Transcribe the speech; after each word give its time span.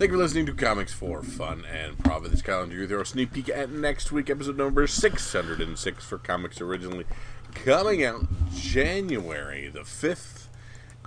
Thank 0.00 0.12
you 0.12 0.16
for 0.16 0.22
listening 0.22 0.46
to 0.46 0.54
Comics 0.54 0.94
for 0.94 1.22
Fun 1.22 1.66
and 1.70 1.98
Profit 1.98 2.30
this 2.30 2.40
calendar 2.40 2.74
year. 2.74 2.86
There 2.86 2.98
a 2.98 3.04
sneak 3.04 3.34
peek 3.34 3.50
at 3.50 3.68
next 3.70 4.10
week, 4.10 4.30
episode 4.30 4.56
number 4.56 4.86
606 4.86 6.04
for 6.06 6.16
comics 6.16 6.58
originally 6.58 7.04
coming 7.52 8.02
out 8.02 8.26
January 8.50 9.68
the 9.68 9.80
5th 9.80 10.46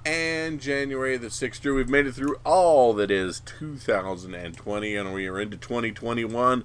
and 0.06 0.62
January 0.62 1.18
the 1.18 1.30
6th. 1.30 1.62
Drew, 1.62 1.74
we've 1.74 1.90
made 1.90 2.06
it 2.06 2.12
through 2.12 2.36
all 2.46 2.94
that 2.94 3.10
is 3.10 3.40
2020 3.40 4.96
and 4.96 5.12
we 5.12 5.28
are 5.28 5.42
into 5.42 5.58
2021. 5.58 6.64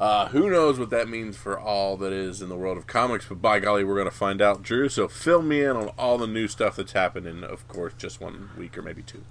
Uh, 0.00 0.28
who 0.28 0.48
knows 0.48 0.78
what 0.78 0.88
that 0.88 1.06
means 1.06 1.36
for 1.36 1.60
all 1.60 1.98
that 1.98 2.14
is 2.14 2.40
in 2.40 2.48
the 2.48 2.56
world 2.56 2.78
of 2.78 2.86
comics, 2.86 3.26
but 3.28 3.42
by 3.42 3.58
golly, 3.58 3.84
we're 3.84 3.94
going 3.94 4.06
to 4.06 4.10
find 4.10 4.40
out, 4.40 4.62
Drew. 4.62 4.88
So 4.88 5.06
fill 5.06 5.42
me 5.42 5.62
in 5.62 5.76
on 5.76 5.88
all 5.98 6.16
the 6.16 6.26
new 6.26 6.48
stuff 6.48 6.76
that's 6.76 6.92
happened 6.92 7.26
in, 7.26 7.44
of 7.44 7.68
course, 7.68 7.92
just 7.98 8.22
one 8.22 8.48
week 8.56 8.78
or 8.78 8.80
maybe 8.80 9.02
two. 9.02 9.24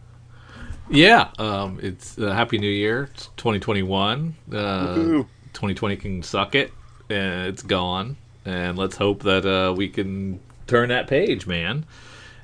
Yeah, 0.90 1.30
um, 1.38 1.80
it's 1.82 2.18
uh, 2.18 2.32
Happy 2.32 2.58
New 2.58 2.70
Year. 2.70 3.10
It's 3.14 3.28
2021. 3.38 4.36
Uh, 4.52 4.96
2020 4.96 5.98
can 5.98 6.24
suck 6.24 6.56
it, 6.56 6.72
and 7.10 7.48
it's 7.48 7.62
gone. 7.62 8.16
And 8.46 8.78
let's 8.78 8.96
hope 8.96 9.24
that 9.24 9.46
uh, 9.46 9.74
we 9.74 9.90
can 9.90 10.40
turn 10.66 10.88
that 10.90 11.08
page, 11.08 11.46
man. 11.46 11.86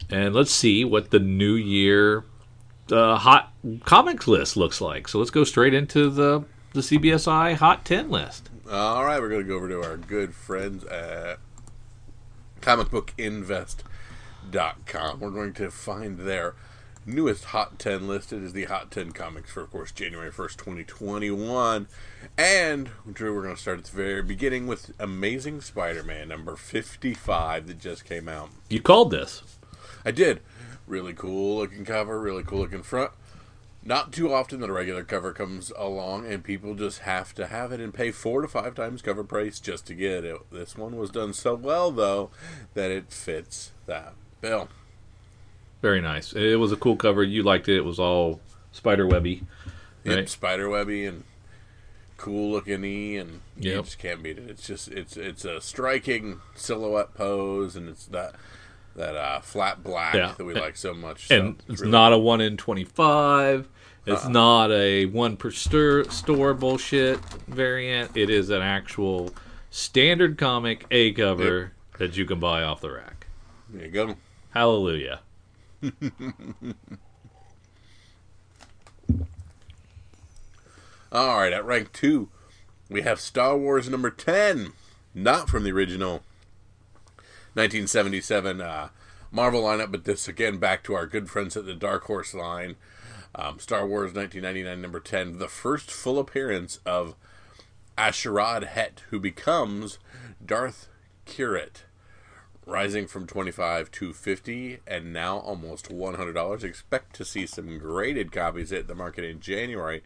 And 0.09 0.35
let's 0.35 0.51
see 0.51 0.83
what 0.83 1.11
the 1.11 1.19
New 1.19 1.53
Year 1.53 2.25
uh, 2.91 3.15
hot 3.17 3.53
comics 3.85 4.27
list 4.27 4.57
looks 4.57 4.81
like. 4.81 5.07
So 5.07 5.19
let's 5.19 5.31
go 5.31 5.45
straight 5.45 5.73
into 5.73 6.09
the 6.09 6.43
the 6.73 6.81
CBSI 6.81 7.55
Hot 7.55 7.85
10 7.85 8.09
list. 8.09 8.49
All 8.69 9.05
right, 9.05 9.21
we're 9.21 9.29
going 9.29 9.43
to 9.43 9.47
go 9.47 9.55
over 9.55 9.69
to 9.69 9.81
our 9.83 9.95
good 9.95 10.33
friends 10.33 10.83
at 10.85 11.37
comicbookinvest.com. 12.61 15.19
We're 15.19 15.29
going 15.29 15.53
to 15.53 15.69
find 15.69 16.17
their 16.17 16.55
newest 17.05 17.45
Hot 17.45 17.79
10 17.79 18.07
listed 18.07 18.43
is 18.43 18.53
the 18.53 18.65
Hot 18.65 18.91
10 18.91 19.11
comics 19.11 19.51
for, 19.51 19.61
of 19.61 19.71
course, 19.71 19.91
January 19.91 20.31
1st, 20.31 20.57
2021. 20.57 21.87
And, 22.37 22.89
Drew, 23.11 23.35
we're 23.35 23.43
going 23.43 23.55
to 23.55 23.61
start 23.61 23.79
at 23.79 23.85
the 23.85 23.95
very 23.95 24.23
beginning 24.23 24.67
with 24.67 24.93
Amazing 24.99 25.61
Spider 25.61 26.03
Man 26.03 26.29
number 26.29 26.55
55 26.55 27.67
that 27.67 27.79
just 27.79 28.05
came 28.05 28.27
out. 28.27 28.49
You 28.69 28.81
called 28.81 29.11
this. 29.11 29.43
I 30.05 30.11
did. 30.11 30.41
Really 30.87 31.13
cool 31.13 31.57
looking 31.57 31.85
cover, 31.85 32.19
really 32.19 32.43
cool 32.43 32.59
looking 32.59 32.83
front. 32.83 33.11
Not 33.85 34.13
too 34.13 34.33
often 34.33 34.61
that 34.61 34.69
a 34.69 34.73
regular 34.73 35.03
cover 35.03 35.33
comes 35.33 35.71
along 35.77 36.25
and 36.25 36.41
people 36.41 36.73
just 36.73 36.99
have 36.99 37.35
to 37.35 37.47
have 37.47 37.73
it 37.73 37.81
and 37.81 37.93
pay 37.93 38.11
four 38.11 38.41
to 38.41 38.47
five 38.47 38.75
times 38.75 39.01
cover 39.01 39.25
price 39.25 39.59
just 39.59 39.85
to 39.87 39.93
get 39.93 40.23
it. 40.23 40.37
This 40.51 40.77
one 40.77 40.95
was 40.95 41.09
done 41.09 41.33
so 41.33 41.55
well 41.55 41.91
though 41.91 42.29
that 42.75 42.91
it 42.91 43.11
fits 43.11 43.73
that 43.85 44.13
bill. 44.39 44.69
Very 45.83 45.99
nice. 45.99 46.31
It 46.31 46.57
was 46.59 46.71
a 46.71 46.77
cool 46.77 46.95
cover. 46.95 47.21
You 47.23 47.43
liked 47.43 47.67
it. 47.67 47.75
It 47.75 47.83
was 47.85 47.99
all 47.99 48.39
spider 48.71 49.05
webby. 49.05 49.43
Yep, 50.05 50.15
Right. 50.15 50.29
spiderwebby 50.29 51.05
and 51.05 51.25
cool 52.15 52.51
looking 52.53 52.85
e 52.85 53.17
and 53.17 53.41
you 53.59 53.81
just 53.81 53.99
can't 53.99 54.23
beat 54.23 54.37
it. 54.37 54.49
It's 54.49 54.65
just 54.65 54.87
it's 54.87 55.17
it's 55.17 55.43
a 55.43 55.59
striking 55.59 56.39
silhouette 56.55 57.13
pose 57.15 57.75
and 57.75 57.89
it's 57.89 58.05
that 58.07 58.35
that 58.95 59.15
uh, 59.17 59.41
flat 59.41 59.83
black 59.83 60.13
Yeah. 60.13 60.33
that 60.37 60.43
we 60.45 60.53
like 60.53 60.77
so 60.77 60.93
much. 60.93 61.29
and 61.29 61.57
so 61.67 61.73
it's 61.73 61.81
really- 61.81 61.91
not 61.91 62.13
a 62.13 62.17
one 62.17 62.39
in 62.39 62.55
25 62.55 63.67
Uh-uh. 64.07 64.13
it's 64.13 64.25
not 64.27 64.71
a 64.71 65.05
one 65.07 65.35
per 65.35 65.51
stir, 65.51 66.05
store 66.05 66.53
bullshit 66.53 67.19
variant 67.47 68.15
it 68.15 68.29
is 68.29 68.49
an 68.51 68.61
actual 68.61 69.33
standard 69.71 70.37
comic 70.37 70.85
a 70.91 71.11
cover 71.11 71.73
that 71.97 72.15
you 72.15 72.23
can 72.25 72.39
buy 72.39 72.61
off 72.63 72.79
the 72.81 72.91
rack 72.91 73.25
there 73.69 73.85
you 73.87 73.91
go. 73.91 74.15
hallelujah 74.51 75.19
All 81.11 81.39
right, 81.39 81.53
at 81.53 81.65
rank 81.65 81.91
two, 81.91 82.29
we 82.89 83.01
have 83.01 83.19
Star 83.19 83.57
Wars 83.57 83.89
number 83.89 84.09
10, 84.09 84.71
not 85.13 85.49
from 85.49 85.63
the 85.63 85.71
original 85.71 86.23
1977 87.55 88.61
uh, 88.61 88.89
Marvel 89.31 89.63
lineup, 89.63 89.91
but 89.91 90.05
this 90.05 90.27
again 90.27 90.57
back 90.57 90.83
to 90.83 90.93
our 90.93 91.05
good 91.05 91.29
friends 91.29 91.57
at 91.57 91.65
the 91.65 91.75
Dark 91.75 92.03
Horse 92.05 92.33
line. 92.33 92.75
Um, 93.35 93.59
Star 93.59 93.85
Wars 93.85 94.13
1999 94.13 94.81
number 94.81 94.99
10, 94.99 95.39
the 95.39 95.47
first 95.47 95.91
full 95.91 96.17
appearance 96.19 96.79
of 96.85 97.15
A'Sharad 97.97 98.65
Hett, 98.67 99.01
who 99.09 99.19
becomes 99.19 99.97
Darth 100.43 100.87
Krayt. 101.25 101.83
Rising 102.65 103.07
from 103.07 103.27
25 103.27 103.91
to 103.91 104.13
50 104.13 104.79
and 104.87 105.11
now 105.11 105.37
almost 105.39 105.89
$100. 105.89 106.63
Expect 106.63 107.13
to 107.15 107.25
see 107.25 107.45
some 107.45 107.77
graded 107.77 108.31
copies 108.31 108.69
hit 108.69 108.87
the 108.87 108.95
market 108.95 109.25
in 109.25 109.39
January 109.41 110.01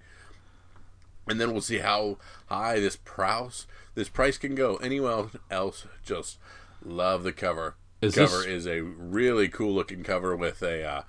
and 1.29 1.40
then 1.41 1.51
we'll 1.51 1.62
see 1.62 1.79
how 1.79 2.18
high 2.47 2.79
this 2.79 2.95
price 2.95 3.68
this 3.95 4.09
price 4.09 4.38
can 4.38 4.56
go. 4.56 4.78
Anyone 4.78 5.31
else 5.51 5.85
just 6.03 6.38
love 6.84 7.23
the 7.23 7.34
cover. 7.34 7.75
Is 8.01 8.16
cover 8.16 8.38
this- 8.38 8.45
is 8.45 8.68
a 8.68 8.81
really 8.81 9.47
cool 9.50 9.74
looking 9.74 10.03
cover 10.03 10.35
with 10.35 10.62
a 10.63 10.84
uh, 10.84 11.01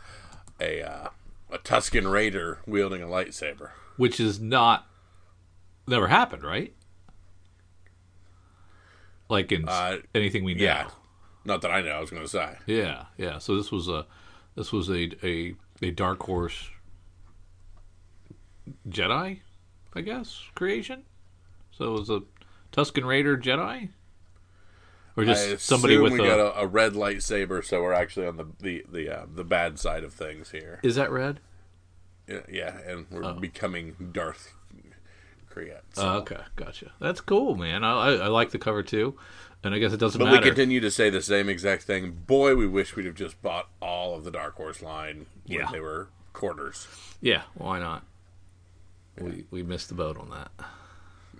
a 0.60 0.82
uh, 0.82 1.09
a 1.50 1.59
Tusken 1.59 2.10
Raider 2.10 2.59
wielding 2.66 3.00
a 3.03 3.06
lightsaber. 3.06 3.70
which 3.97 4.19
is 4.20 4.38
not 4.41 4.86
never 5.86 6.09
happened 6.09 6.42
right 6.42 6.75
like 9.28 9.53
in 9.53 9.69
Uh, 9.69 9.98
anything 10.15 10.44
we 10.44 10.54
know 10.54 10.65
Yeah, 10.65 10.88
not 11.48 11.62
that 11.62 11.70
I 11.72 11.81
know. 11.81 11.91
I 11.91 12.00
was 12.00 12.10
going 12.10 12.22
to 12.22 12.28
say. 12.28 12.56
yeah 12.66 13.06
yeah 13.16 13.38
so 13.38 13.56
this 13.56 13.72
was 13.72 13.88
a 13.88 14.06
this 14.54 14.70
was 14.72 14.88
a 14.88 15.10
a, 15.26 15.54
a 15.82 15.91
dark 15.91 16.22
horse 16.22 16.70
jedi 18.88 19.41
i 19.94 20.00
guess 20.00 20.42
creation 20.54 21.03
so 21.70 21.84
it 21.94 21.98
was 21.98 22.10
a 22.10 22.22
tusken 22.72 23.04
raider 23.06 23.36
jedi 23.36 23.88
or 25.16 25.25
just 25.25 25.60
somebody 25.66 25.97
with 25.98 26.12
we 26.12 26.20
a 26.20 26.26
got 26.26 26.38
a, 26.38 26.60
a 26.60 26.66
red 26.69 26.92
lightsaber, 26.92 27.65
so 27.65 27.82
we're 27.82 27.92
actually 27.92 28.26
on 28.28 28.36
the 28.36 28.47
the 28.60 28.84
the 28.88 29.10
uh, 29.10 29.26
the 29.34 29.42
bad 29.42 29.76
side 29.76 30.04
of 30.04 30.12
things 30.15 30.50
here. 30.53 30.78
is 30.84 30.94
that 30.94 31.10
red 31.10 31.41
Yeah, 32.28 32.42
yeah 32.48 32.78
and 32.86 33.06
we're 33.10 33.32
becoming 33.32 33.97
Darth 34.12 34.54
Krayt. 35.53 35.80
So. 35.94 36.03
oh, 36.03 36.16
okay 36.19 36.38
gotcha 36.54 36.92
that's 37.00 37.20
cool 37.20 37.56
man 37.56 37.82
I, 37.82 37.91
I 37.91 38.12
i 38.12 38.26
like 38.28 38.50
the 38.50 38.59
cover 38.60 38.84
too 38.84 39.16
and 39.65 39.75
i 39.75 39.79
guess 39.79 39.93
it 39.93 39.97
doesn't 39.99 40.19
But 40.19 40.27
matter 40.27 40.41
we 40.41 40.47
continue 40.51 40.81
to 40.81 40.91
say 40.91 41.11
the 41.11 41.21
same 41.23 41.49
exact 41.49 41.83
thing. 41.83 42.13
Boy, 42.27 42.55
we 42.57 42.67
wish 42.67 42.95
we'd 42.97 43.07
have 43.07 43.15
just 43.15 43.41
bought 43.43 43.69
all 43.81 44.15
of 44.15 44.25
the 44.25 44.31
Dark 44.31 44.55
Horse 44.57 44.83
line 44.83 45.27
when 45.47 45.59
Yeah. 45.61 45.71
they 45.73 45.81
were 45.81 46.09
quarters. 46.33 46.87
yeah 47.21 47.43
why 47.55 47.79
not 47.79 48.05
we 49.21 49.45
we 49.51 49.63
missed 49.63 49.89
the 49.89 49.95
boat 49.95 50.17
on 50.17 50.31
that 50.31 50.51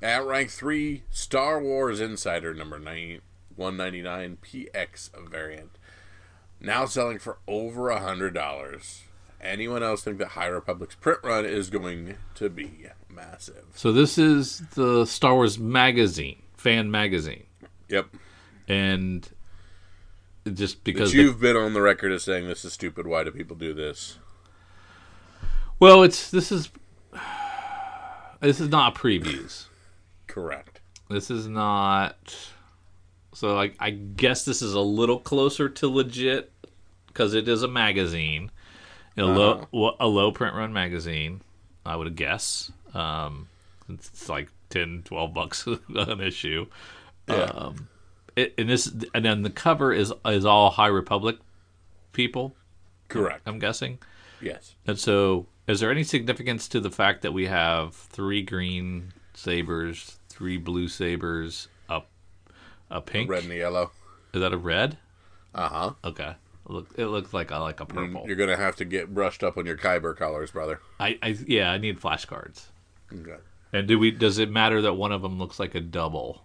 At 0.03 0.25
rank 0.27 0.51
three, 0.51 1.03
Star 1.11 1.61
Wars 1.61 2.01
Insider 2.01 2.55
number 2.55 2.79
nine, 2.79 3.21
199 3.57 4.39
PX 4.43 5.11
variant. 5.31 5.71
Now 6.61 6.87
selling 6.87 7.19
for 7.19 7.39
over 7.47 7.91
a 7.91 8.01
hundred 8.01 8.35
dollars. 8.35 9.03
Anyone 9.41 9.85
else 9.85 10.03
think 10.03 10.19
that 10.19 10.29
High 10.31 10.47
Republic's 10.47 10.97
print 10.97 11.21
run 11.23 11.45
is 11.45 11.71
going 11.71 12.17
to 12.35 12.49
be 12.51 12.87
massive? 13.09 13.65
So 13.77 13.93
this 13.93 14.19
is 14.19 14.61
the 14.75 15.05
Star 15.07 15.35
Wars 15.35 15.57
magazine, 15.59 16.43
fan 16.57 16.91
magazine, 16.91 17.45
Yep. 17.89 18.09
and 18.69 19.29
just 20.53 20.83
because 20.85 21.11
But 21.13 21.19
you've 21.21 21.41
been 21.41 21.57
on 21.57 21.75
the 21.75 21.81
record 21.83 22.13
as 22.13 22.23
saying 22.25 22.47
this 22.49 22.65
is 22.65 22.73
stupid. 22.73 23.07
Why 23.07 23.25
do 23.25 23.31
people 23.31 23.57
do 23.57 23.75
this? 23.75 24.19
well, 25.81 26.03
it's 26.03 26.31
this 26.31 26.51
is 26.53 26.71
this 28.41 28.61
is 28.61 28.69
not 28.69 28.95
previews. 28.95 29.67
Correct. 30.27 30.81
This 31.11 31.31
is 31.31 31.47
not. 31.49 32.37
So 33.35 33.59
I, 33.59 33.73
I 33.79 33.91
guess 33.91 34.45
this 34.45 34.63
is 34.63 34.75
a 34.75 34.81
little 34.81 35.19
closer 35.19 35.69
to 35.69 35.89
legit 35.89 36.53
because 37.07 37.35
it 37.35 37.49
is 37.49 37.63
a 37.63 37.69
magazine, 37.69 38.51
a 39.17 39.23
low 39.23 39.69
Uh-huh. 39.73 39.93
a 40.01 40.07
low 40.07 40.33
print 40.33 40.55
run 40.55 40.73
magazine. 40.73 41.43
I 41.87 41.97
would 41.97 42.15
guess. 42.17 42.71
Um, 42.95 43.49
it's 43.89 44.29
like 44.29 44.49
10, 44.71 45.03
12 45.05 45.33
bucks 45.35 45.67
an 45.95 46.21
issue. 46.21 46.67
Yeah. 47.29 47.51
Um, 47.55 47.89
it, 48.37 48.55
and 48.57 48.69
this 48.69 48.93
and 49.15 49.25
then 49.25 49.43
the 49.43 49.51
cover 49.51 49.93
is 49.93 50.13
is 50.27 50.45
all 50.45 50.71
High 50.71 50.87
Republic 50.89 51.39
people. 52.13 52.55
Correct. 53.09 53.43
I'm 53.47 53.59
guessing. 53.59 53.99
Yes. 54.41 54.75
And 54.87 54.99
so, 54.99 55.47
is 55.67 55.81
there 55.81 55.91
any 55.91 56.05
significance 56.05 56.69
to 56.69 56.81
the 56.81 56.91
fact 56.91 57.23
that 57.23 57.33
we 57.33 57.47
have 57.47 57.95
three 57.95 58.43
green 58.43 59.13
sabers, 59.35 60.19
three 60.29 60.57
blue 60.57 60.89
sabers, 60.89 61.69
a 61.89 62.03
a 62.91 63.01
pink? 63.01 63.31
Red 63.31 63.43
and 63.43 63.53
the 63.53 63.57
yellow. 63.57 63.91
Is 64.33 64.41
that 64.41 64.53
a 64.53 64.59
red? 64.59 64.99
Uh 65.55 65.69
huh. 65.69 65.93
Okay. 66.05 66.35
Look, 66.67 66.91
it 66.97 67.07
looks 67.07 67.33
like 67.33 67.51
a 67.51 67.59
like 67.59 67.81
a 67.81 67.87
purple. 67.87 68.25
You're 68.27 68.37
gonna 68.37 68.57
have 68.57 68.77
to 68.77 68.85
get 68.85 69.15
brushed 69.15 69.43
up 69.43 69.57
on 69.57 69.65
your 69.65 69.79
Kyber 69.79 70.15
colors, 70.15 70.51
brother. 70.51 70.81
I, 71.01 71.19
I 71.23 71.37
yeah, 71.47 71.71
I 71.71 71.79
need 71.79 71.99
flashcards. 71.99 72.67
Okay. 73.13 73.39
And 73.73 73.89
do 73.89 73.99
we? 73.99 74.11
Does 74.11 74.39
it 74.39 74.51
matter 74.51 74.83
that 74.83 74.95
one 74.95 75.13
of 75.13 75.23
them 75.23 75.39
looks 75.39 75.59
like 75.59 75.75
a 75.75 75.81
double? 75.81 76.45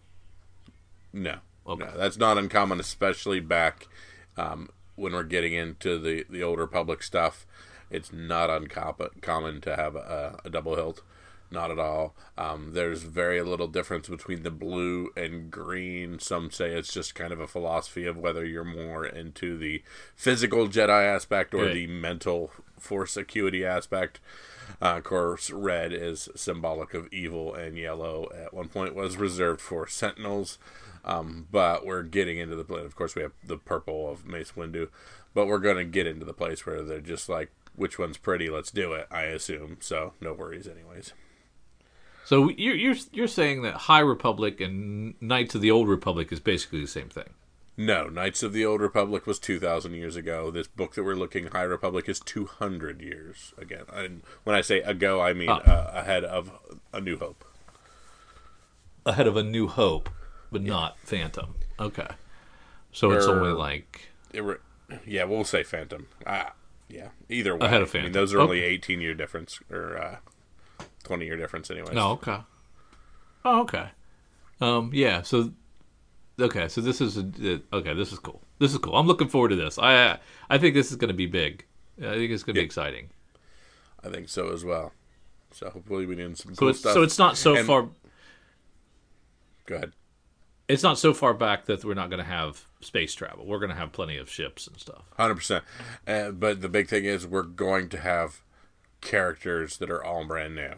No. 1.13 1.37
Okay. 1.65 1.85
No, 1.85 1.97
that's 1.97 2.17
not 2.17 2.37
uncommon, 2.37 2.79
especially 2.79 3.39
back 3.39 3.87
um, 4.35 4.69
when 4.95 5.13
we're 5.13 5.23
getting 5.23 5.53
into 5.53 5.99
the 5.99 6.25
the 6.29 6.43
older 6.43 6.67
public 6.67 7.03
stuff. 7.03 7.45
It's 7.89 8.11
not 8.11 8.49
uncommon 8.49 9.61
to 9.61 9.75
have 9.75 9.95
a, 9.95 10.39
a 10.43 10.49
double 10.49 10.75
hilt. 10.75 11.03
Not 11.51 11.69
at 11.69 11.77
all. 11.77 12.15
Um, 12.35 12.71
there's 12.73 13.03
very 13.03 13.39
little 13.43 13.67
difference 13.67 14.09
between 14.09 14.41
the 14.41 14.49
blue 14.49 15.11
and 15.15 15.51
green. 15.51 16.17
Some 16.17 16.49
say 16.49 16.71
it's 16.71 16.91
just 16.91 17.13
kind 17.13 17.31
of 17.31 17.39
a 17.39 17.45
philosophy 17.45 18.07
of 18.07 18.17
whether 18.17 18.43
you're 18.43 18.63
more 18.63 19.05
into 19.05 19.59
the 19.59 19.83
physical 20.15 20.67
Jedi 20.67 21.05
aspect 21.05 21.53
or 21.53 21.71
the 21.71 21.85
mental 21.85 22.49
force 22.79 23.15
acuity 23.15 23.63
aspect. 23.63 24.19
Uh, 24.81 24.95
of 24.97 25.03
course, 25.03 25.51
red 25.51 25.93
is 25.93 26.27
symbolic 26.35 26.95
of 26.95 27.07
evil, 27.13 27.53
and 27.53 27.77
yellow 27.77 28.29
at 28.35 28.51
one 28.53 28.67
point 28.67 28.95
was 28.95 29.15
reserved 29.17 29.61
for 29.61 29.87
sentinels. 29.87 30.57
Um, 31.05 31.47
but 31.51 31.85
we're 31.85 32.03
getting 32.03 32.37
into 32.37 32.55
the 32.55 32.63
place. 32.63 32.85
Of 32.85 32.95
course, 32.95 33.15
we 33.15 33.21
have 33.23 33.33
the 33.45 33.57
purple 33.57 34.09
of 34.09 34.25
Mace 34.25 34.53
Windu, 34.53 34.87
but 35.33 35.47
we're 35.47 35.59
going 35.59 35.77
to 35.77 35.83
get 35.83 36.07
into 36.07 36.25
the 36.25 36.33
place 36.33 36.65
where 36.65 36.81
they're 36.81 37.01
just 37.01 37.27
like, 37.27 37.51
which 37.75 37.99
one's 37.99 38.17
pretty? 38.17 38.49
Let's 38.49 38.71
do 38.71 38.93
it. 38.93 39.07
I 39.11 39.23
assume 39.23 39.77
so. 39.81 40.13
No 40.21 40.33
worries, 40.33 40.67
anyways. 40.67 41.13
So 42.25 42.49
you're 42.51 42.75
you're 42.75 42.95
you're 43.11 43.27
saying 43.27 43.63
that 43.63 43.73
High 43.73 43.99
Republic 43.99 44.61
and 44.61 45.15
Knights 45.19 45.55
of 45.55 45.61
the 45.61 45.71
Old 45.71 45.89
Republic 45.89 46.31
is 46.31 46.39
basically 46.39 46.79
the 46.79 46.87
same 46.87 47.09
thing. 47.09 47.31
No, 47.75 48.07
Knights 48.07 48.43
of 48.43 48.53
the 48.53 48.63
Old 48.63 48.81
Republic 48.81 49.25
was 49.25 49.39
2,000 49.39 49.93
years 49.95 50.15
ago. 50.15 50.51
This 50.51 50.67
book 50.67 50.93
that 50.93 51.03
we're 51.03 51.15
looking, 51.15 51.47
High 51.47 51.63
Republic, 51.63 52.07
is 52.07 52.19
200 52.19 53.01
years 53.01 53.51
again. 53.57 53.85
And 53.91 54.21
when 54.43 54.55
I 54.55 54.61
say 54.61 54.81
ago, 54.81 55.19
I 55.21 55.33
mean 55.33 55.49
Ah. 55.49 55.59
uh, 55.65 55.91
ahead 55.95 56.23
of 56.23 56.51
A 56.93 57.01
New 57.01 57.17
Hope. 57.17 57.43
Ahead 59.05 59.27
of 59.27 59.35
A 59.35 59.43
New 59.43 59.67
Hope, 59.67 60.09
but 60.53 60.61
not 60.61 60.97
Phantom. 60.99 61.55
Okay. 61.79 62.07
So 62.93 63.11
it's 63.11 63.25
only 63.25 63.51
like 63.51 64.09
It 64.33 64.41
re- 64.43 64.57
yeah, 65.05 65.23
we'll 65.25 65.43
say 65.43 65.63
Phantom. 65.63 66.07
Ah, 66.25 66.53
yeah, 66.87 67.09
either 67.27 67.55
way. 67.57 67.65
Ahead 67.65 67.81
of 67.81 67.89
I 67.89 67.97
mean, 67.97 68.03
Phantom. 68.03 68.13
those 68.13 68.33
are 68.33 68.39
only 68.39 68.61
18 68.61 69.01
year 69.01 69.13
difference 69.15 69.59
or 69.71 69.97
uh, 69.97 70.85
20 71.03 71.25
year 71.25 71.35
difference, 71.35 71.69
anyways. 71.71 71.93
no. 71.93 72.11
Okay. 72.11 72.37
Oh, 73.43 73.61
okay. 73.61 73.87
Um. 74.61 74.91
Yeah. 74.93 75.21
So. 75.23 75.51
Okay. 76.39 76.67
So 76.69 76.79
this 76.81 77.01
is 77.01 77.17
a, 77.17 77.21
uh, 77.71 77.75
okay. 77.77 77.93
This 77.93 78.13
is 78.13 78.19
cool. 78.19 78.41
This 78.59 78.71
is 78.71 78.77
cool. 78.77 78.95
I'm 78.95 79.07
looking 79.07 79.27
forward 79.27 79.49
to 79.49 79.55
this. 79.55 79.77
I 79.79 80.19
I 80.49 80.57
think 80.57 80.75
this 80.75 80.91
is 80.91 80.95
going 80.95 81.09
to 81.09 81.13
be 81.13 81.25
big. 81.25 81.65
I 81.99 82.13
think 82.13 82.31
it's 82.31 82.43
going 82.43 82.55
to 82.55 82.61
be 82.61 82.65
exciting. 82.65 83.09
I 84.03 84.09
think 84.09 84.29
so 84.29 84.49
as 84.53 84.63
well. 84.63 84.91
So 85.51 85.69
hopefully 85.69 86.05
we 86.05 86.15
get 86.15 86.37
some 86.37 86.53
So 86.55 86.59
cool 86.59 86.69
it's 86.69 86.79
stuff. 86.79 86.93
so 86.93 87.01
it's 87.03 87.19
not 87.19 87.37
so 87.37 87.55
And- 87.55 87.65
far. 87.67 87.89
Go 89.65 89.75
ahead. 89.75 89.93
It's 90.73 90.83
not 90.83 90.97
so 90.97 91.13
far 91.13 91.33
back 91.33 91.65
that 91.65 91.85
we're 91.85 91.93
not 91.93 92.09
going 92.09 92.21
to 92.23 92.29
have 92.29 92.65
space 92.81 93.13
travel. 93.13 93.45
We're 93.45 93.59
going 93.59 93.69
to 93.69 93.75
have 93.75 93.91
plenty 93.91 94.17
of 94.17 94.29
ships 94.29 94.65
and 94.67 94.79
stuff. 94.79 95.03
Hundred 95.17 95.35
percent. 95.35 95.63
Uh, 96.07 96.31
but 96.31 96.61
the 96.61 96.69
big 96.69 96.87
thing 96.87 97.05
is 97.05 97.27
we're 97.27 97.43
going 97.43 97.89
to 97.89 97.99
have 97.99 98.41
characters 99.01 99.77
that 99.77 99.89
are 99.91 100.03
all 100.03 100.25
brand 100.25 100.55
new 100.55 100.75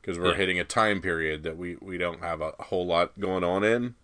because 0.00 0.18
we're 0.18 0.32
Yeah. 0.32 0.36
hitting 0.36 0.60
a 0.60 0.64
time 0.64 1.00
period 1.00 1.42
that 1.44 1.56
we 1.56 1.76
we 1.80 1.96
don't 1.96 2.20
have 2.20 2.40
a 2.40 2.52
whole 2.64 2.86
lot 2.86 3.18
going 3.18 3.42
on 3.44 3.64
in 3.64 3.94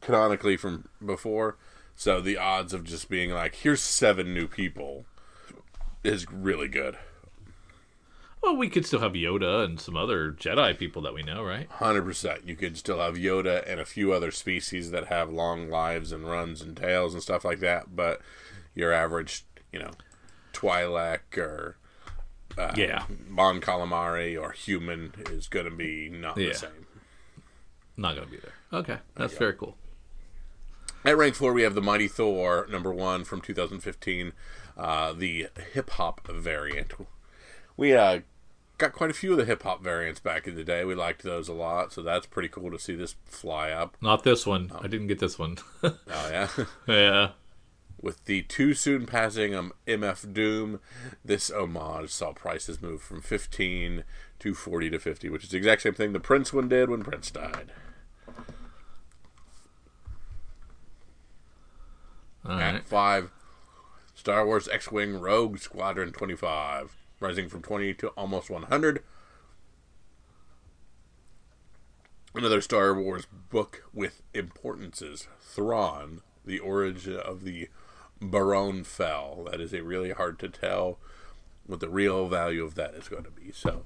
canonically 0.00 0.56
from 0.56 0.88
before. 1.04 1.56
So 1.94 2.20
the 2.20 2.36
odds 2.38 2.72
of 2.72 2.84
just 2.84 3.08
being 3.08 3.30
like, 3.30 3.56
here's 3.56 3.82
seven 3.82 4.32
new 4.32 4.46
people, 4.48 5.04
is 6.04 6.30
really 6.30 6.68
good. 6.68 6.96
Well, 8.42 8.56
we 8.56 8.68
could 8.68 8.84
still 8.84 8.98
have 9.00 9.12
Yoda 9.12 9.64
and 9.64 9.80
some 9.80 9.96
other 9.96 10.32
Jedi 10.32 10.76
people 10.76 11.00
that 11.02 11.14
we 11.14 11.22
know, 11.22 11.44
right? 11.44 11.68
Hundred 11.70 12.02
percent. 12.02 12.46
You 12.46 12.56
could 12.56 12.76
still 12.76 12.98
have 12.98 13.14
Yoda 13.14 13.62
and 13.70 13.80
a 13.80 13.84
few 13.84 14.12
other 14.12 14.30
species 14.32 14.90
that 14.90 15.06
have 15.06 15.30
long 15.30 15.70
lives 15.70 16.10
and 16.10 16.28
runs 16.28 16.60
and 16.60 16.76
tails 16.76 17.14
and 17.14 17.22
stuff 17.22 17.44
like 17.44 17.60
that, 17.60 17.94
but 17.94 18.20
your 18.74 18.92
average, 18.92 19.44
you 19.72 19.78
know, 19.78 19.92
Twi'lek 20.52 21.38
or 21.38 21.76
uh, 22.58 22.72
Yeah. 22.76 23.04
Mon 23.28 23.60
Calamari 23.60 24.38
or 24.40 24.50
human 24.52 25.12
is 25.30 25.46
going 25.46 25.64
to 25.66 25.70
be 25.76 26.08
not 26.10 26.36
Yeah. 26.36 26.48
the 26.48 26.54
same. 26.54 26.86
Not 27.96 28.16
going 28.16 28.26
to 28.26 28.32
be 28.32 28.38
there. 28.40 28.54
Okay, 28.72 28.98
that's 29.14 29.36
very 29.36 29.52
cool. 29.54 29.76
At 31.04 31.16
rank 31.16 31.34
four, 31.36 31.52
we 31.52 31.62
have 31.62 31.74
the 31.74 31.82
Mighty 31.82 32.08
Thor 32.08 32.66
number 32.70 32.92
one 32.92 33.24
from 33.24 33.40
2015, 33.40 34.32
uh, 34.76 35.12
the 35.12 35.48
hip 35.72 35.90
hop 35.90 36.26
variant. 36.28 36.92
We 37.76 37.94
uh, 37.94 38.20
got 38.82 38.92
quite 38.92 39.10
a 39.10 39.14
few 39.14 39.30
of 39.30 39.38
the 39.38 39.44
hip 39.44 39.62
hop 39.62 39.80
variants 39.80 40.18
back 40.18 40.48
in 40.48 40.56
the 40.56 40.64
day. 40.64 40.84
We 40.84 40.96
liked 40.96 41.22
those 41.22 41.48
a 41.48 41.52
lot, 41.52 41.92
so 41.92 42.02
that's 42.02 42.26
pretty 42.26 42.48
cool 42.48 42.68
to 42.72 42.78
see 42.80 42.96
this 42.96 43.14
fly 43.24 43.70
up. 43.70 43.96
Not 44.00 44.24
this 44.24 44.44
one. 44.44 44.72
Oh. 44.74 44.80
I 44.82 44.88
didn't 44.88 45.06
get 45.06 45.20
this 45.20 45.38
one. 45.38 45.58
Oh 45.84 46.28
yeah. 46.30 46.48
yeah. 46.88 47.30
With 48.00 48.24
the 48.24 48.42
too 48.42 48.74
soon 48.74 49.06
passing 49.06 49.54
of 49.54 49.72
MF 49.86 50.34
Doom, 50.34 50.80
this 51.24 51.48
homage 51.50 52.10
saw 52.10 52.32
prices 52.32 52.82
move 52.82 53.00
from 53.00 53.20
15 53.20 54.02
to 54.40 54.54
40 54.54 54.90
to 54.90 54.98
50, 54.98 55.28
which 55.28 55.44
is 55.44 55.50
the 55.50 55.56
exact 55.56 55.82
same 55.82 55.94
thing 55.94 56.12
the 56.12 56.18
Prince 56.20 56.52
one 56.52 56.68
did 56.68 56.90
when 56.90 57.04
Prince 57.04 57.30
died. 57.30 57.70
All 62.44 62.58
At 62.58 62.74
right. 62.74 62.84
5, 62.84 63.30
Star 64.16 64.44
Wars 64.44 64.66
X 64.66 64.90
Wing 64.90 65.20
Rogue 65.20 65.58
Squadron 65.58 66.12
25, 66.12 66.96
rising 67.22 67.48
from 67.48 67.62
20 67.62 67.94
to 67.94 68.08
almost 68.08 68.50
100. 68.50 69.02
Another 72.34 72.60
Star 72.60 72.94
Wars 72.94 73.26
book 73.50 73.84
with 73.92 74.22
importances 74.32 75.28
Thrawn, 75.40 76.22
the 76.44 76.58
origin 76.58 77.16
of 77.16 77.44
the 77.44 77.68
Baron 78.20 78.84
Fel. 78.84 79.46
That 79.50 79.60
is 79.60 79.74
a 79.74 79.82
really 79.82 80.12
hard 80.12 80.38
to 80.40 80.48
tell 80.48 80.98
what 81.66 81.80
the 81.80 81.88
real 81.88 82.28
value 82.28 82.64
of 82.64 82.74
that 82.74 82.94
is 82.94 83.08
going 83.08 83.24
to 83.24 83.30
be. 83.30 83.52
So 83.52 83.84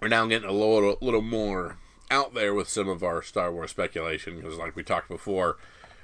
we're 0.00 0.08
now 0.08 0.26
getting 0.26 0.48
a 0.48 0.52
little, 0.52 0.98
little 1.00 1.22
more 1.22 1.78
out 2.10 2.34
there 2.34 2.52
with 2.52 2.68
some 2.68 2.88
of 2.88 3.02
our 3.02 3.22
Star 3.22 3.52
Wars 3.52 3.70
speculation 3.70 4.36
because, 4.36 4.58
like 4.58 4.76
we 4.76 4.82
talked 4.82 5.08
before, 5.08 5.56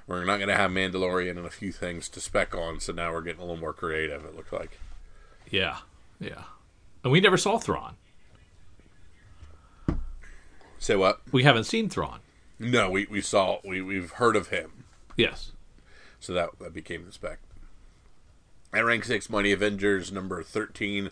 we're 0.07 0.25
not 0.25 0.39
going 0.39 0.49
to 0.49 0.57
have 0.57 0.71
Mandalorian 0.71 1.37
and 1.37 1.47
a 1.47 1.51
few 1.51 1.73
things 1.73 2.09
to 2.11 2.21
spec 2.21 2.55
on. 2.55 2.81
So 2.81 2.93
now 2.93 3.13
we're 3.13 3.23
getting 3.23 3.41
a 3.41 3.45
little 3.45 3.61
more 3.61 3.73
creative. 3.73 4.25
It 4.25 4.37
looks 4.37 4.53
like. 4.53 4.79
Yeah. 5.51 5.79
Yeah. 6.21 6.45
And 7.03 7.11
we 7.11 7.21
never 7.21 7.39
saw 7.39 7.59
Thrawn. 7.59 7.97
Say 10.79 10.97
what? 10.97 11.21
We 11.33 11.43
haven't 11.43 11.65
seen 11.65 11.89
Thrawn. 11.89 12.21
No, 12.59 12.91
we, 12.91 13.07
we 13.07 13.21
saw 13.23 13.59
we 13.65 13.81
we've 13.81 14.13
heard 14.13 14.37
of 14.37 14.49
him. 14.49 14.85
Yes. 15.17 15.53
So 16.21 16.33
that 16.35 16.51
that 16.61 16.75
became 16.75 17.07
the 17.07 17.13
spec. 17.13 17.39
At 18.73 18.85
rank 18.85 19.05
six, 19.05 19.29
Mighty 19.29 19.53
Avengers 19.53 20.13
number 20.13 20.43
thirteen, 20.43 21.11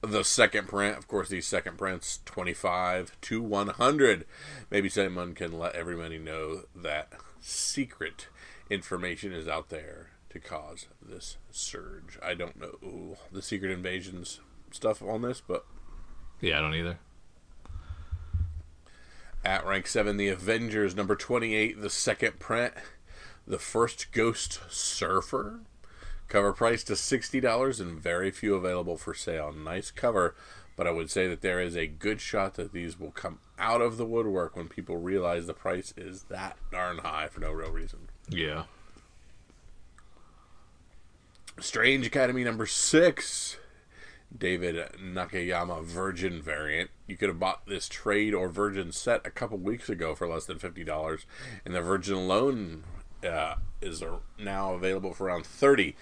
the 0.00 0.24
second 0.24 0.68
print. 0.68 0.98
Of 0.98 1.08
course, 1.08 1.28
these 1.28 1.46
second 1.46 1.78
prints 1.78 2.20
twenty 2.24 2.52
five 2.52 3.16
to 3.22 3.40
one 3.40 3.68
hundred. 3.68 4.26
Maybe 4.70 4.88
someone 4.88 5.34
can 5.34 5.58
let 5.58 5.74
everybody 5.76 6.18
know 6.18 6.62
that 6.74 7.12
secret 7.40 8.28
information 8.68 9.32
is 9.32 9.48
out 9.48 9.68
there 9.70 10.09
to 10.30 10.38
cause 10.40 10.86
this 11.02 11.36
surge. 11.50 12.18
I 12.22 12.34
don't 12.34 12.58
know 12.60 13.16
the 13.32 13.42
secret 13.42 13.70
invasions 13.70 14.40
stuff 14.70 15.02
on 15.02 15.22
this, 15.22 15.40
but 15.40 15.66
Yeah, 16.40 16.58
I 16.58 16.60
don't 16.62 16.74
either. 16.74 16.98
At 19.44 19.66
rank 19.66 19.86
7, 19.86 20.16
The 20.16 20.28
Avengers, 20.28 20.94
number 20.94 21.16
28, 21.16 21.80
the 21.80 21.88
second 21.90 22.38
print, 22.38 22.74
the 23.46 23.58
first 23.58 24.12
Ghost 24.12 24.60
Surfer. 24.68 25.60
Cover 26.28 26.52
price 26.52 26.84
to 26.84 26.92
$60 26.92 27.80
and 27.80 28.00
very 28.00 28.30
few 28.30 28.54
available 28.54 28.96
for 28.96 29.14
sale. 29.14 29.50
Nice 29.50 29.90
cover, 29.90 30.36
but 30.76 30.86
I 30.86 30.92
would 30.92 31.10
say 31.10 31.26
that 31.26 31.40
there 31.40 31.60
is 31.60 31.76
a 31.76 31.88
good 31.88 32.20
shot 32.20 32.54
that 32.54 32.72
these 32.72 33.00
will 33.00 33.10
come 33.10 33.40
out 33.58 33.80
of 33.80 33.96
the 33.96 34.06
woodwork 34.06 34.56
when 34.56 34.68
people 34.68 34.98
realize 34.98 35.46
the 35.46 35.54
price 35.54 35.92
is 35.96 36.24
that 36.24 36.56
darn 36.70 36.98
high 36.98 37.26
for 37.28 37.40
no 37.40 37.50
real 37.50 37.72
reason. 37.72 38.10
Yeah. 38.28 38.64
Strange 41.60 42.06
Academy 42.06 42.44
number 42.44 42.66
6. 42.66 43.56
David 44.36 44.76
Nakayama 44.98 45.82
Virgin 45.82 46.40
variant. 46.40 46.90
You 47.06 47.16
could 47.16 47.28
have 47.28 47.40
bought 47.40 47.66
this 47.66 47.88
trade 47.88 48.32
or 48.32 48.48
Virgin 48.48 48.92
set 48.92 49.26
a 49.26 49.30
couple 49.30 49.58
weeks 49.58 49.88
ago 49.88 50.14
for 50.14 50.28
less 50.28 50.46
than 50.46 50.58
fifty 50.58 50.84
dollars, 50.84 51.26
and 51.64 51.74
the 51.74 51.80
Virgin 51.80 52.14
alone 52.14 52.84
uh, 53.28 53.56
is 53.80 54.02
now 54.38 54.74
available 54.74 55.12
for 55.12 55.26
around 55.26 55.44
thirty. 55.46 55.96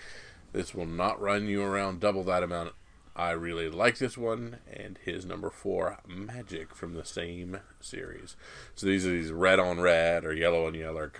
This 0.52 0.74
will 0.74 0.86
not 0.86 1.20
run 1.20 1.46
you 1.46 1.62
around 1.62 2.00
double 2.00 2.22
that 2.24 2.42
amount. 2.42 2.74
I 3.16 3.30
really 3.30 3.68
like 3.68 3.98
this 3.98 4.16
one 4.16 4.58
and 4.72 4.98
his 5.04 5.26
number 5.26 5.50
four 5.50 5.98
Magic 6.06 6.74
from 6.74 6.94
the 6.94 7.04
same 7.04 7.58
series. 7.80 8.36
So 8.76 8.86
these 8.86 9.04
are 9.06 9.10
these 9.10 9.32
red 9.32 9.58
on 9.58 9.80
red 9.80 10.24
or 10.24 10.32
yellow 10.32 10.66
on 10.66 10.74
yellow, 10.74 11.10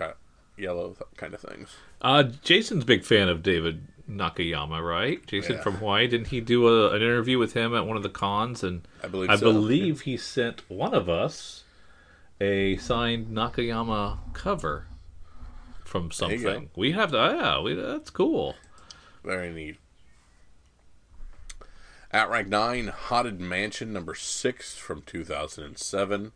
yellow 0.57 0.95
kind 1.17 1.33
of 1.33 1.41
things. 1.41 1.75
Uh, 2.01 2.23
Jason's 2.23 2.85
big 2.85 3.03
fan 3.03 3.27
of 3.27 3.43
David 3.43 3.81
Nakayama, 4.09 4.81
right? 4.83 5.25
Jason 5.27 5.55
Yeah. 5.57 5.61
from 5.61 5.75
Hawaii. 5.75 6.07
Didn't 6.07 6.27
he 6.27 6.41
do 6.41 6.67
a, 6.67 6.89
an 6.89 7.01
interview 7.01 7.37
with 7.37 7.53
him 7.53 7.75
at 7.75 7.85
one 7.85 7.95
of 7.97 8.03
the 8.03 8.09
cons? 8.09 8.63
And 8.63 8.87
I 9.03 9.07
believe 9.07 9.29
I 9.29 9.35
so. 9.35 9.51
believe 9.51 10.01
he 10.01 10.17
sent 10.17 10.69
one 10.69 10.93
of 10.93 11.07
us 11.07 11.63
a 12.41 12.77
signed 12.77 13.27
Nakayama 13.27 14.33
cover 14.33 14.87
from 15.85 16.11
something. 16.11 16.69
We 16.75 16.91
have 16.93 17.11
to. 17.11 17.17
Yeah, 17.17 17.61
we, 17.61 17.73
that's 17.75 18.09
cool. 18.09 18.55
Very 19.23 19.51
neat. 19.51 19.77
At 22.11 22.29
rank 22.29 22.47
9, 22.47 22.87
Haunted 22.87 23.39
Mansion 23.39 23.93
number 23.93 24.15
6 24.15 24.77
from 24.77 25.03
2007. 25.03 26.31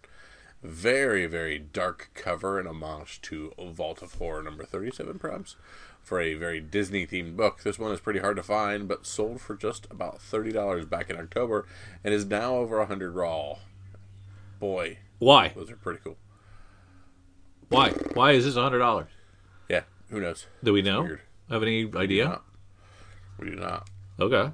Very, 0.62 1.26
very 1.26 1.58
dark 1.60 2.12
cover 2.14 2.60
and 2.60 2.68
homage 2.68 3.22
to 3.24 3.54
Vault 3.60 4.02
of 4.02 4.14
Horror 4.16 4.44
number 4.44 4.64
37, 4.66 5.18
perhaps, 5.20 5.56
for 6.04 6.20
a 6.20 6.34
very 6.34 6.60
Disney 6.60 7.08
themed 7.08 7.36
book. 7.36 7.64
This 7.64 7.80
one 7.80 7.92
is 7.92 8.00
pretty 8.00 8.20
hard 8.20 8.36
to 8.38 8.44
find, 8.44 8.88
but 8.88 9.06
sold 9.06 9.42
for 9.42 9.56
just 9.56 9.88
about 9.90 10.20
$30 10.20 10.88
back 10.90 11.10
in 11.10 11.18
October 11.18 11.66
and 12.04 12.14
is 12.14 12.26
now 12.26 12.56
over 12.58 12.78
100 12.80 13.12
raw. 13.16 13.56
Boy, 14.60 15.00
Why? 15.20 15.50
those 15.56 15.72
are 15.72 15.76
pretty 15.76 16.00
cool. 16.04 16.18
Why? 17.70 17.90
Why 18.14 18.32
is 18.34 18.46
this 18.46 18.56
hundred 18.56 18.80
dollars? 18.80 19.10
Yeah, 19.68 19.82
who 20.10 20.22
knows? 20.22 20.46
Do 20.64 20.74
we 20.74 20.82
know? 20.84 21.02
weird. 21.02 21.22
Have 21.50 21.64
any 21.64 21.90
idea? 21.96 22.26
Not. 22.26 22.44
We 23.40 23.50
do 23.50 23.56
not. 23.56 23.90
Okay. 24.20 24.52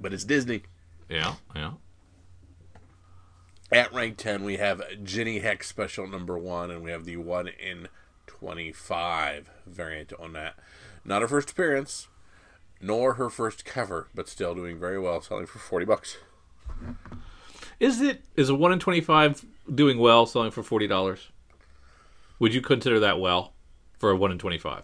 But 0.00 0.12
it's 0.12 0.24
Disney. 0.24 0.62
Yeah. 1.08 1.34
Yeah. 1.54 1.72
At 3.70 3.92
rank 3.92 4.16
10, 4.16 4.44
we 4.44 4.56
have 4.56 4.82
Jinny 5.04 5.40
Hex 5.40 5.68
Special 5.68 6.06
number 6.06 6.38
1, 6.38 6.70
and 6.70 6.82
we 6.82 6.90
have 6.90 7.04
the 7.04 7.18
1 7.18 7.48
in 7.48 7.88
25 8.28 9.50
variant 9.66 10.12
on 10.18 10.32
that. 10.34 10.54
Not 11.04 11.22
her 11.22 11.28
first 11.28 11.50
appearance, 11.50 12.08
nor 12.80 13.14
her 13.14 13.28
first 13.28 13.64
cover, 13.64 14.08
but 14.14 14.28
still 14.28 14.54
doing 14.54 14.78
very 14.78 14.98
well, 14.98 15.20
selling 15.20 15.46
for 15.46 15.58
40 15.58 15.86
bucks. 15.86 16.18
Is 17.80 18.00
it 18.00 18.22
is 18.34 18.48
a 18.48 18.54
one 18.54 18.72
in 18.72 18.80
twenty 18.80 19.00
five 19.00 19.44
doing 19.72 19.98
well, 19.98 20.26
selling 20.26 20.50
for 20.50 20.62
forty 20.62 20.86
dollars? 20.86 21.28
Would 22.40 22.52
you 22.52 22.60
consider 22.60 22.98
that 23.00 23.20
well 23.20 23.52
for 23.98 24.10
a 24.10 24.16
one 24.16 24.32
in 24.32 24.38
twenty 24.38 24.58
five? 24.58 24.82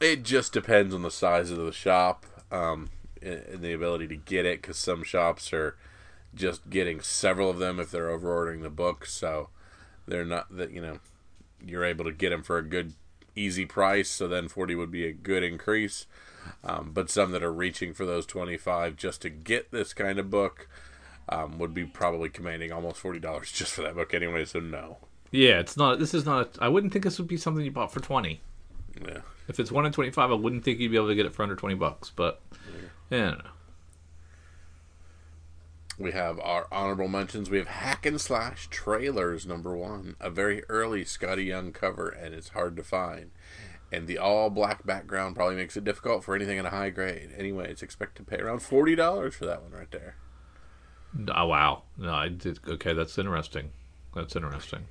It 0.00 0.24
just 0.24 0.52
depends 0.52 0.94
on 0.94 1.02
the 1.02 1.10
size 1.10 1.50
of 1.50 1.58
the 1.58 1.72
shop 1.72 2.26
um, 2.50 2.90
and 3.22 3.40
and 3.44 3.62
the 3.62 3.72
ability 3.72 4.08
to 4.08 4.16
get 4.16 4.44
it, 4.44 4.60
because 4.60 4.76
some 4.76 5.02
shops 5.02 5.52
are 5.52 5.76
just 6.34 6.68
getting 6.68 7.00
several 7.00 7.48
of 7.48 7.58
them 7.58 7.80
if 7.80 7.90
they're 7.90 8.08
overordering 8.08 8.62
the 8.62 8.70
book, 8.70 9.06
so 9.06 9.48
they're 10.06 10.24
not 10.24 10.54
that 10.54 10.70
you 10.70 10.82
know 10.82 10.98
you're 11.66 11.84
able 11.84 12.04
to 12.04 12.12
get 12.12 12.30
them 12.30 12.42
for 12.42 12.58
a 12.58 12.62
good 12.62 12.94
easy 13.34 13.64
price. 13.66 14.08
So 14.10 14.28
then 14.28 14.48
40 14.48 14.74
would 14.74 14.90
be 14.90 15.06
a 15.06 15.12
good 15.12 15.42
increase. 15.42 16.06
Um, 16.64 16.90
but 16.92 17.08
some 17.08 17.30
that 17.32 17.42
are 17.42 17.52
reaching 17.52 17.94
for 17.94 18.04
those 18.04 18.26
25 18.26 18.96
just 18.96 19.22
to 19.22 19.30
get 19.30 19.70
this 19.70 19.94
kind 19.94 20.18
of 20.18 20.28
book 20.30 20.68
um, 21.28 21.58
would 21.58 21.72
be 21.72 21.84
probably 21.84 22.28
commanding 22.28 22.72
almost 22.72 23.02
$40 23.02 23.20
just 23.52 23.72
for 23.74 23.82
that 23.82 23.94
book 23.94 24.12
anyway. 24.12 24.44
So 24.44 24.58
no, 24.60 24.98
Yeah, 25.30 25.60
it's 25.60 25.76
not. 25.76 25.98
This 26.00 26.14
is 26.14 26.26
not. 26.26 26.58
I 26.60 26.68
wouldn't 26.68 26.92
think 26.92 27.04
this 27.04 27.18
would 27.18 27.28
be 27.28 27.36
something 27.36 27.64
you 27.64 27.70
bought 27.70 27.92
for 27.92 28.00
twenty. 28.00 28.40
yeah. 29.00 29.18
If 29.48 29.58
it's 29.60 29.72
one 29.72 29.86
in 29.86 29.92
twenty 29.92 30.10
five, 30.10 30.30
I 30.30 30.34
wouldn't 30.34 30.64
think 30.64 30.78
you'd 30.80 30.90
be 30.90 30.96
able 30.96 31.08
to 31.08 31.14
get 31.14 31.26
it 31.26 31.32
for 31.34 31.42
under 31.44 31.56
twenty 31.56 31.74
bucks. 31.76 32.10
But 32.10 32.40
yeah, 33.10 33.18
I 33.28 33.30
don't 33.30 33.38
know. 33.44 33.50
We 36.02 36.10
have 36.10 36.40
our 36.40 36.66
honorable 36.72 37.06
mentions. 37.06 37.48
We 37.48 37.58
have 37.58 37.68
Hack 37.68 38.04
and 38.06 38.20
Slash 38.20 38.66
Trailers 38.70 39.46
number 39.46 39.76
one, 39.76 40.16
a 40.20 40.30
very 40.30 40.64
early 40.68 41.04
Skottie 41.04 41.46
Young 41.46 41.70
cover, 41.70 42.08
and 42.08 42.34
it's 42.34 42.48
hard 42.48 42.74
to 42.76 42.82
find. 42.82 43.30
And 43.92 44.08
the 44.08 44.18
all 44.18 44.50
black 44.50 44.84
background 44.84 45.36
probably 45.36 45.54
makes 45.54 45.76
it 45.76 45.84
difficult 45.84 46.24
for 46.24 46.34
anything 46.34 46.58
in 46.58 46.66
a 46.66 46.70
high 46.70 46.90
grade. 46.90 47.30
Anyways, 47.38 47.82
expect 47.82 48.16
to 48.16 48.24
pay 48.24 48.38
around 48.38 48.60
forty 48.62 48.96
dollars 48.96 49.36
for 49.36 49.46
that 49.46 49.62
one 49.62 49.70
right 49.70 49.90
there. 49.92 50.16
Oh 51.32 51.46
wow. 51.46 51.82
No, 51.96 52.12
I 52.12 52.28
did. 52.28 52.58
Okay, 52.66 52.94
that's 52.94 53.16
interesting. 53.16 53.70
That's 54.12 54.34
interesting. 54.34 54.86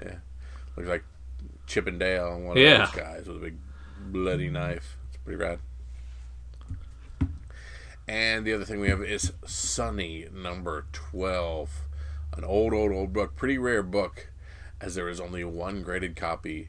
Yeah, 0.00 0.18
looks 0.76 0.88
like 0.88 1.04
Chip 1.66 1.88
and 1.88 2.00
one 2.00 2.56
of 2.56 2.62
Yeah. 2.62 2.86
those 2.86 2.94
guys 2.94 3.26
with 3.26 3.38
a 3.38 3.40
big 3.40 3.56
bloody 4.12 4.50
knife. 4.50 4.98
It's 5.08 5.16
pretty 5.16 5.42
rad. 5.42 5.58
And 8.06 8.44
the 8.44 8.52
other 8.52 8.64
thing 8.64 8.80
we 8.80 8.88
have 8.88 9.02
is 9.02 9.32
Sunny 9.46 10.26
number 10.32 10.86
12. 10.92 11.70
An 12.36 12.44
old, 12.44 12.74
old, 12.74 12.92
old 12.92 13.12
book. 13.12 13.36
Pretty 13.36 13.58
rare 13.58 13.82
book, 13.82 14.28
as 14.80 14.94
there 14.94 15.08
is 15.08 15.20
only 15.20 15.44
one 15.44 15.82
graded 15.82 16.16
copy 16.16 16.68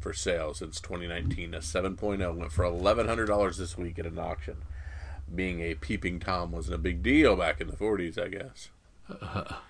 for 0.00 0.12
sale 0.12 0.52
since 0.54 0.80
2019. 0.80 1.54
A 1.54 1.58
7.0 1.58 2.36
went 2.36 2.52
for 2.52 2.64
$1,100 2.64 3.56
this 3.56 3.78
week 3.78 3.98
at 3.98 4.06
an 4.06 4.18
auction. 4.18 4.56
Being 5.34 5.60
a 5.60 5.74
peeping 5.74 6.20
Tom 6.20 6.52
wasn't 6.52 6.74
a 6.74 6.78
big 6.78 7.02
deal 7.02 7.36
back 7.36 7.60
in 7.60 7.68
the 7.68 7.76
40s, 7.76 8.18
I 8.18 8.28
guess. 8.28 8.68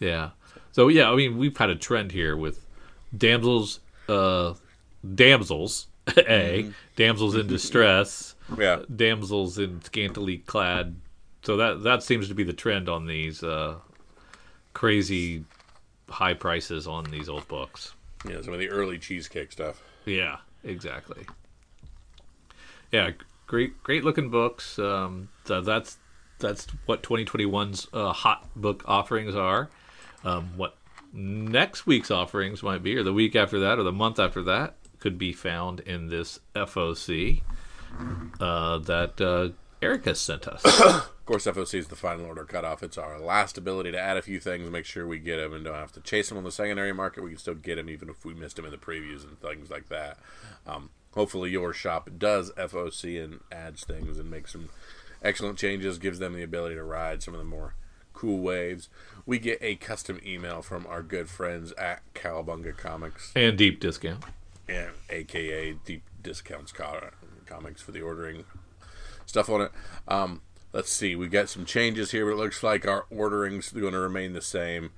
Yeah. 0.00 0.30
So 0.72 0.88
yeah, 0.88 1.10
I 1.10 1.14
mean, 1.14 1.38
we've 1.38 1.56
had 1.56 1.70
a 1.70 1.76
trend 1.76 2.12
here 2.12 2.36
with 2.36 2.66
damsels, 3.16 3.80
uh, 4.08 4.54
damsels, 5.14 5.86
a 6.16 6.70
damsels 6.96 7.36
in 7.36 7.46
distress, 7.46 8.34
Yeah. 8.58 8.82
damsels 8.94 9.58
in 9.58 9.82
scantily 9.82 10.38
clad. 10.38 10.96
So 11.42 11.56
that 11.56 11.82
that 11.82 12.02
seems 12.02 12.28
to 12.28 12.34
be 12.34 12.44
the 12.44 12.52
trend 12.52 12.88
on 12.88 13.06
these 13.06 13.42
uh, 13.42 13.76
crazy 14.72 15.44
high 16.08 16.34
prices 16.34 16.86
on 16.86 17.04
these 17.04 17.28
old 17.28 17.48
books. 17.48 17.94
Yeah, 18.28 18.40
some 18.42 18.52
of 18.52 18.60
the 18.60 18.68
early 18.68 18.98
cheesecake 18.98 19.50
stuff. 19.52 19.82
Yeah, 20.04 20.36
exactly. 20.62 21.26
Yeah, 22.92 23.10
great, 23.46 23.82
great 23.82 24.04
looking 24.04 24.30
books. 24.30 24.78
Um, 24.78 25.28
so 25.44 25.60
that's 25.60 25.96
that's 26.38 26.66
what 26.86 27.02
2021's 27.02 27.88
uh, 27.92 28.12
hot 28.12 28.48
book 28.54 28.84
offerings 28.86 29.34
are. 29.34 29.70
Um, 30.24 30.52
what 30.56 30.76
next 31.12 31.86
week's 31.86 32.10
offerings 32.10 32.62
might 32.62 32.82
be, 32.82 32.96
or 32.96 33.02
the 33.02 33.12
week 33.12 33.34
after 33.34 33.58
that, 33.60 33.78
or 33.78 33.82
the 33.82 33.92
month 33.92 34.18
after 34.18 34.42
that, 34.44 34.76
could 35.00 35.18
be 35.18 35.32
found 35.32 35.80
in 35.80 36.08
this 36.08 36.38
FOC 36.54 37.42
uh, 38.40 38.78
that 38.78 39.20
uh, 39.20 39.50
Erica 39.84 40.14
sent 40.14 40.46
us. 40.48 40.62
Of 41.22 41.26
course, 41.26 41.46
FOC 41.46 41.78
is 41.78 41.86
the 41.86 41.94
final 41.94 42.26
order 42.26 42.42
cutoff. 42.44 42.82
It's 42.82 42.98
our 42.98 43.20
last 43.20 43.56
ability 43.56 43.92
to 43.92 43.98
add 43.98 44.16
a 44.16 44.22
few 44.22 44.40
things, 44.40 44.68
make 44.68 44.84
sure 44.84 45.06
we 45.06 45.20
get 45.20 45.36
them, 45.36 45.52
and 45.52 45.64
don't 45.64 45.76
have 45.76 45.92
to 45.92 46.00
chase 46.00 46.28
them 46.28 46.36
on 46.36 46.42
the 46.42 46.50
secondary 46.50 46.92
market. 46.92 47.22
We 47.22 47.30
can 47.30 47.38
still 47.38 47.54
get 47.54 47.76
them 47.76 47.88
even 47.88 48.08
if 48.10 48.24
we 48.24 48.34
missed 48.34 48.56
them 48.56 48.64
in 48.64 48.72
the 48.72 48.76
previews 48.76 49.22
and 49.22 49.40
things 49.40 49.70
like 49.70 49.88
that. 49.88 50.18
Um, 50.66 50.90
hopefully, 51.12 51.50
your 51.50 51.72
shop 51.72 52.10
does 52.18 52.50
FOC 52.58 53.22
and 53.22 53.38
adds 53.52 53.84
things 53.84 54.18
and 54.18 54.32
makes 54.32 54.50
some 54.52 54.68
excellent 55.22 55.58
changes, 55.58 55.98
gives 55.98 56.18
them 56.18 56.34
the 56.34 56.42
ability 56.42 56.74
to 56.74 56.82
ride 56.82 57.22
some 57.22 57.34
of 57.34 57.38
the 57.38 57.44
more 57.44 57.76
cool 58.14 58.40
waves. 58.40 58.88
We 59.24 59.38
get 59.38 59.58
a 59.62 59.76
custom 59.76 60.18
email 60.26 60.60
from 60.60 60.88
our 60.88 61.02
good 61.04 61.28
friends 61.30 61.70
at 61.78 62.02
Cowabunga 62.14 62.76
Comics 62.76 63.30
and 63.36 63.56
deep 63.56 63.78
discount. 63.78 64.24
and 64.68 64.90
aka 65.08 65.74
deep 65.84 66.02
discounts 66.20 66.72
co- 66.72 67.10
comics 67.52 67.82
for 67.82 67.92
the 67.92 68.00
ordering 68.00 68.44
stuff 69.26 69.48
on 69.50 69.62
it. 69.62 69.72
Um, 70.08 70.40
let's 70.72 70.90
see, 70.90 71.14
we 71.14 71.28
got 71.28 71.48
some 71.48 71.64
changes 71.64 72.10
here, 72.10 72.26
but 72.26 72.32
it 72.32 72.42
looks 72.42 72.62
like 72.62 72.86
our 72.86 73.06
ordering's 73.10 73.70
going 73.70 73.92
to 73.92 74.00
remain 74.00 74.32
the 74.32 74.42
same. 74.42 74.90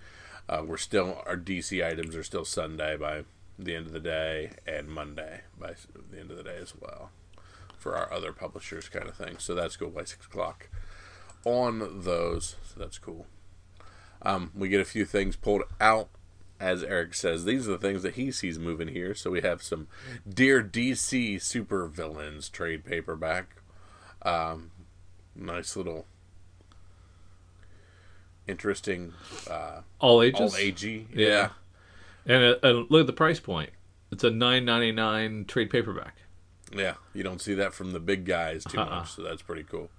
Uh, 0.49 0.63
we're 0.67 0.77
still 0.77 1.23
our 1.27 1.37
DC 1.37 1.85
items 1.85 2.15
are 2.15 2.23
still 2.23 2.45
Sunday 2.45 2.97
by 2.97 3.25
the 3.59 3.75
end 3.75 3.87
of 3.87 3.93
the 3.93 4.01
day 4.01 4.53
and 4.67 4.89
Monday 4.89 5.43
by 5.59 5.75
the 6.11 6.21
end 6.21 6.31
of 6.31 6.37
the 6.37 6.43
day 6.43 6.57
as 6.61 6.75
well 6.79 7.11
for 7.79 7.97
our 7.97 8.13
other 8.13 8.33
publishers 8.33 8.89
kind 8.89 9.09
of 9.09 9.17
thing. 9.17 9.37
So 9.39 9.55
that's 9.55 9.77
cool 9.77 9.91
by 9.91 10.05
six 10.05 10.27
o'clock 10.27 10.69
on 11.45 12.03
those. 12.03 12.57
So 12.63 12.81
that's 12.81 12.99
cool. 12.99 13.27
Um, 14.23 14.51
we 14.55 14.69
get 14.69 14.81
a 14.81 14.87
few 14.87 15.05
things 15.05 15.37
pulled 15.37 15.65
out 15.81 16.09
as 16.65 16.83
Eric 16.83 17.13
says, 17.13 17.45
these 17.45 17.69
are 17.69 17.73
the 17.73 17.79
things 17.79 18.03
that 18.03 18.15
he 18.15 18.31
sees 18.31 18.59
moving 18.59 18.89
here. 18.89 19.15
So 19.15 19.31
we 19.31 19.43
have 19.43 19.63
some 19.63 19.87
Dear 20.27 20.63
DC 20.63 21.41
Super 21.43 21.87
Villains 21.87 22.49
trade 22.49 22.85
paperback. 22.87 23.57
Um, 24.23 24.71
nice 25.37 25.77
little 25.77 26.07
interesting 28.47 29.13
uh, 29.51 29.81
All 30.01 30.23
ages. 30.23 30.41
all 30.41 30.51
agey. 30.51 31.07
Yeah. 31.13 31.27
Yeah. 31.27 31.49
And, 32.35 32.45
uh, 32.45 32.57
and 32.63 32.91
look 32.91 33.01
at 33.01 33.07
the 33.07 33.13
price 33.13 33.41
point. 33.41 33.71
It's 34.11 34.25
a 34.25 34.31
nine 34.31 34.65
ninety 34.65 34.93
nine 34.93 35.45
trade 35.45 35.69
paperback. 35.71 36.17
Yeah. 36.75 36.95
You 37.13 37.23
don't 37.23 37.43
see 37.43 37.55
that 37.55 37.75
from 37.75 37.93
the 37.93 38.01
big 38.01 38.25
guys 38.25 38.65
too 38.65 38.79
Uh-uh. 38.79 39.01
much, 39.01 39.13
so 39.13 39.23
that's 39.23 39.43
pretty 39.43 39.65
cool. 39.65 39.91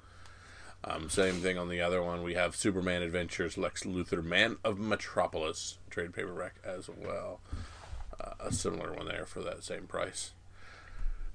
Um, 0.88 1.10
same 1.10 1.36
thing 1.36 1.58
on 1.58 1.68
the 1.68 1.82
other 1.82 2.02
one. 2.04 2.22
We 2.22 2.36
have 2.36 2.56
Superman 2.56 3.02
Adventures 3.02 3.58
Lex 3.58 3.84
Luthor 3.84 4.24
Man 4.24 4.58
of 4.64 4.78
Metropolis 4.78 5.80
trade 5.90 6.14
paperback 6.14 6.58
as 6.64 6.88
well. 6.88 7.40
Uh, 8.20 8.34
a 8.40 8.52
similar 8.52 8.94
one 8.94 9.08
there 9.08 9.26
for 9.26 9.42
that 9.42 9.64
same 9.64 9.88
price. 9.88 10.34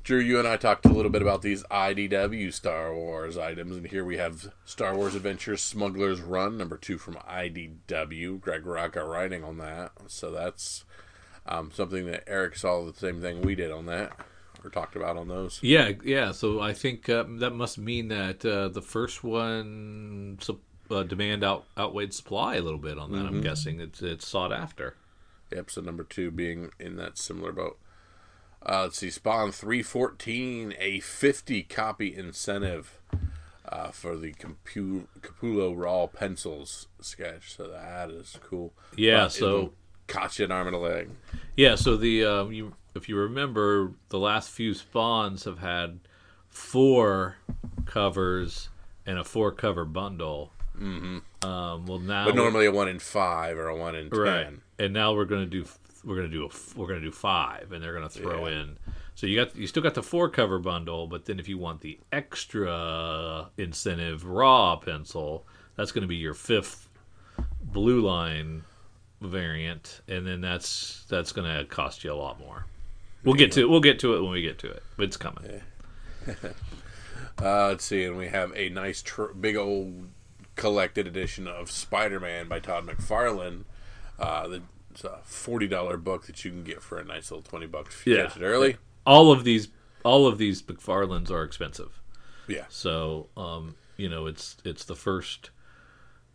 Drew, 0.02 0.18
you 0.18 0.38
and 0.38 0.48
I 0.48 0.56
talked 0.56 0.86
a 0.86 0.92
little 0.92 1.10
bit 1.10 1.20
about 1.20 1.42
these 1.42 1.62
IDW 1.64 2.54
Star 2.54 2.94
Wars 2.94 3.36
items, 3.36 3.76
and 3.76 3.86
here 3.86 4.04
we 4.04 4.16
have 4.16 4.50
Star 4.64 4.94
Wars 4.96 5.14
Adventures 5.14 5.62
Smuggler's 5.62 6.20
Run, 6.20 6.56
number 6.56 6.78
two 6.78 6.96
from 6.96 7.16
IDW. 7.16 8.40
Greg 8.40 8.64
Rucka 8.64 9.06
writing 9.06 9.44
on 9.44 9.58
that, 9.58 9.92
so 10.06 10.30
that's 10.30 10.84
um, 11.44 11.70
something 11.70 12.06
that 12.06 12.24
Eric 12.26 12.56
saw 12.56 12.84
the 12.84 12.98
same 12.98 13.20
thing 13.20 13.42
we 13.42 13.54
did 13.54 13.70
on 13.70 13.86
that, 13.86 14.12
or 14.64 14.70
talked 14.70 14.96
about 14.96 15.16
on 15.16 15.28
those. 15.28 15.58
Yeah, 15.62 15.92
yeah. 16.04 16.32
So 16.32 16.60
I 16.60 16.72
think 16.72 17.08
uh, 17.08 17.24
that 17.38 17.50
must 17.54 17.78
mean 17.78 18.08
that 18.08 18.44
uh, 18.44 18.68
the 18.68 18.82
first 18.82 19.22
one 19.24 20.38
uh, 20.90 21.02
demand 21.04 21.44
out 21.44 21.64
outweighed 21.78 22.12
supply 22.14 22.56
a 22.56 22.60
little 22.62 22.78
bit 22.78 22.98
on 22.98 23.12
that. 23.12 23.26
I'm 23.26 23.40
guessing 23.40 23.80
it's 23.80 24.02
it's 24.02 24.26
sought 24.26 24.52
after. 24.52 24.96
Yep, 25.52 25.70
so 25.70 25.80
number 25.80 26.04
two 26.04 26.30
being 26.30 26.70
in 26.78 26.96
that 26.96 27.18
similar 27.18 27.52
boat. 27.52 27.78
Uh, 28.64 28.82
let's 28.82 28.98
see, 28.98 29.08
Spawn 29.10 29.50
314, 29.52 30.74
a 30.78 31.00
50 31.00 31.62
copy 31.62 32.14
incentive 32.14 32.98
uh, 33.66 33.88
for 33.88 34.16
the 34.16 34.34
Capu- 34.34 35.06
Capullo 35.22 35.74
Raw 35.76 36.06
pencils 36.06 36.86
sketch. 37.00 37.56
So 37.56 37.68
that 37.68 38.10
is 38.10 38.38
cool. 38.42 38.72
Yeah, 38.96 39.24
But 39.24 39.32
so- 39.32 39.46
it'll 39.46 39.74
you 40.38 40.44
an 40.44 40.52
arm 40.52 40.66
and 40.66 40.76
a 40.76 40.78
leg. 40.78 41.08
Yeah, 41.56 41.74
so 41.76 41.96
the 41.96 42.24
um, 42.24 42.52
you 42.52 42.74
if 42.94 43.08
you 43.08 43.16
remember, 43.16 43.92
the 44.08 44.18
last 44.18 44.50
few 44.50 44.74
spawns 44.74 45.44
have 45.44 45.58
had 45.60 46.00
four 46.48 47.36
covers 47.86 48.68
and 49.06 49.18
a 49.18 49.24
four 49.24 49.52
cover 49.52 49.84
bundle. 49.84 50.52
Mm-hmm. 50.78 51.48
Um, 51.48 51.86
well, 51.86 51.98
now 51.98 52.24
But 52.26 52.34
normally 52.36 52.66
a 52.66 52.72
one 52.72 52.88
in 52.88 52.98
five 52.98 53.56
or 53.58 53.68
a 53.68 53.76
one 53.76 53.94
in 53.94 54.10
ten. 54.10 54.18
right, 54.20 54.46
and 54.78 54.92
now 54.92 55.14
we're 55.14 55.24
gonna 55.24 55.46
do 55.46 55.64
we're 56.04 56.16
gonna 56.16 56.28
do 56.28 56.46
a 56.46 56.78
we're 56.78 56.86
gonna 56.86 57.00
do 57.00 57.12
five, 57.12 57.72
and 57.72 57.82
they're 57.82 57.92
gonna 57.94 58.08
throw 58.08 58.46
Yeah. 58.46 58.60
in. 58.62 58.78
So 59.14 59.26
you 59.26 59.36
got 59.44 59.54
you 59.56 59.66
still 59.66 59.82
got 59.82 59.94
the 59.94 60.02
four 60.02 60.28
cover 60.30 60.58
bundle, 60.58 61.06
but 61.06 61.26
then 61.26 61.38
if 61.38 61.48
you 61.48 61.58
want 61.58 61.80
the 61.82 61.98
extra 62.12 63.50
incentive 63.58 64.24
raw 64.24 64.76
pencil, 64.76 65.46
that's 65.76 65.92
gonna 65.92 66.06
be 66.06 66.16
your 66.16 66.34
fifth 66.34 66.88
blue 67.62 68.00
line 68.00 68.62
variant, 69.20 70.00
and 70.08 70.26
then 70.26 70.40
that's 70.40 71.04
that's 71.08 71.32
gonna 71.32 71.64
cost 71.66 72.04
you 72.04 72.12
a 72.12 72.14
lot 72.14 72.38
more. 72.38 72.64
We'll 73.24 73.34
get 73.34 73.52
to 73.52 73.68
we'll 73.68 73.80
get 73.80 73.98
to 74.00 74.14
it 74.16 74.22
when 74.22 74.32
we 74.32 74.42
get 74.42 74.58
to 74.60 74.70
it, 74.70 74.82
it's 74.98 75.16
coming. 75.16 75.60
Uh, 77.42 77.68
let's 77.68 77.84
see, 77.86 78.04
and 78.04 78.18
we 78.18 78.28
have 78.28 78.52
a 78.54 78.68
nice, 78.68 79.00
tr- 79.00 79.32
big 79.32 79.56
old 79.56 80.08
collected 80.56 81.06
edition 81.06 81.46
of 81.48 81.70
Spider-Man 81.70 82.48
by 82.48 82.58
Todd 82.60 82.86
McFarlane. 82.86 83.64
Uh, 84.18 84.46
the, 84.46 84.62
it's 84.90 85.04
a 85.04 85.20
forty 85.24 85.66
dollar 85.66 85.96
book 85.96 86.26
that 86.26 86.44
you 86.44 86.50
can 86.50 86.64
get 86.64 86.82
for 86.82 86.98
a 86.98 87.04
nice 87.04 87.30
little 87.30 87.42
twenty 87.42 87.66
bucks 87.66 87.94
if 87.94 88.06
you 88.06 88.16
Yeah. 88.16 88.24
catch 88.24 88.36
it 88.36 88.42
early. 88.42 88.76
All 89.06 89.32
of 89.32 89.44
these 89.44 89.68
all 90.04 90.26
of 90.26 90.36
these 90.36 90.60
McFarlanes 90.62 91.30
are 91.30 91.42
expensive. 91.42 91.98
Yeah, 92.46 92.64
So, 92.68 93.28
um, 93.36 93.76
you 93.96 94.10
know, 94.10 94.26
it's 94.26 94.58
it's 94.64 94.84
the 94.84 94.96
first 94.96 95.48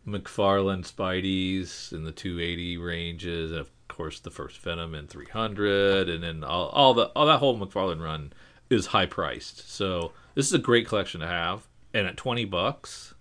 McFarlane 0.08 0.90
Spideys 0.92 1.92
in 1.94 2.04
the 2.04 2.12
280 2.12 2.78
ranges, 2.78 3.52
and 3.52 3.60
of 3.62 3.70
course 3.96 4.20
the 4.20 4.32
first 4.32 4.60
Venom 4.60 4.94
in 4.94 5.08
300, 5.08 6.10
and 6.10 6.24
then 6.24 6.44
all, 6.44 6.68
all 6.70 6.94
the 6.94 7.06
all 7.16 7.26
that 7.26 7.40
whole 7.40 7.58
McFarlane 7.58 8.02
run 8.02 8.34
is 8.70 8.88
high 8.88 9.06
priced. 9.06 9.70
So 9.70 10.12
this 10.36 10.46
is 10.48 10.54
a 10.54 10.60
great 10.60 10.88
collection 10.88 11.22
to 11.22 11.28
have, 11.28 11.68
and 11.94 12.06
at 12.06 12.18
20 12.18 12.46
bucks, 12.46 13.14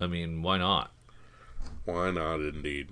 I 0.00 0.06
mean, 0.06 0.42
why 0.42 0.58
not? 0.58 0.92
why 1.84 2.10
not? 2.10 2.40
Indeed. 2.40 2.90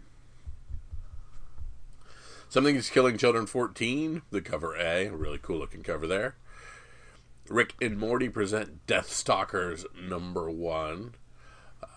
Something 2.48 2.76
is 2.76 2.88
killing 2.88 3.18
children. 3.18 3.46
Fourteen, 3.46 4.22
the 4.30 4.40
cover 4.40 4.76
A, 4.76 5.06
a 5.06 5.12
really 5.12 5.38
cool 5.42 5.58
looking 5.58 5.82
cover 5.82 6.06
there. 6.06 6.36
Rick 7.48 7.74
and 7.82 7.98
Morty 7.98 8.28
present 8.28 8.86
Death 8.86 9.10
Stalkers 9.12 9.84
number 10.00 10.48
one. 10.50 11.16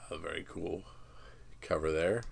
A 0.10 0.18
very 0.18 0.46
cool 0.50 0.84
cover 1.62 1.92
there. 1.92 2.24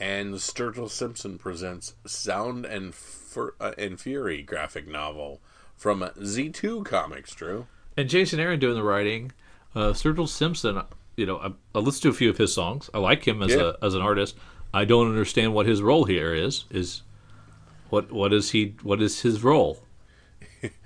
And 0.00 0.34
Sturgill 0.34 0.88
Simpson 0.90 1.38
presents 1.38 1.94
Sound 2.06 2.64
and 2.64 2.94
Fur- 2.94 3.54
uh, 3.60 3.72
and 3.76 4.00
Fury 4.00 4.42
graphic 4.42 4.86
novel 4.86 5.40
from 5.76 6.00
Z2 6.00 6.84
Comics. 6.84 7.34
Drew. 7.34 7.66
And 7.96 8.08
Jason 8.08 8.38
Aaron 8.38 8.60
doing 8.60 8.74
the 8.76 8.82
writing. 8.84 9.32
Uh, 9.74 9.90
Sturgill 9.92 10.28
Simpson, 10.28 10.82
you 11.16 11.26
know, 11.26 11.38
I, 11.38 11.52
I 11.76 11.80
listened 11.80 12.02
to 12.02 12.08
a 12.10 12.12
few 12.12 12.30
of 12.30 12.38
his 12.38 12.52
songs. 12.54 12.88
I 12.94 12.98
like 12.98 13.26
him 13.26 13.42
as 13.42 13.52
Yeah. 13.54 13.72
a 13.80 13.84
as 13.84 13.94
an 13.94 14.00
artist. 14.02 14.36
I 14.72 14.84
don't 14.84 15.08
understand 15.08 15.52
what 15.54 15.66
his 15.66 15.82
role 15.82 16.04
here 16.04 16.32
is. 16.34 16.64
Is 16.70 17.02
what 17.90 18.12
what 18.12 18.32
is 18.32 18.50
he? 18.52 18.76
What 18.82 19.02
is 19.02 19.22
his 19.22 19.42
role? 19.42 19.82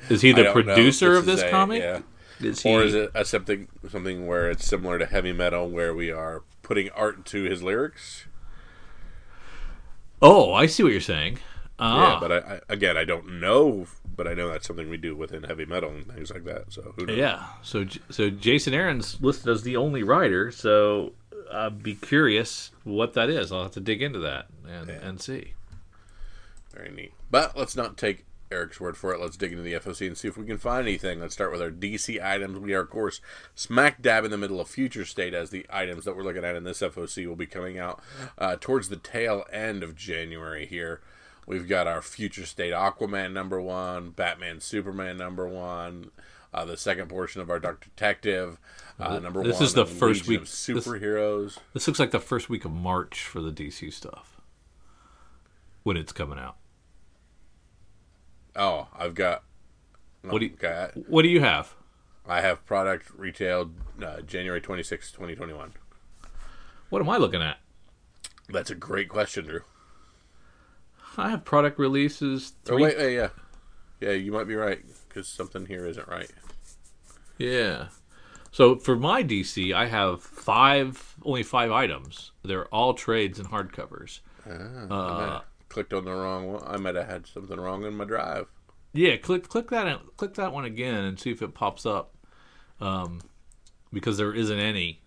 Is 0.09 0.23
he 0.23 0.33
the 0.33 0.51
producer 0.53 1.17
of 1.17 1.27
this 1.27 1.43
a- 1.43 1.51
comic? 1.51 1.83
Yeah. 1.83 2.01
Is 2.41 2.63
he? 2.63 2.71
Or 2.71 2.83
is 2.83 2.95
it 2.95 3.11
a 3.15 3.25
something 3.27 3.69
something 3.91 4.27
where 4.27 4.51
it's 4.51 4.67
similar 4.67 4.99
to 4.99 5.07
heavy 5.07 5.33
metal, 5.33 5.69
where 5.69 5.95
we 5.95 6.11
are 6.11 6.43
putting 6.63 6.89
art 6.91 7.25
to 7.27 7.43
his 7.45 7.63
lyrics? 7.63 8.25
Oh, 10.23 10.53
I 10.55 10.67
see 10.67 10.83
what 10.83 10.93
you're 10.93 11.01
saying. 11.01 11.39
Ah, 11.79 12.15
Yeah, 12.15 12.21
but 12.21 12.33
I, 12.33 12.37
I 12.55 12.61
again 12.69 12.97
I 12.97 13.05
don't 13.05 13.41
know, 13.41 13.87
but 14.17 14.29
I 14.29 14.35
know 14.35 14.49
that's 14.49 14.67
something 14.67 14.89
we 14.89 14.97
do 14.97 15.17
within 15.17 15.43
heavy 15.43 15.65
metal 15.65 15.91
and 15.91 16.07
things 16.07 16.31
like 16.31 16.45
that. 16.45 16.73
So 16.73 16.95
who 16.97 17.07
knows? 17.07 17.17
yeah. 17.19 17.45
So 17.63 17.87
so 18.11 18.31
Jason 18.31 18.73
Aaron's 18.75 19.21
listed 19.21 19.49
as 19.49 19.63
the 19.63 19.77
only 19.77 20.03
writer. 20.03 20.51
So 20.53 21.13
I'd 21.53 21.83
be 21.83 21.95
curious 21.95 22.71
what 22.85 23.15
that 23.15 23.29
is. 23.31 23.51
I'll 23.53 23.65
have 23.65 23.73
to 23.73 23.81
dig 23.81 24.01
into 24.03 24.21
that 24.21 24.47
and 24.69 24.89
and 24.91 25.21
see. 25.21 25.55
Very 26.75 26.91
neat. 26.91 27.13
But 27.31 27.57
let's 27.57 27.75
not 27.77 27.97
take 27.97 28.25
Eric's 28.53 28.81
word 28.81 28.97
for 28.97 29.13
it. 29.13 29.21
Let's 29.21 29.37
dig 29.37 29.51
into 29.53 29.65
the 29.65 29.73
FOC 29.75 30.07
and 30.07 30.17
see 30.17 30.29
if 30.29 30.37
we 30.37 30.47
can 30.47 30.59
find 30.59 30.87
anything. 30.87 31.21
Let's 31.21 31.35
start 31.35 31.51
with 31.51 31.61
our 31.63 31.71
DC 31.71 32.23
items. 32.23 32.59
We 32.59 32.75
are, 32.75 32.81
of 32.83 32.91
course, 32.91 33.21
smack 33.55 34.01
dab 34.03 34.25
in 34.25 34.31
the 34.31 34.39
middle 34.39 34.61
of 34.61 34.69
Future 34.69 35.05
State 35.05 35.35
as 35.35 35.51
the 35.51 35.67
items 35.71 36.05
that 36.05 36.17
we're 36.17 36.23
looking 36.23 36.45
at 36.45 36.55
in 36.55 36.65
this 36.65 36.81
FOC 36.81 37.27
will 37.27 37.35
be 37.37 37.47
coming 37.47 37.79
out 37.79 38.01
uh, 38.39 38.57
towards 38.61 38.89
the 38.89 38.97
tail 38.97 39.45
end 39.53 39.83
of 39.83 39.97
January 39.97 40.67
here. 40.67 41.01
We've 41.47 41.67
got 41.69 41.89
our 41.89 42.03
Future 42.03 42.47
State 42.47 42.73
Aquaman 42.73 43.33
number 43.33 43.61
one, 43.61 44.11
Batman 44.11 44.61
Superman 44.61 45.17
number 45.19 45.49
one, 45.49 46.13
uh, 46.55 46.65
the 46.65 46.77
second 46.77 47.09
portion 47.09 47.41
of 47.41 47.51
our 47.51 47.59
Dark 47.59 47.83
Detective 47.83 48.59
uh, 49.01 49.19
number 49.19 49.43
This 49.43 49.55
one. 49.57 49.63
is 49.65 49.75
the 49.75 49.87
first 49.87 50.29
Legion 50.29 50.29
week- 50.29 50.41
of 50.43 50.45
this- 50.47 50.67
superheroes. 50.69 51.59
This 51.73 51.89
looks 51.89 51.99
like 51.99 52.13
the 52.13 52.21
first 52.21 52.49
week 52.49 52.65
of 52.65 52.71
March 52.71 53.23
for 53.25 53.41
the 53.41 53.51
DC 53.51 53.93
stuff 53.93 54.41
when 55.83 55.97
it's 55.97 56.13
coming 56.13 56.39
out. 56.39 56.57
Oh, 58.57 58.89
I've 58.97 59.15
got. 59.15 59.43
What 60.23 60.39
do 60.39 60.47
you- 60.47 60.53
okay, 60.55 60.91
What 61.09 61.23
do 61.23 61.29
you 61.29 61.41
have? 61.41 61.75
I 62.27 62.41
have 62.41 62.65
product 62.67 63.11
retailed 63.17 63.75
uh, 64.03 64.21
January 64.21 64.61
26, 64.61 65.11
2021. 65.11 65.73
What 66.91 67.03
am 67.03 67.09
I 67.11 67.17
looking 67.17 67.43
at? 67.43 67.59
That's 68.49 68.71
a 68.71 68.75
great 68.77 69.09
question, 69.09 69.47
Drew. 69.47 69.63
I 71.17 71.31
have 71.31 71.45
product 71.45 71.79
releases. 71.79 72.53
Oh, 72.67 72.75
Three, 72.77 72.83
wait, 72.85 72.97
wait, 72.99 73.15
yeah. 73.15 73.29
Yeah, 74.01 74.13
you 74.13 74.31
might 74.33 74.47
be 74.47 74.55
right, 74.55 74.81
because 75.09 75.27
something 75.29 75.67
here 75.67 75.87
isn't 75.87 76.07
right. 76.09 76.31
Yeah. 77.39 77.89
So 78.53 78.77
for 78.77 78.95
my 78.97 79.23
DC, 79.25 79.73
I 79.75 79.87
have 79.87 80.23
five, 80.23 81.15
only 81.25 81.43
five 81.43 81.73
items. 81.73 82.33
They're 82.45 82.67
all 82.67 82.95
trades 82.95 83.39
and 83.39 83.49
hardcovers. 83.49 84.21
I 84.47 84.51
might 84.51 84.61
have 85.33 85.43
clicked 85.73 85.93
on 85.93 86.05
the 86.05 86.13
wrong 86.13 86.53
one. 86.53 86.63
I 86.67 86.77
might 86.77 86.95
have 86.95 87.09
had 87.09 87.27
something 87.27 87.59
wrong 87.59 87.85
in 87.85 87.97
my 87.97 88.05
drive. 88.05 88.47
Yeah, 88.93 89.17
click 89.17 89.49
click 89.49 89.71
that 89.71 90.01
click 90.17 90.35
that 90.35 90.53
one 90.53 90.65
again 90.65 91.05
and 91.05 91.19
see 91.19 91.31
if 91.31 91.41
it 91.43 91.55
pops 91.55 91.87
up. 91.87 92.15
Um, 92.81 93.21
because 93.93 94.19
there 94.19 94.35
isn't 94.35 94.59
any 94.59 95.01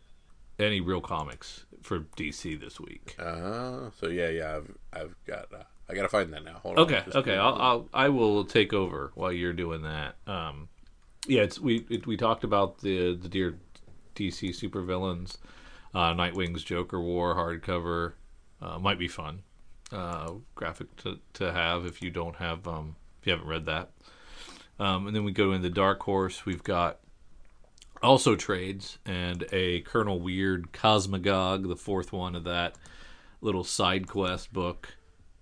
any 0.60 0.80
real 0.80 1.02
comics 1.02 1.66
for 1.82 2.00
DC 2.00 2.60
this 2.60 2.80
week. 2.80 3.16
Uh, 3.20 3.90
so 4.00 4.08
yeah, 4.08 4.30
yeah, 4.30 4.56
I've, 4.58 4.72
I've 4.94 5.16
got, 5.26 5.54
uh, 5.54 5.64
I 5.90 5.94
gotta 5.94 6.10
find 6.10 6.32
that 6.34 6.44
now. 6.44 6.60
Hold 6.64 6.80
on. 6.80 6.86
Okay, 6.86 7.04
okay. 7.14 7.38
I'll, 7.38 7.56
I'll 7.56 7.90
I 7.94 8.10
will 8.10 8.46
take 8.46 8.74
over 8.74 9.12
while 9.16 9.32
you're 9.32 9.54
doing 9.54 9.84
that. 9.84 10.16
Um, 10.28 10.70
yeah, 11.28 11.42
it's 11.42 11.60
we 11.60 11.86
it, 11.90 12.08
we 12.08 12.18
talked 12.18 12.44
about 12.44 12.80
the 12.80 13.16
the 13.16 13.30
dear 13.30 13.58
DC 14.16 14.50
supervillains, 14.50 15.38
uh, 15.94 16.14
Nightwing's 16.14 16.64
Joker 16.64 17.00
War 17.02 17.36
hardcover. 17.36 18.14
Uh, 18.62 18.80
might 18.80 18.98
be 18.98 19.08
fun, 19.08 19.44
uh, 19.92 20.32
graphic 20.56 20.96
to 20.98 21.20
to 21.34 21.52
have 21.52 21.86
if 21.86 22.02
you 22.02 22.10
don't 22.10 22.38
have 22.38 22.68
um 22.68 22.96
if 23.20 23.28
you 23.28 23.32
haven't 23.32 23.48
read 23.48 23.66
that. 23.66 23.92
Um, 24.80 25.08
and 25.08 25.16
then 25.16 25.24
we 25.24 25.32
go 25.32 25.54
into 25.54 25.70
Dark 25.70 26.04
Horse. 26.04 26.46
We've 26.46 26.64
got 26.64 27.00
also 28.04 28.36
trades 28.36 28.98
and 29.06 29.46
a 29.52 29.82
Colonel 29.82 30.20
Weird 30.20 30.74
Cosmagog, 30.74 31.68
the 31.68 31.78
fourth 31.78 32.12
one 32.12 32.36
of 32.36 32.44
that 32.44 32.76
little 33.42 33.64
side 33.64 34.08
quest 34.08 34.52
book. 34.52 34.96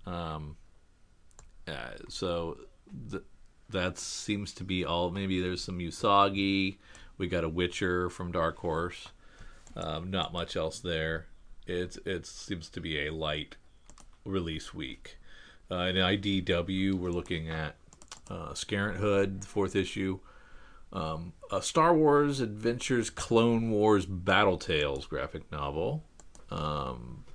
Um, 0.06 0.58
uh, 1.68 1.98
so 2.10 2.58
th- 3.10 3.24
that 3.70 3.98
seems 3.98 4.54
to 4.54 4.64
be 4.64 4.86
all. 4.86 5.10
Maybe 5.10 5.42
there's 5.42 5.64
some 5.64 5.80
Usagi. 5.80 6.78
We 7.18 7.28
got 7.28 7.44
a 7.44 7.50
Witcher 7.50 8.10
from 8.10 8.32
Dark 8.32 8.58
Horse. 8.58 9.10
Um, 9.76 10.12
not 10.12 10.34
much 10.34 10.56
else 10.56 10.80
there. 10.80 11.26
It 11.66 11.98
it 12.06 12.26
seems 12.26 12.70
to 12.70 12.82
be 12.82 13.08
a 13.08 13.14
light 13.14 13.56
release 14.26 14.74
week. 14.74 15.18
Uh, 15.72 15.86
in 15.86 15.96
IDW, 15.96 16.94
we're 16.94 17.10
looking 17.10 17.50
at 17.50 17.76
uh, 18.30 18.50
Scarenthood, 18.54 19.42
the 19.42 19.48
fourth 19.48 19.76
issue. 19.76 20.20
Um, 20.92 21.34
a 21.52 21.62
Star 21.62 21.94
Wars 21.94 22.40
Adventures 22.40 23.10
Clone 23.10 23.72
Wars 23.72 24.06
Battle 24.06 24.58
Tales 24.58 25.08
graphic 25.08 25.52
novel. 25.52 26.04
Um, 26.52 27.26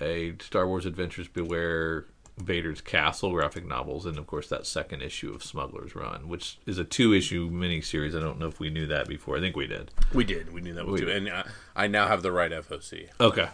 a 0.00 0.34
Star 0.40 0.66
Wars 0.66 0.84
Adventures 0.84 1.28
Beware 1.28 2.06
Vader's 2.36 2.80
Castle 2.80 3.30
graphic 3.30 3.64
novels, 3.64 4.06
and 4.06 4.18
of 4.18 4.26
course 4.26 4.48
that 4.48 4.66
second 4.66 5.02
issue 5.02 5.32
of 5.32 5.44
Smuggler's 5.44 5.94
Run, 5.94 6.28
which 6.28 6.58
is 6.66 6.78
a 6.78 6.84
two-issue 6.84 7.48
miniseries. 7.48 8.16
I 8.16 8.20
don't 8.20 8.40
know 8.40 8.48
if 8.48 8.58
we 8.58 8.70
knew 8.70 8.86
that 8.88 9.06
before. 9.06 9.36
I 9.36 9.40
think 9.40 9.54
we 9.54 9.68
did. 9.68 9.92
We 10.12 10.24
did. 10.24 10.52
We 10.52 10.60
knew 10.60 10.74
that 10.74 10.84
was 10.84 11.00
We 11.00 11.06
too. 11.06 11.12
And 11.12 11.28
uh, 11.28 11.44
I 11.76 11.86
now 11.86 12.08
have 12.08 12.22
the 12.22 12.32
right 12.32 12.50
FOC. 12.50 13.08
Okay. 13.20 13.48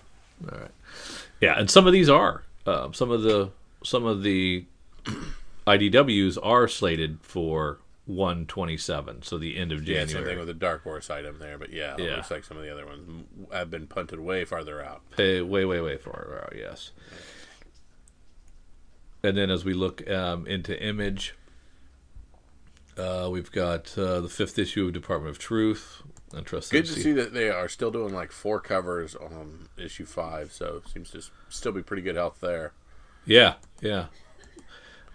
All 0.53 0.59
right. 0.59 0.71
Yeah, 1.41 1.59
and 1.59 1.71
some 1.71 1.87
of 1.87 1.93
these 1.93 2.09
are 2.09 2.45
um, 2.67 2.93
some 2.95 3.11
of 3.11 3.23
the 3.23 3.51
some 3.85 4.05
of 4.05 4.23
the 4.23 4.65
IDWs 5.67 6.39
are 6.43 6.69
slated 6.69 7.19
for 7.23 7.79
127, 8.07 9.23
so 9.23 9.39
the 9.39 9.57
end 9.57 9.73
of 9.73 9.81
Yeah, 9.87 10.05
January. 10.05 10.09
same 10.09 10.25
thing 10.25 10.39
with 10.39 10.49
the 10.49 10.55
Dark 10.55 10.83
Horse 10.83 11.11
item 11.11 11.39
there, 11.39 11.57
but 11.59 11.73
yeah, 11.73 11.95
it 11.95 12.01
Yeah. 12.05 12.17
looks 12.17 12.31
like 12.31 12.45
some 12.45 12.57
of 12.57 12.63
the 12.65 12.71
other 12.73 12.85
ones 12.87 13.25
have 13.53 13.71
been 13.71 13.87
punted 13.87 14.19
way 14.21 14.45
farther 14.45 14.83
out. 14.85 15.03
Hey, 15.17 15.41
way, 15.41 15.65
way, 15.65 15.81
way 15.81 15.97
far 15.97 16.43
out. 16.43 16.55
Yes. 16.57 16.91
And 19.23 19.37
then 19.37 19.51
as 19.51 19.65
we 19.65 19.75
look 19.75 20.09
um, 20.11 20.47
into 20.47 20.79
Image, 20.83 21.35
uh, 22.97 23.29
we've 23.31 23.53
got 23.53 23.97
uh, 23.99 24.21
the 24.21 24.29
fifth 24.29 24.59
issue 24.59 24.87
of 24.87 24.93
Department 24.93 25.31
of 25.31 25.39
Truth. 25.39 26.03
Interesting. 26.37 26.79
Good 26.81 26.87
to 26.87 27.01
see 27.01 27.13
that 27.13 27.35
they 27.35 27.51
are 27.51 27.69
still 27.69 27.91
doing 27.91 28.15
like 28.15 28.31
four 28.31 28.61
covers 28.61 29.17
on 29.17 29.69
issue 29.77 30.07
five, 30.07 30.53
so 30.53 30.83
seems 30.93 31.11
to 31.11 31.23
still 31.49 31.73
be 31.73 31.83
pretty 31.83 32.03
good 32.03 32.17
health 32.17 32.39
there. 32.41 32.73
Yeah, 33.27 33.55
yeah. 33.81 34.07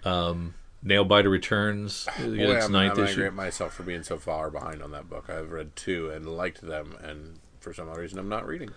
Um, 0.04 0.56
Nailbiter 0.86 1.32
returns. 1.32 2.08
uh, 2.20 2.24
Boy, 2.26 2.56
its 2.56 2.66
I'm, 2.66 2.72
ninth 2.72 2.98
I'm 2.98 3.06
issue. 3.06 3.12
angry 3.12 3.28
at 3.28 3.34
myself 3.34 3.74
for 3.74 3.84
being 3.84 4.04
so 4.04 4.18
far 4.18 4.52
behind 4.52 4.84
on 4.84 4.92
that 4.92 5.10
book. 5.10 5.30
I've 5.30 5.52
read 5.52 5.76
two 5.76 6.10
and 6.10 6.28
liked 6.28 6.62
them, 6.62 6.96
and 7.02 7.40
for 7.60 7.74
some 7.74 7.90
odd 7.90 7.98
reason, 7.98 8.20
I'm 8.20 8.30
not 8.30 8.46
reading. 8.46 8.70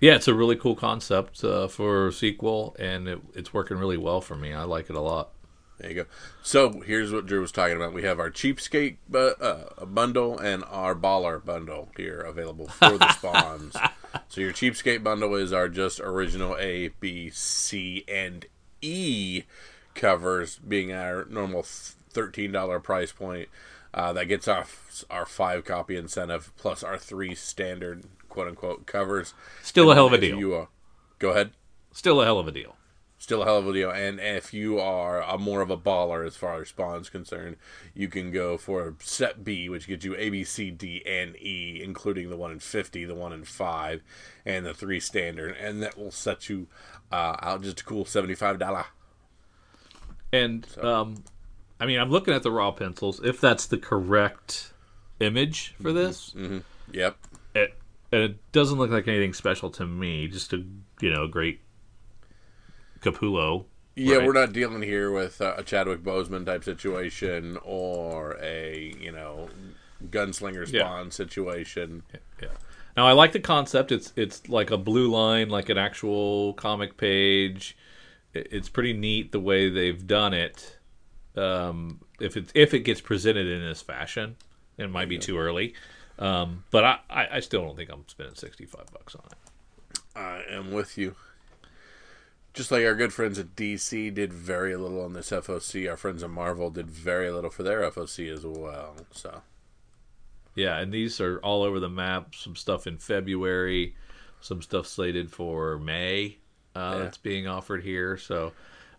Yeah, 0.00 0.14
it's 0.14 0.28
a 0.28 0.34
really 0.34 0.56
cool 0.56 0.76
concept 0.76 1.42
uh, 1.44 1.66
for 1.68 2.08
a 2.08 2.12
sequel, 2.12 2.76
and 2.78 3.08
it, 3.08 3.20
it's 3.34 3.52
working 3.52 3.76
really 3.78 3.98
well 3.98 4.20
for 4.20 4.36
me. 4.36 4.52
I 4.54 4.62
like 4.64 4.88
it 4.88 4.96
a 4.96 5.00
lot. 5.00 5.30
There 5.80 5.88
you 5.90 5.94
go. 5.94 6.06
So 6.42 6.80
here's 6.80 7.10
what 7.10 7.24
Drew 7.24 7.40
was 7.40 7.52
talking 7.52 7.76
about. 7.76 7.94
We 7.94 8.02
have 8.02 8.20
our 8.20 8.30
cheapskate 8.30 8.96
bu- 9.08 9.34
uh, 9.40 9.86
bundle 9.86 10.38
and 10.38 10.62
our 10.68 10.94
baller 10.94 11.42
bundle 11.42 11.88
here 11.96 12.20
available 12.20 12.68
for 12.68 12.98
the 12.98 13.10
spawns. 13.14 13.74
so 14.28 14.42
your 14.42 14.52
cheapskate 14.52 15.02
bundle 15.02 15.34
is 15.34 15.54
our 15.54 15.70
just 15.70 15.98
original 15.98 16.54
A, 16.58 16.88
B, 17.00 17.30
C, 17.30 18.04
and 18.06 18.44
E 18.82 19.44
covers, 19.94 20.58
being 20.58 20.92
our 20.92 21.24
normal 21.24 21.62
thirteen 21.62 22.52
dollar 22.52 22.78
price 22.78 23.12
point. 23.12 23.48
Uh, 23.94 24.12
that 24.12 24.26
gets 24.26 24.46
off 24.46 25.04
our 25.10 25.24
five 25.26 25.64
copy 25.64 25.96
incentive 25.96 26.52
plus 26.58 26.84
our 26.84 26.98
three 26.98 27.34
standard 27.34 28.04
quote 28.28 28.48
unquote 28.48 28.84
covers. 28.84 29.32
Still 29.62 29.90
a 29.90 29.94
hell 29.94 30.06
of 30.06 30.12
a 30.12 30.18
deal. 30.18 30.38
You 30.38 30.54
are, 30.54 30.68
go 31.18 31.30
ahead. 31.30 31.52
Still 31.90 32.20
a 32.20 32.24
hell 32.26 32.38
of 32.38 32.46
a 32.46 32.52
deal. 32.52 32.76
Still 33.20 33.42
a 33.42 33.44
hell 33.44 33.58
of 33.58 33.68
a 33.68 33.72
deal. 33.74 33.90
And 33.90 34.18
if 34.18 34.54
you 34.54 34.80
are 34.80 35.20
a 35.20 35.36
more 35.36 35.60
of 35.60 35.68
a 35.70 35.76
baller 35.76 36.26
as 36.26 36.36
far 36.36 36.62
as 36.62 36.68
spawn's 36.68 37.10
concerned, 37.10 37.56
you 37.94 38.08
can 38.08 38.30
go 38.32 38.56
for 38.56 38.94
set 38.98 39.44
B, 39.44 39.68
which 39.68 39.86
gets 39.86 40.06
you 40.06 40.16
A, 40.16 40.30
B, 40.30 40.42
C, 40.42 40.70
D, 40.70 41.02
and 41.06 41.36
E, 41.36 41.82
including 41.84 42.30
the 42.30 42.36
one 42.38 42.50
in 42.50 42.60
50, 42.60 43.04
the 43.04 43.14
one 43.14 43.34
in 43.34 43.44
5, 43.44 44.02
and 44.46 44.64
the 44.64 44.72
3 44.72 44.98
standard. 45.00 45.54
And 45.54 45.82
that 45.82 45.98
will 45.98 46.10
set 46.10 46.48
you 46.48 46.66
uh, 47.12 47.36
out 47.42 47.60
just 47.60 47.82
a 47.82 47.84
cool 47.84 48.06
$75. 48.06 48.86
And 50.32 50.66
um, 50.82 51.22
I 51.78 51.84
mean, 51.84 52.00
I'm 52.00 52.10
looking 52.10 52.32
at 52.32 52.42
the 52.42 52.50
raw 52.50 52.70
pencils. 52.70 53.20
If 53.22 53.38
that's 53.38 53.66
the 53.66 53.76
correct 53.78 54.72
image 55.20 55.74
for 55.82 55.92
this, 55.92 56.34
Yep. 56.92 57.16
it, 57.54 57.74
and 58.12 58.22
it 58.22 58.52
doesn't 58.52 58.78
look 58.78 58.90
like 58.90 59.06
anything 59.08 59.34
special 59.34 59.68
to 59.72 59.86
me. 59.86 60.26
Just 60.26 60.54
a 60.54 60.64
you 61.02 61.10
know 61.12 61.26
great 61.28 61.60
Capullo. 63.00 63.64
Yeah, 63.96 64.16
Right. 64.16 64.26
we're 64.26 64.32
not 64.32 64.52
dealing 64.52 64.82
here 64.82 65.10
with 65.10 65.40
uh, 65.40 65.54
a 65.58 65.62
Chadwick 65.62 66.02
Boseman 66.02 66.46
type 66.46 66.64
situation 66.64 67.58
or 67.64 68.38
a, 68.40 68.94
you 69.00 69.12
know, 69.12 69.48
gunslinger 70.10 70.70
Yeah. 70.72 70.80
spawn 70.80 71.10
situation. 71.10 72.02
Yeah. 72.40 72.48
Now 72.96 73.06
I 73.06 73.12
like 73.12 73.32
the 73.32 73.40
concept. 73.40 73.92
It's 73.92 74.12
it's 74.16 74.48
like 74.48 74.70
a 74.70 74.76
blue 74.78 75.10
line, 75.10 75.48
like 75.48 75.68
an 75.68 75.78
actual 75.78 76.54
comic 76.54 76.96
page. 76.96 77.76
It's 78.32 78.68
pretty 78.68 78.92
neat 78.92 79.32
the 79.32 79.40
way 79.40 79.68
they've 79.68 80.06
done 80.06 80.34
it. 80.34 80.76
Um, 81.36 82.00
if 82.20 82.36
it 82.36 82.50
if 82.54 82.74
it 82.74 82.80
gets 82.80 83.00
presented 83.00 83.46
in 83.46 83.60
this 83.60 83.82
fashion, 83.82 84.36
it 84.78 84.90
might 84.90 85.08
be 85.08 85.18
too 85.18 85.38
early. 85.38 85.74
Um, 86.18 86.64
but 86.70 86.84
I, 86.84 86.98
I, 87.08 87.28
I 87.36 87.40
still 87.40 87.62
don't 87.62 87.76
think 87.76 87.90
I'm 87.90 88.04
spending 88.08 88.34
sixty 88.34 88.66
five 88.66 88.86
bucks 88.92 89.14
on 89.14 89.22
it. 89.30 89.98
I 90.16 90.42
am 90.50 90.70
with 90.72 90.98
you. 90.98 91.14
Just 92.52 92.70
like 92.72 92.84
our 92.84 92.94
good 92.96 93.12
friends 93.12 93.38
at 93.38 93.54
DC 93.54 94.12
did 94.12 94.32
very 94.32 94.74
little 94.76 95.02
on 95.04 95.12
this 95.12 95.30
FOC, 95.30 95.88
our 95.88 95.96
friends 95.96 96.22
at 96.22 96.30
Marvel 96.30 96.68
did 96.70 96.90
very 96.90 97.30
little 97.30 97.50
for 97.50 97.62
their 97.62 97.82
FOC 97.90 98.32
as 98.32 98.44
well. 98.44 98.96
So, 99.12 99.42
Yeah, 100.56 100.78
and 100.78 100.92
these 100.92 101.20
are 101.20 101.38
all 101.38 101.62
over 101.62 101.78
the 101.78 101.88
map. 101.88 102.34
Some 102.34 102.56
stuff 102.56 102.86
in 102.88 102.98
February, 102.98 103.94
some 104.40 104.62
stuff 104.62 104.86
slated 104.88 105.30
for 105.30 105.78
May 105.78 106.38
uh, 106.74 106.94
Yeah. 106.96 107.04
that's 107.04 107.18
being 107.18 107.46
offered 107.46 107.84
here. 107.84 108.16
So 108.16 108.52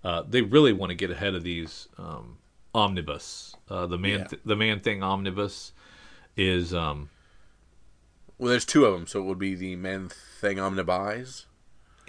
uh, 0.03 0.23
they 0.27 0.41
really 0.41 0.71
want 0.73 0.91
to 0.91 0.95
get 0.95 1.11
ahead 1.11 1.35
of 1.35 1.43
these 1.43 1.89
um, 1.97 2.37
omnibus. 2.73 3.53
Uh, 3.69 3.85
the 3.85 3.97
man, 3.97 4.19
Yeah. 4.19 4.27
th- 4.27 4.41
the 4.45 4.55
man 4.55 4.79
thing 4.79 5.03
omnibus 5.03 5.73
is 6.37 6.73
um, 6.73 7.09
well, 8.37 8.49
there's 8.49 8.65
two 8.65 8.85
of 8.85 8.93
them, 8.93 9.05
so 9.07 9.19
it 9.19 9.25
would 9.25 9.37
be 9.37 9.53
the 9.55 9.75
man 9.75 10.09
Thing 10.39 10.57
Omnibus. 10.59 11.45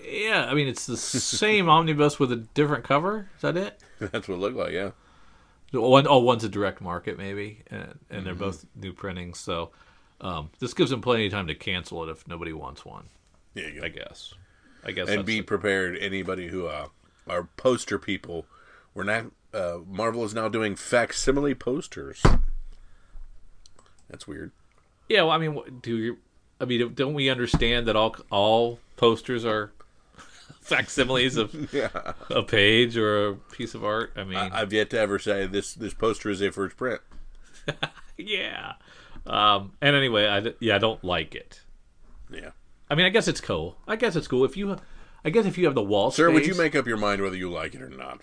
Yeah. 0.09 0.47
I 0.49 0.55
mean, 0.55 0.69
it's 0.69 0.87
the 0.87 0.97
same 0.97 1.69
omnibus 1.69 2.19
with 2.19 2.33
a 2.33 2.37
different 2.37 2.85
cover. 2.85 3.29
Is 3.37 3.43
that 3.43 3.57
it? 3.57 3.81
That's 3.99 4.29
what 4.29 4.35
it 4.37 4.41
looked 4.41 4.57
like, 4.57 4.73
yeah. 4.73 4.91
One, 5.73 6.07
oh, 6.07 6.19
one's 6.19 6.45
a 6.45 6.49
direct 6.51 6.81
market 6.83 7.17
maybe, 7.17 7.63
and, 7.71 7.83
and 7.83 7.93
Mm-hmm. 8.11 8.25
they're 8.25 8.35
both 8.35 8.67
new 8.77 8.93
printings. 8.93 9.39
So 9.39 9.71
um, 10.21 10.51
this 10.59 10.75
gives 10.75 10.91
them 10.91 11.01
plenty 11.01 11.27
of 11.27 11.33
time 11.33 11.47
to 11.47 11.55
cancel 11.55 12.03
it 12.07 12.11
if 12.11 12.27
nobody 12.29 12.53
wants 12.53 12.85
one. 12.85 13.05
Yeah. 13.55 13.69
I 13.83 13.89
guess. 13.89 14.35
I 14.85 14.91
guess. 14.93 15.09
and 15.09 15.25
be 15.25 15.37
the- 15.41 15.43
prepared. 15.47 15.97
Anybody 15.99 16.49
who 16.49 16.67
uh, 16.67 16.89
are 17.29 17.45
poster 17.57 17.99
people, 17.99 18.47
we're 18.95 19.05
not. 19.05 19.27
Uh, 19.55 19.79
Marvel 19.87 20.25
is 20.25 20.35
now 20.35 20.49
doing 20.49 20.75
facsimile 20.77 21.55
posters. 21.55 22.23
That's 24.11 24.27
weird. 24.27 24.51
Yeah, 25.09 25.23
well, 25.23 25.31
I 25.33 25.39
mean, 25.39 25.61
do 25.83 25.97
you? 25.97 26.19
I 26.61 26.65
mean, 26.65 26.95
don't 26.95 27.15
we 27.15 27.29
understand 27.29 27.87
that 27.89 27.97
all 27.97 28.17
all 28.31 28.79
posters 28.97 29.45
are 29.45 29.73
facsimiles 30.63 31.37
of 31.37 31.55
Yeah, 31.75 31.91
a 32.31 32.43
page 32.43 32.97
or 32.97 33.29
a 33.29 33.35
piece 33.35 33.75
of 33.75 33.85
art? 33.85 34.13
I 34.17 34.25
mean, 34.25 34.37
I've 34.39 34.73
yet 34.73 34.91
to 34.91 34.99
ever 34.99 35.19
say 35.19 35.47
this. 35.47 35.75
This 35.75 35.93
poster 35.95 36.31
is 36.31 36.41
a 36.41 36.51
first 36.51 36.77
print. 36.77 37.01
yeah. 38.17 38.75
Um, 39.27 39.73
and 39.81 39.95
anyway, 39.95 40.27
I 40.27 40.53
yeah, 40.61 40.77
I 40.77 40.79
don't 40.79 41.03
like 41.05 41.35
it. 41.35 41.61
Yeah, 42.31 42.51
I 42.91 42.95
mean, 42.95 43.07
I 43.07 43.11
guess 43.11 43.29
it's 43.29 43.41
cool. 43.41 43.77
I 43.87 43.97
guess 43.97 44.17
it's 44.17 44.27
cool 44.29 44.45
if 44.45 44.57
you. 44.57 44.77
I 45.25 45.31
guess 45.31 45.47
if 45.47 45.57
you 45.57 45.67
have 45.67 45.75
the 45.77 45.83
wall 45.83 46.11
sir, 46.11 46.31
would 46.31 46.47
you 46.47 46.57
make 46.57 46.75
up 46.75 46.87
your 46.87 46.97
mind 46.97 47.23
whether 47.23 47.37
you 47.37 47.49
like 47.51 47.75
it 47.77 47.83
or 47.83 47.91
not? 47.91 48.21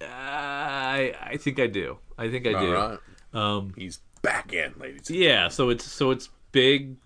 I 0.00 1.14
I 1.20 1.36
think 1.36 1.58
I 1.58 1.66
do. 1.66 1.98
I 2.18 2.28
think 2.30 2.46
I 2.46 2.52
All 2.52 2.60
do. 2.66 2.72
right, 2.74 2.98
Um, 3.32 3.72
he's 3.76 4.00
back 4.22 4.52
in, 4.52 4.74
ladies. 4.78 5.10
yeah. 5.10 5.48
So 5.48 5.70
it's 5.70 5.84
so 5.84 6.10
it's 6.10 6.28
big. 6.52 6.96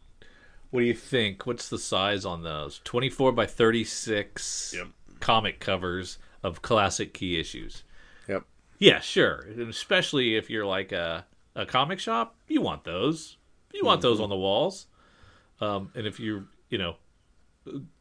What 0.70 0.80
do 0.80 0.86
you 0.86 0.94
think? 0.94 1.46
What's 1.46 1.68
the 1.68 1.78
size 1.78 2.24
on 2.24 2.42
those? 2.42 2.80
Twenty 2.84 3.08
four 3.08 3.32
by 3.32 3.46
thirty 3.46 3.84
six. 3.84 4.74
Yep. 4.76 4.88
comic 5.20 5.60
covers 5.60 6.18
of 6.42 6.62
classic 6.62 7.14
key 7.14 7.38
issues. 7.40 7.84
Yep. 8.28 8.44
Yeah, 8.78 9.00
sure. 9.00 9.46
And 9.48 9.68
especially 9.68 10.36
if 10.36 10.50
you're 10.50 10.66
like 10.66 10.92
a, 10.92 11.26
a 11.54 11.66
comic 11.66 11.98
shop, 11.98 12.36
you 12.48 12.60
want 12.60 12.84
those. 12.84 13.36
You 13.72 13.84
want 13.84 14.00
those 14.00 14.20
on 14.20 14.28
the 14.28 14.36
walls. 14.36 14.86
Um, 15.60 15.90
and 15.94 16.06
if 16.06 16.20
you, 16.20 16.48
you 16.68 16.78
know, 16.78 16.96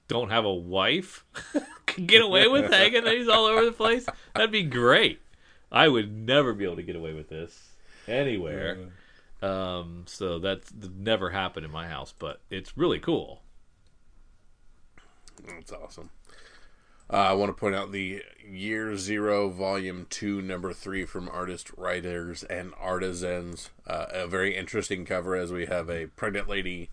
don't 0.07 0.29
have 0.29 0.45
a 0.45 0.53
wife, 0.53 1.25
can 1.85 2.05
get 2.05 2.21
away 2.21 2.47
with 2.47 2.71
hanging 2.71 3.03
these 3.05 3.27
all 3.27 3.45
over 3.45 3.65
the 3.65 3.71
place, 3.71 4.05
that'd 4.33 4.51
be 4.51 4.63
great. 4.63 5.21
I 5.71 5.87
would 5.87 6.11
never 6.11 6.53
be 6.53 6.65
able 6.65 6.75
to 6.77 6.83
get 6.83 6.95
away 6.95 7.13
with 7.13 7.29
this 7.29 7.71
anywhere. 8.07 8.77
Um, 9.45 10.03
so 10.07 10.39
that's 10.39 10.71
never 10.73 11.29
happened 11.29 11.65
in 11.65 11.71
my 11.71 11.87
house, 11.87 12.13
but 12.17 12.41
it's 12.49 12.75
really 12.77 12.99
cool. 12.99 13.41
That's 15.45 15.71
awesome. 15.71 16.09
Uh, 17.11 17.17
I 17.17 17.33
want 17.33 17.49
to 17.49 17.59
point 17.59 17.75
out 17.75 17.91
the 17.91 18.23
Year 18.43 18.97
Zero, 18.97 19.49
Volume 19.49 20.07
Two, 20.09 20.41
Number 20.41 20.73
Three 20.73 21.05
from 21.05 21.29
Artist, 21.29 21.69
Writers, 21.77 22.43
and 22.43 22.73
Artisans. 22.79 23.69
Uh, 23.85 24.07
a 24.11 24.27
very 24.27 24.55
interesting 24.55 25.05
cover 25.05 25.35
as 25.35 25.51
we 25.51 25.67
have 25.67 25.87
a 25.89 26.07
pregnant 26.07 26.49
lady 26.49 26.89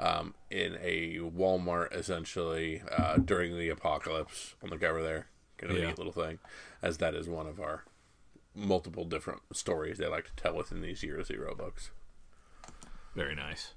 um, 0.00 0.34
in 0.50 0.76
a 0.82 1.18
Walmart, 1.18 1.94
essentially 1.94 2.82
uh, 2.90 3.18
during 3.18 3.56
the 3.56 3.68
apocalypse 3.68 4.56
on 4.64 4.70
the 4.70 4.78
cover 4.78 5.00
there. 5.00 5.26
Kind 5.58 5.70
of 5.70 5.76
a 5.78 5.80
Yeah. 5.80 5.86
neat 5.88 5.98
little 5.98 6.12
thing, 6.12 6.40
as 6.82 6.98
that 6.98 7.14
is 7.14 7.28
one 7.28 7.46
of 7.46 7.60
our 7.60 7.84
multiple 8.54 9.04
different 9.04 9.42
stories 9.52 9.98
they 9.98 10.06
like 10.06 10.24
to 10.24 10.42
tell 10.42 10.54
within 10.54 10.80
these 10.80 11.02
Year 11.02 11.22
Zero 11.22 11.54
books. 11.54 11.90
Very 13.14 13.34
nice. 13.34 13.74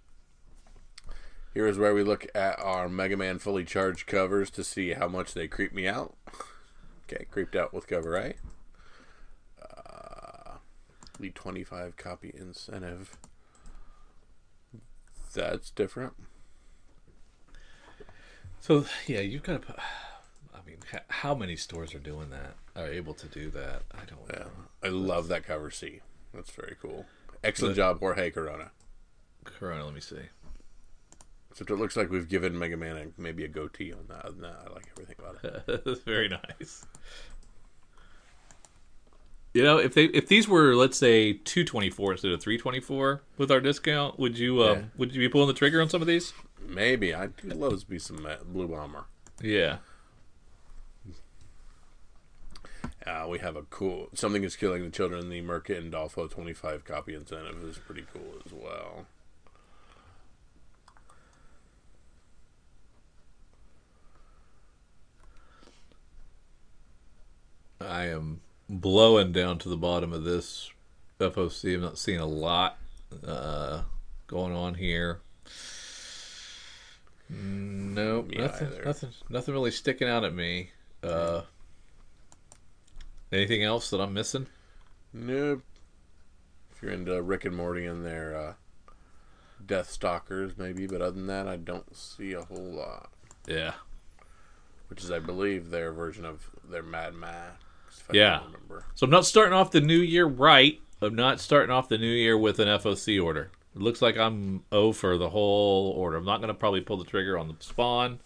Here 1.53 1.67
is 1.67 1.77
where 1.77 1.93
we 1.93 2.03
look 2.03 2.27
at 2.35 2.59
our 2.59 2.89
Mega 2.89 3.15
Man 3.15 3.39
fully 3.39 3.63
charged 3.63 4.07
covers 4.07 4.49
to 4.51 4.63
see 4.63 4.91
how 4.91 5.07
much 5.07 5.33
they 5.33 5.47
creep 5.47 5.73
me 5.73 5.87
out. 5.87 6.15
Okay, 7.03 7.25
creeped 7.31 7.55
out 7.55 7.73
with 7.73 7.87
cover 7.87 8.17
A. 8.17 8.33
Uh, 9.61 10.57
the 11.17 11.29
25 11.29 11.95
copy 11.95 12.33
incentive. 12.37 13.17
That's 15.33 15.69
different. 15.69 16.13
So 18.59 18.85
yeah, 19.07 19.21
you've 19.21 19.43
got 19.43 19.53
to 19.53 19.59
put. 19.59 19.79
I 20.53 20.67
mean, 20.67 20.79
how 21.09 21.35
many 21.35 21.55
stores 21.55 21.93
are 21.93 21.99
doing 21.99 22.31
that? 22.31 22.55
Are 22.75 22.87
able 22.87 23.13
to 23.13 23.27
do 23.27 23.49
that? 23.51 23.83
I 23.93 24.03
don't 24.05 24.19
Yeah, 24.29 24.39
know. 24.45 24.51
I 24.83 24.87
love 24.89 25.27
that 25.29 25.43
cover 25.45 25.71
C. 25.71 26.01
That's 26.33 26.51
very 26.51 26.75
cool. 26.81 27.05
Excellent 27.43 27.75
job, 27.75 27.99
Jorge 27.99 28.31
Corona. 28.31 28.71
Corona, 29.45 29.85
let 29.85 29.93
me 29.93 30.01
see. 30.01 30.17
Except 31.51 31.69
it 31.69 31.75
looks 31.77 31.95
like 31.95 32.09
we've 32.09 32.27
given 32.27 32.57
Mega 32.59 32.75
Man 32.75 32.97
a, 32.97 33.21
maybe 33.21 33.45
a 33.45 33.47
goatee 33.47 33.93
on 33.93 34.05
that. 34.09 34.25
Other 34.25 34.41
that, 34.41 34.57
I 34.67 34.73
like 34.73 34.89
everything 34.91 35.15
about 35.19 35.37
it. 35.43 35.83
That's 35.85 36.01
very 36.01 36.27
nice. 36.27 36.85
You 39.53 39.63
know, 39.63 39.77
if 39.77 39.93
they 39.93 40.05
if 40.05 40.27
these 40.27 40.49
were 40.49 40.75
let's 40.75 40.97
say 40.97 41.31
two 41.33 41.63
twenty 41.63 41.89
four 41.89 42.11
instead 42.11 42.31
of 42.31 42.41
three 42.41 42.57
twenty 42.57 42.81
four 42.81 43.21
with 43.37 43.51
our 43.51 43.61
discount, 43.61 44.19
would 44.19 44.37
you 44.37 44.61
um, 44.63 44.77
Yeah. 44.77 44.83
would 44.97 45.15
you 45.15 45.19
be 45.21 45.29
pulling 45.29 45.47
the 45.47 45.53
trigger 45.53 45.81
on 45.81 45.89
some 45.89 46.01
of 46.01 46.07
these? 46.07 46.33
Maybe 46.67 47.13
I'd 47.13 47.41
love 47.45 47.79
to 47.79 47.85
be 47.85 47.99
some 47.99 48.25
uh, 48.25 48.35
Blue 48.43 48.67
Bomber. 48.67 49.05
Yeah. 49.41 49.77
Uh, 53.05 53.27
we 53.29 53.37
have 53.37 53.55
a 53.55 53.61
cool 53.63 54.09
something 54.13 54.43
is 54.43 54.55
killing 54.55 54.83
the 54.83 54.89
children. 54.89 55.29
The 55.29 55.41
Merca 55.41 55.77
and 55.77 55.91
twenty 56.31 56.53
five 56.53 56.85
copy 56.85 57.13
incentive 57.13 57.63
is 57.63 57.77
pretty 57.77 58.05
cool 58.13 58.41
as 58.45 58.51
well. 58.51 59.05
I 67.79 68.05
am 68.05 68.41
blowing 68.69 69.31
down 69.31 69.59
to 69.59 69.69
the 69.69 69.77
bottom 69.77 70.11
of 70.13 70.23
this 70.23 70.71
FOC. 71.19 71.75
I'm 71.75 71.81
not 71.81 71.97
seeing 71.97 72.19
a 72.19 72.25
lot 72.25 72.77
uh, 73.25 73.83
going 74.27 74.53
on 74.53 74.75
here. 74.75 75.19
Nope, 77.29 78.27
Me 78.29 78.37
nothing, 78.37 78.67
either. 78.67 78.85
nothing, 78.85 79.09
nothing 79.29 79.53
really 79.53 79.71
sticking 79.71 80.07
out 80.07 80.23
at 80.23 80.33
me. 80.33 80.71
Uh, 81.03 81.41
anything 83.31 83.63
else 83.63 83.89
that 83.89 83.99
I'm 84.01 84.13
missing? 84.13 84.47
Nope. 85.13 85.63
If 86.75 86.81
you're 86.81 86.91
into 86.91 87.21
Rick 87.21 87.45
and 87.45 87.55
Morty 87.55 87.85
and 87.85 88.05
their 88.05 88.35
uh, 88.37 88.53
Death 89.65 89.89
Stalkers, 89.89 90.57
maybe, 90.57 90.87
but 90.87 91.01
other 91.01 91.11
than 91.11 91.27
that, 91.27 91.47
I 91.47 91.55
don't 91.55 91.95
see 91.95 92.33
a 92.33 92.41
whole 92.43 92.57
lot. 92.57 93.09
Yeah, 93.47 93.73
Which 94.89 95.03
is, 95.03 95.11
I 95.11 95.19
believe, 95.19 95.69
their 95.69 95.91
version 95.93 96.25
of 96.25 96.49
their 96.69 96.83
Mad 96.83 97.13
Max. 97.13 97.61
If 98.01 98.09
I 98.09 98.13
Yeah. 98.13 98.41
remember. 98.45 98.85
so 98.95 99.05
I'm 99.05 99.11
not 99.11 99.25
starting 99.25 99.53
off 99.53 99.71
the 99.71 99.81
new 99.81 99.99
year 99.99 100.25
right. 100.25 100.79
I'm 101.01 101.15
not 101.15 101.39
starting 101.39 101.71
off 101.71 101.87
the 101.89 101.97
new 101.97 102.07
year 102.07 102.37
with 102.37 102.59
an 102.59 102.67
FOC 102.67 103.23
order. 103.23 103.51
It 103.75 103.81
looks 103.81 104.01
like 104.01 104.17
I'm 104.17 104.63
O 104.71 104.91
for 104.93 105.17
the 105.17 105.29
whole 105.29 105.91
order. 105.91 106.17
I'm 106.17 106.25
not 106.25 106.37
going 106.37 106.47
to 106.47 106.53
probably 106.53 106.81
pull 106.81 106.97
the 106.97 107.03
trigger 107.03 107.37
on 107.37 107.47
the 107.49 107.55
spawn, 107.59 108.19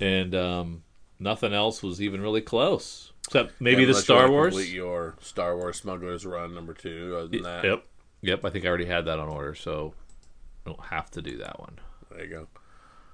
and 0.00 0.34
um, 0.34 0.82
nothing 1.18 1.52
else 1.54 1.82
was 1.82 2.00
even 2.02 2.20
really 2.20 2.42
close. 2.42 3.12
Except 3.26 3.60
maybe 3.60 3.84
the 3.84 3.94
Star 3.94 4.30
Wars. 4.30 4.54
Complete 4.54 4.72
your 4.72 5.16
Star 5.20 5.56
Wars 5.56 5.76
Smugglers 5.78 6.24
Run 6.26 6.54
number 6.54 6.74
two. 6.74 7.16
Other 7.18 7.28
than 7.28 7.42
that, 7.42 7.64
Yep. 7.64 7.84
Yep. 8.22 8.44
I 8.44 8.50
think 8.50 8.64
I 8.64 8.68
already 8.68 8.86
had 8.86 9.04
that 9.06 9.18
on 9.18 9.28
order, 9.28 9.54
so 9.54 9.94
I 10.66 10.70
don't 10.70 10.84
have 10.86 11.10
to 11.12 11.22
do 11.22 11.36
that 11.38 11.58
one. 11.58 11.78
There 12.10 12.24
you 12.24 12.30
go. 12.30 12.46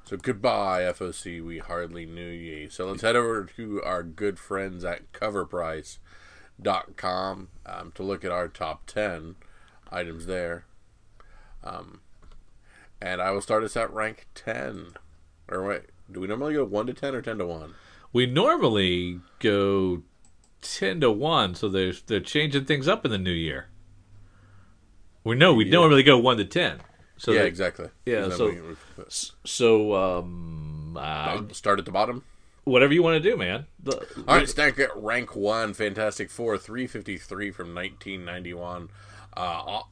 So 0.04 0.16
goodbye, 0.16 0.82
FOC. 0.82 1.44
We 1.44 1.58
hardly 1.58 2.06
knew 2.06 2.28
ye. 2.28 2.68
So 2.68 2.86
let's 2.86 3.02
head 3.02 3.16
over 3.16 3.44
to 3.56 3.82
our 3.84 4.02
good 4.02 4.38
friends 4.38 4.84
at 4.84 5.12
CovrPrice.com 5.12 7.48
um, 7.66 7.92
to 7.94 8.02
look 8.02 8.24
at 8.24 8.32
our 8.32 8.48
top 8.48 8.86
ten 8.86 9.36
items 9.92 10.26
there. 10.26 10.64
Um, 11.62 12.00
and 13.00 13.22
I 13.22 13.30
will 13.30 13.40
start 13.40 13.62
us 13.64 13.76
at 13.76 13.92
rank 13.92 14.26
ten. 14.34 14.94
Or 15.48 15.64
wait, 15.66 15.82
do 16.10 16.20
we 16.20 16.26
normally 16.26 16.54
go 16.54 16.64
one 16.64 16.86
to 16.86 16.94
ten 16.94 17.14
or 17.14 17.22
ten 17.22 17.38
to 17.38 17.46
one? 17.46 17.74
We 18.12 18.26
normally 18.26 19.20
go 19.38 20.02
ten 20.60 21.00
to 21.00 21.10
one, 21.10 21.54
so 21.54 21.68
they're 21.68 21.92
they're 22.06 22.20
changing 22.20 22.64
things 22.64 22.88
up 22.88 23.04
in 23.04 23.10
the 23.10 23.18
new 23.18 23.30
year. 23.30 23.68
We 25.24 25.36
know 25.36 25.54
we 25.54 25.66
Yeah. 25.66 25.72
normally 25.72 26.02
go 26.02 26.18
one 26.18 26.36
to 26.38 26.44
ten. 26.44 26.80
So 27.16 27.32
yeah, 27.32 27.42
they- 27.42 27.48
exactly. 27.48 27.88
yeah, 28.06 28.30
so- 28.30 28.76
so 29.44 29.94
um, 29.94 30.96
uh, 30.98 31.42
start 31.52 31.78
at 31.78 31.84
the 31.84 31.90
bottom. 31.92 32.24
whatever 32.64 32.92
you 32.94 33.02
want 33.02 33.22
to 33.22 33.30
do, 33.30 33.36
man. 33.36 33.66
The- 33.82 33.98
All 34.28 34.36
right, 34.36 34.48
stack 34.48 34.78
at 34.78 34.90
rank 34.96 35.34
one, 35.36 35.74
Fantastic 35.74 36.30
Four, 36.30 36.56
three 36.58 36.86
fifty 36.86 37.16
three 37.18 37.50
from 37.50 37.74
nineteen 37.74 38.24
ninety 38.24 38.54
one. 38.54 38.88
Uh, 39.36 39.82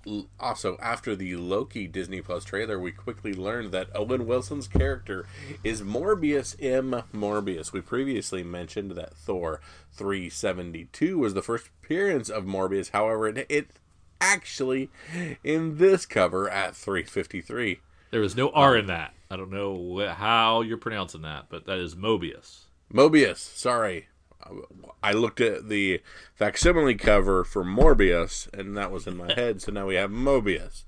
also, 0.41 0.77
after 0.83 1.15
the 1.15 1.37
Loki 1.37 1.87
Disney 1.87 2.21
Plus 2.21 2.45
trailer, 2.45 2.79
we 2.79 2.91
quickly 2.91 3.33
learned 3.33 3.73
that 3.73 3.89
Owen 3.95 4.27
Wilson's 4.27 4.67
character 4.67 5.27
is 5.63 5.83
Morbius 5.83 6.57
M. 6.61 7.05
Morbius. 7.15 7.73
We 7.73 7.81
previously 7.81 8.43
mentioned 8.43 8.93
that 8.93 9.15
Thor 9.15 9.61
372 9.93 11.19
was 11.19 11.35
the 11.35 11.43
first 11.43 11.69
appearance 11.83 12.29
of 12.29 12.45
Morbius. 12.45 12.91
However, 12.91 13.29
it, 13.29 13.47
it 13.49 13.69
actually 14.21 14.91
in 15.45 15.79
this 15.79 16.05
cover 16.07 16.51
at 16.51 16.75
353. 16.75 17.81
There 18.11 18.23
is 18.23 18.37
no 18.37 18.51
R 18.51 18.77
in 18.77 18.87
that. 18.87 19.15
I 19.31 19.37
don't 19.37 19.53
know 19.53 20.09
how 20.09 20.63
you're 20.63 20.79
pronouncing 20.79 21.23
that, 21.23 21.47
but 21.49 21.67
that 21.67 21.79
is 21.79 21.95
Mobius. 21.95 22.65
Mobius, 22.93 23.37
sorry. 23.37 24.09
I 25.03 25.13
looked 25.13 25.41
at 25.41 25.69
the 25.69 26.01
facsimile 26.35 26.95
cover 26.95 27.45
for 27.45 27.65
Morbius, 27.65 28.53
and 28.53 28.77
that 28.77 28.91
was 28.91 29.07
in 29.07 29.17
my 29.17 29.33
head, 29.33 29.61
so 29.63 29.73
now 29.73 29.87
we 29.87 29.97
have 29.97 30.11
Mobius. 30.11 30.85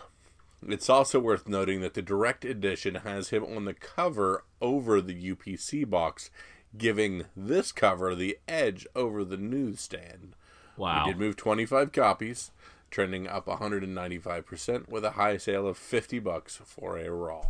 it's 0.68 0.90
also 0.90 1.20
worth 1.20 1.48
noting 1.48 1.80
that 1.80 1.94
the 1.94 2.02
direct 2.02 2.44
edition 2.44 2.96
has 2.96 3.30
him 3.30 3.44
on 3.44 3.64
the 3.64 3.74
cover 3.74 4.44
over 4.60 5.00
the 5.00 5.34
UPC 5.34 5.88
box, 5.88 6.30
giving 6.76 7.24
this 7.36 7.72
cover 7.72 8.14
the 8.14 8.38
edge 8.46 8.86
over 8.94 9.24
the 9.24 9.36
newsstand. 9.36 10.34
Wow. 10.76 11.06
We 11.06 11.12
did 11.12 11.20
move 11.20 11.36
25 11.36 11.92
copies, 11.92 12.50
trending 12.90 13.26
up 13.26 13.46
195% 13.46 14.88
with 14.88 15.04
a 15.04 15.12
high 15.12 15.36
sale 15.36 15.66
of 15.66 15.76
50 15.76 16.18
bucks 16.20 16.60
for 16.64 16.98
a 16.98 17.10
raw. 17.10 17.46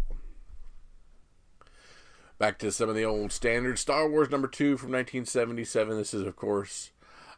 Back 2.39 2.59
to 2.61 2.71
some 2.71 2.89
of 2.89 2.95
the 2.95 3.05
old 3.05 3.33
standards. 3.33 3.81
Star 3.81 4.09
Wars 4.09 4.31
number 4.31 4.47
two 4.49 4.77
from 4.77 4.93
1977. 4.93 5.97
This 5.97 6.15
is, 6.15 6.23
of 6.23 6.37
course, 6.37 6.93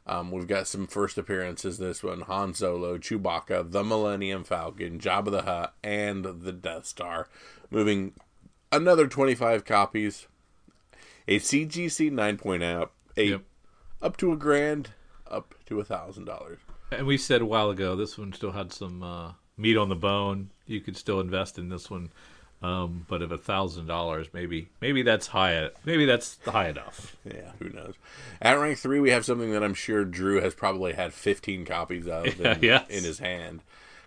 um, 0.06 0.30
we've 0.30 0.46
got 0.46 0.66
some 0.66 0.86
first 0.86 1.16
appearances. 1.16 1.78
This 1.78 2.02
one 2.02 2.20
Han 2.22 2.52
Solo, 2.52 2.98
Chewbacca, 2.98 3.70
the 3.70 3.82
Millennium 3.82 4.44
Falcon, 4.44 4.98
Jabba 4.98 5.30
the 5.30 5.42
Hutt, 5.42 5.74
and 5.82 6.24
the 6.42 6.52
Death 6.52 6.84
Star. 6.84 7.28
Moving 7.70 8.12
another 8.70 9.06
25 9.06 9.64
copies. 9.64 10.26
A 11.26 11.38
CGC 11.38 12.10
9.8 12.10 12.88
Yep. 13.16 13.42
up 14.02 14.16
to 14.18 14.32
a 14.32 14.36
grand, 14.36 14.90
up 15.30 15.54
to 15.66 15.80
a 15.80 15.84
thousand 15.84 16.24
dollars. 16.26 16.58
And 16.90 17.06
we 17.06 17.16
said 17.16 17.40
a 17.40 17.46
while 17.46 17.70
ago 17.70 17.94
this 17.94 18.18
one 18.18 18.32
still 18.32 18.52
had 18.52 18.72
some 18.72 19.02
uh, 19.02 19.32
meat 19.56 19.76
on 19.76 19.88
the 19.88 19.94
bone. 19.96 20.50
You 20.66 20.80
could 20.80 20.96
still 20.96 21.20
invest 21.20 21.56
in 21.58 21.68
this 21.68 21.88
one, 21.88 22.10
um, 22.62 23.06
but 23.08 23.22
of 23.22 23.32
a 23.32 23.38
thousand 23.38 23.86
dollars, 23.86 24.28
maybe 24.32 24.68
maybe 24.80 25.02
that's 25.02 25.28
high. 25.28 25.70
Maybe 25.84 26.04
that's 26.04 26.38
high 26.44 26.68
enough. 26.68 27.16
Yeah, 27.24 27.52
who 27.58 27.68
knows? 27.70 27.94
At 28.42 28.54
rank 28.58 28.78
three, 28.78 29.00
we 29.00 29.10
have 29.10 29.24
something 29.24 29.52
that 29.52 29.62
I'm 29.62 29.74
sure 29.74 30.04
Drew 30.04 30.40
has 30.40 30.54
probably 30.54 30.92
had 30.94 31.12
15 31.12 31.64
copies 31.64 32.06
of 32.08 32.26
in, 32.40 32.58
Yes. 32.62 32.88
in 32.88 33.04
his 33.04 33.18
hand. 33.18 33.60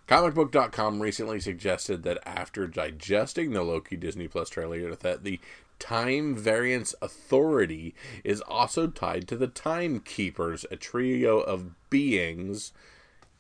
Comicbook.com 0.08 1.00
recently 1.00 1.40
suggested 1.40 2.04
that 2.04 2.20
after 2.28 2.68
digesting 2.68 3.52
the 3.52 3.64
Loki 3.64 3.96
Disney 3.96 4.28
Plus 4.28 4.50
trailer, 4.50 4.94
that 4.96 5.24
the 5.24 5.40
Time 5.80 6.36
Variance 6.36 6.94
Authority 7.02 7.96
is 8.24 8.42
also 8.42 8.88
tied 8.88 9.28
to 9.30 9.38
the 9.38 9.48
Timekeepers, 9.48 10.66
a 10.70 10.76
trio 10.76 11.40
of 11.40 11.72
beings, 11.90 12.74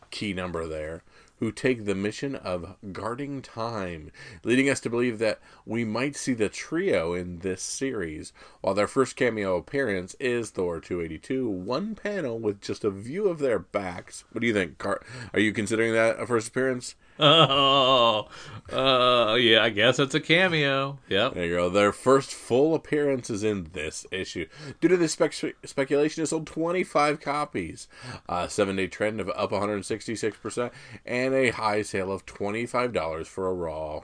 key 0.10 0.34
number 0.34 0.65
there, 0.67 1.04
who 1.43 1.51
take 1.51 1.84
the 1.84 1.93
mission 1.93 2.36
of 2.36 2.77
guarding 2.93 3.41
time, 3.41 4.10
leading 4.45 4.69
us 4.69 4.79
to 4.79 4.89
believe 4.89 5.19
that 5.19 5.41
we 5.65 5.84
might 5.84 6.15
see 6.15 6.34
the 6.34 6.47
trio 6.47 7.13
in 7.13 7.39
this 7.39 7.62
series. 7.62 8.32
While 8.62 8.73
their 8.73 8.88
first 8.88 9.17
cameo 9.17 9.58
appearance 9.58 10.15
is 10.21 10.51
Thor 10.51 10.79
282, 10.79 11.49
one 11.49 11.95
panel 11.95 12.39
with 12.39 12.62
just 12.62 12.86
a 12.86 12.89
view 12.89 13.27
of 13.27 13.39
their 13.39 13.60
backs. 13.60 14.23
What 14.32 14.39
do 14.39 14.47
you 14.47 14.53
think? 14.53 14.82
Are 14.86 15.01
you 15.36 15.51
considering 15.51 15.91
that 15.91 16.17
a 16.17 16.25
first 16.25 16.47
appearance? 16.47 16.95
Oh, 17.19 18.28
uh, 18.71 19.36
yeah. 19.36 19.63
I 19.63 19.69
guess 19.69 19.99
it's 19.99 20.15
a 20.15 20.19
cameo. 20.19 20.99
Yep. 21.10 21.34
There 21.36 21.45
you 21.45 21.56
go. 21.56 21.69
Their 21.69 21.91
first 21.91 22.34
full 22.34 22.73
appearance 22.76 23.30
is 23.30 23.43
in 23.43 23.69
this 23.73 24.06
issue. 24.12 24.47
Due 24.82 24.88
to 24.88 24.97
this 24.97 25.13
spec- 25.13 25.56
speculation, 25.65 26.23
it 26.23 26.28
sold 26.28 26.47
25 26.47 27.19
copies, 27.19 27.88
a 28.28 28.49
seven 28.49 28.76
day 28.76 28.88
trend 28.88 29.19
of 29.21 29.30
up 29.30 29.52
166%, 29.52 30.71
and 31.06 31.34
a 31.34 31.49
high 31.52 31.82
sale 31.82 32.12
of 32.12 32.26
$25 32.26 33.26
for 33.28 33.47
a 33.47 33.54
raw, 33.54 34.02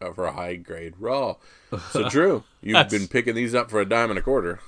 uh, 0.00 0.12
for 0.12 0.26
a 0.26 0.32
high 0.32 0.56
grade 0.56 0.94
raw. 0.98 1.36
So, 1.90 2.08
Drew, 2.08 2.44
you've 2.62 2.88
been 2.88 3.08
picking 3.08 3.34
these 3.34 3.54
up 3.54 3.70
for 3.70 3.80
a 3.80 3.88
dime 3.88 4.10
and 4.10 4.18
a 4.18 4.22
quarter. 4.22 4.60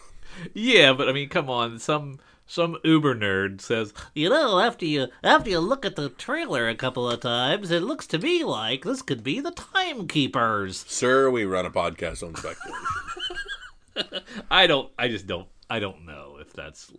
Yeah, 0.52 0.92
but 0.92 1.08
I 1.08 1.12
mean, 1.12 1.28
come 1.28 1.48
on. 1.48 1.78
Some 1.78 2.18
some 2.46 2.78
uber 2.84 3.14
nerd 3.14 3.60
says, 3.60 3.92
You 4.14 4.30
know, 4.30 4.60
after 4.60 4.84
you 4.84 5.08
after 5.22 5.50
you 5.50 5.58
look 5.58 5.84
at 5.84 5.96
the 5.96 6.08
trailer 6.08 6.68
a 6.68 6.74
couple 6.74 7.08
of 7.08 7.20
times, 7.20 7.70
it 7.70 7.82
looks 7.82 8.06
to 8.08 8.18
me 8.18 8.44
like 8.44 8.84
this 8.84 9.02
could 9.02 9.22
be 9.22 9.40
the 9.40 9.50
Timekeepers. 9.50 10.84
Sir, 10.86 11.30
we 11.30 11.44
run 11.44 11.66
a 11.66 11.70
podcast 11.70 12.22
on 12.22 12.34
speculation. 12.34 14.24
I 14.50 14.66
don't. 14.66 14.90
I 14.98 15.08
just 15.08 15.26
don't. 15.26 15.48
I 15.68 15.80
don't 15.80 16.06
know 16.06 16.38
if 16.40 16.52
that's 16.52 16.92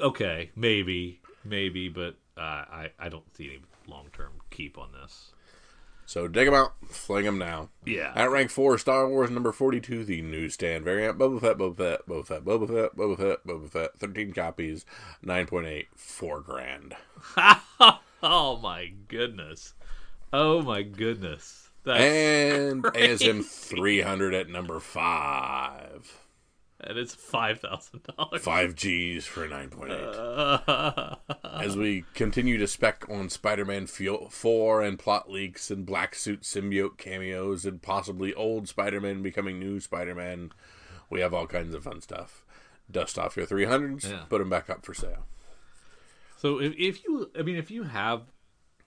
okay. 0.00 0.50
Maybe 0.56 1.20
maybe, 1.44 1.88
but 1.88 2.16
uh, 2.36 2.40
I 2.40 2.90
I 2.98 3.08
don't 3.08 3.36
see 3.36 3.46
any 3.46 3.60
long 3.86 4.06
term 4.12 4.32
keep 4.50 4.78
on 4.78 4.90
this. 4.92 5.33
So 6.06 6.28
dig 6.28 6.46
them 6.46 6.54
out, 6.54 6.74
fling 6.88 7.24
them 7.24 7.38
now. 7.38 7.70
Yeah. 7.86 8.12
At 8.14 8.30
rank 8.30 8.50
four, 8.50 8.76
Star 8.78 9.08
Wars 9.08 9.30
number 9.30 9.52
forty-two, 9.52 10.04
the 10.04 10.20
newsstand 10.22 10.84
variant, 10.84 11.18
Boba 11.18 11.40
Fett, 11.40 11.56
Boba 11.58 11.76
Fett, 11.76 12.06
Boba 12.06 12.26
Fett, 12.26 12.44
Boba 12.44 12.66
Fett, 12.68 12.96
Boba 12.96 13.16
Fett, 13.16 13.46
Boba 13.46 13.70
Fett, 13.70 13.98
thirteen 13.98 14.32
copies, 14.32 14.84
nine 15.22 15.46
point 15.46 15.66
eight, 15.66 15.88
four 15.96 16.40
grand. 16.40 16.94
oh 18.22 18.58
my 18.62 18.92
goodness. 19.08 19.74
Oh 20.32 20.62
my 20.62 20.82
goodness. 20.82 21.68
That's 21.84 22.02
And 22.02 22.82
crazy. 22.82 23.26
ASM 23.26 23.44
three 23.44 24.00
hundred 24.02 24.34
at 24.34 24.48
number 24.48 24.80
five. 24.80 26.18
And 26.80 26.98
it's 26.98 27.14
five 27.14 27.60
thousand 27.60 28.02
dollars. 28.16 28.42
Five 28.42 28.74
G's 28.74 29.26
for 29.26 29.46
nine 29.48 29.70
point 29.70 29.92
eight. 29.92 30.02
Uh, 30.02 31.16
As 31.44 31.76
we 31.76 32.04
continue 32.14 32.58
to 32.58 32.66
spec 32.66 33.04
on 33.08 33.28
Spider-Man 33.28 33.86
Four 33.86 34.82
and 34.82 34.98
plot 34.98 35.30
leaks 35.30 35.70
and 35.70 35.86
black 35.86 36.14
suit 36.14 36.42
symbiote 36.42 36.98
cameos 36.98 37.64
and 37.64 37.80
possibly 37.80 38.34
old 38.34 38.68
Spider-Man 38.68 39.22
becoming 39.22 39.58
new 39.58 39.80
Spider-Man, 39.80 40.50
we 41.10 41.20
have 41.20 41.32
all 41.32 41.46
kinds 41.46 41.74
of 41.74 41.84
fun 41.84 42.00
stuff. 42.00 42.44
Dust 42.90 43.18
off 43.18 43.36
your 43.36 43.46
three 43.46 43.64
hundreds, 43.64 44.10
Yeah. 44.10 44.24
put 44.28 44.38
them 44.40 44.50
back 44.50 44.68
up 44.68 44.84
for 44.84 44.92
sale. 44.94 45.26
So 46.36 46.60
if, 46.60 46.74
if 46.76 47.04
you, 47.04 47.30
I 47.38 47.42
mean, 47.42 47.56
if 47.56 47.70
you 47.70 47.84
have 47.84 48.22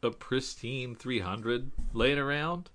a 0.03 0.11
pristine 0.11 0.93
300 0.95 1.71
laying 1.93 2.19
around, 2.19 2.69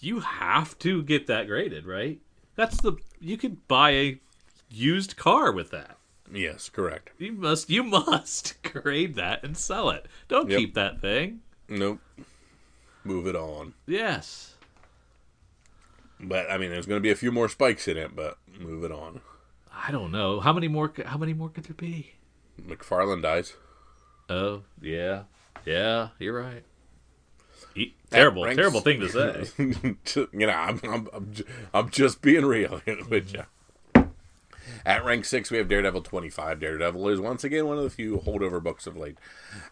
you 0.00 0.20
have 0.20 0.78
to 0.80 1.02
get 1.02 1.26
that 1.26 1.48
graded, 1.48 1.84
right? 1.86 2.20
That's 2.58 2.80
the 2.80 2.94
you 3.20 3.36
could 3.36 3.68
buy 3.68 3.90
a 3.92 4.20
used 4.68 5.16
car 5.16 5.52
with 5.52 5.70
that. 5.70 5.96
Yes, 6.32 6.68
correct. 6.68 7.10
You 7.16 7.30
must 7.32 7.70
you 7.70 7.84
must 7.84 8.60
grade 8.64 9.14
that 9.14 9.44
and 9.44 9.56
sell 9.56 9.90
it. 9.90 10.06
Don't 10.26 10.50
Yep. 10.50 10.58
keep 10.58 10.74
that 10.74 11.00
thing. 11.00 11.38
Nope. 11.68 12.00
Move 13.04 13.28
it 13.28 13.36
on. 13.36 13.74
Yes. 13.86 14.56
But 16.18 16.50
I 16.50 16.58
mean, 16.58 16.70
there's 16.70 16.84
going 16.86 16.98
to 16.98 17.02
be 17.02 17.12
a 17.12 17.16
few 17.16 17.30
more 17.30 17.48
spikes 17.48 17.86
in 17.86 17.96
it, 17.96 18.16
but 18.16 18.38
move 18.58 18.82
it 18.82 18.90
on. 18.90 19.20
I 19.72 19.92
don't 19.92 20.10
know 20.10 20.40
how 20.40 20.52
many 20.52 20.66
more. 20.66 20.92
How 21.06 21.16
many 21.16 21.34
more 21.34 21.50
could 21.50 21.62
there 21.64 21.74
be? 21.74 22.14
McFarlane 22.60 23.22
dies. 23.22 23.54
Oh 24.28 24.62
yeah, 24.82 25.22
yeah. 25.64 26.08
You're 26.18 26.42
right. 26.42 26.64
Terrible, 28.10 28.44
ranks- 28.44 28.56
terrible 28.56 28.80
thing 28.80 29.00
to 29.00 29.08
say. 29.08 29.44
you 30.32 30.46
know, 30.46 30.52
I'm, 30.52 30.80
I'm, 30.84 31.08
I'm, 31.12 31.34
I'm 31.74 31.90
just 31.90 32.22
being 32.22 32.46
real 32.46 32.80
with 33.10 33.34
you. 33.34 33.44
At 34.84 35.04
rank 35.04 35.24
six, 35.24 35.50
we 35.50 35.58
have 35.58 35.68
Daredevil 35.68 36.02
25. 36.02 36.60
Daredevil 36.60 37.08
is 37.08 37.20
once 37.20 37.44
again 37.44 37.66
one 37.66 37.78
of 37.78 37.84
the 37.84 37.90
few 37.90 38.18
holdover 38.18 38.62
books 38.62 38.86
of 38.86 38.96
late. 38.96 39.18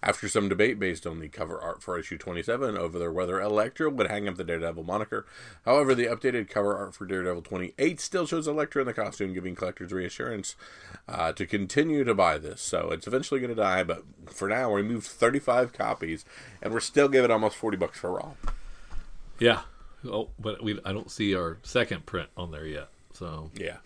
After 0.03 0.29
some 0.29 0.49
debate 0.49 0.79
based 0.79 1.07
on 1.07 1.21
the 1.21 1.29
cover 1.29 1.61
art 1.61 1.83
for 1.83 1.99
issue 1.99 2.19
27 2.19 2.77
over 2.77 3.13
whether 3.13 3.41
Elektra 3.41 3.91
would 3.91 4.09
hang 4.09 4.29
up 4.29 4.37
the 4.37 4.45
Daredevil 4.45 4.85
moniker, 4.85 5.27
however, 5.65 5.95
the 5.95 6.07
updated 6.07 6.49
cover 6.51 6.77
art 6.77 6.95
for 6.95 7.07
Daredevil 7.07 7.43
28 7.43 8.01
still 8.01 8.27
shows 8.27 8.47
Elektra 8.47 8.83
in 8.83 8.87
the 8.87 8.93
costume, 8.95 9.33
giving 9.33 9.55
collectors 9.55 9.93
reassurance 9.93 10.57
uh, 11.09 11.33
to 11.33 11.47
continue 11.47 12.05
to 12.05 12.15
buy 12.15 12.39
this. 12.39 12.61
So 12.61 12.91
it's 12.91 13.07
eventually 13.07 13.41
going 13.41 13.55
to 13.55 13.61
die, 13.61 13.83
but 13.83 14.03
for 14.27 14.49
now, 14.49 14.73
we 14.73 14.83
moved 14.83 15.07
35 15.07 15.73
copies, 15.73 16.25
and 16.63 16.73
we're 16.73 16.81
still 16.81 17.09
giving 17.09 17.31
almost 17.31 17.57
40 17.57 17.77
bucks 17.77 17.99
for 17.99 18.13
Raw. 18.13 18.33
Yeah. 19.39 19.63
Oh, 20.05 20.29
but 20.39 20.63
we 20.63 20.79
I 20.85 20.93
don't 20.93 21.11
see 21.11 21.35
our 21.35 21.59
second 21.63 22.07
print 22.07 22.29
on 22.37 22.51
there 22.51 22.67
yet. 22.67 22.89
So, 23.13 23.51
Yeah. 23.55 23.79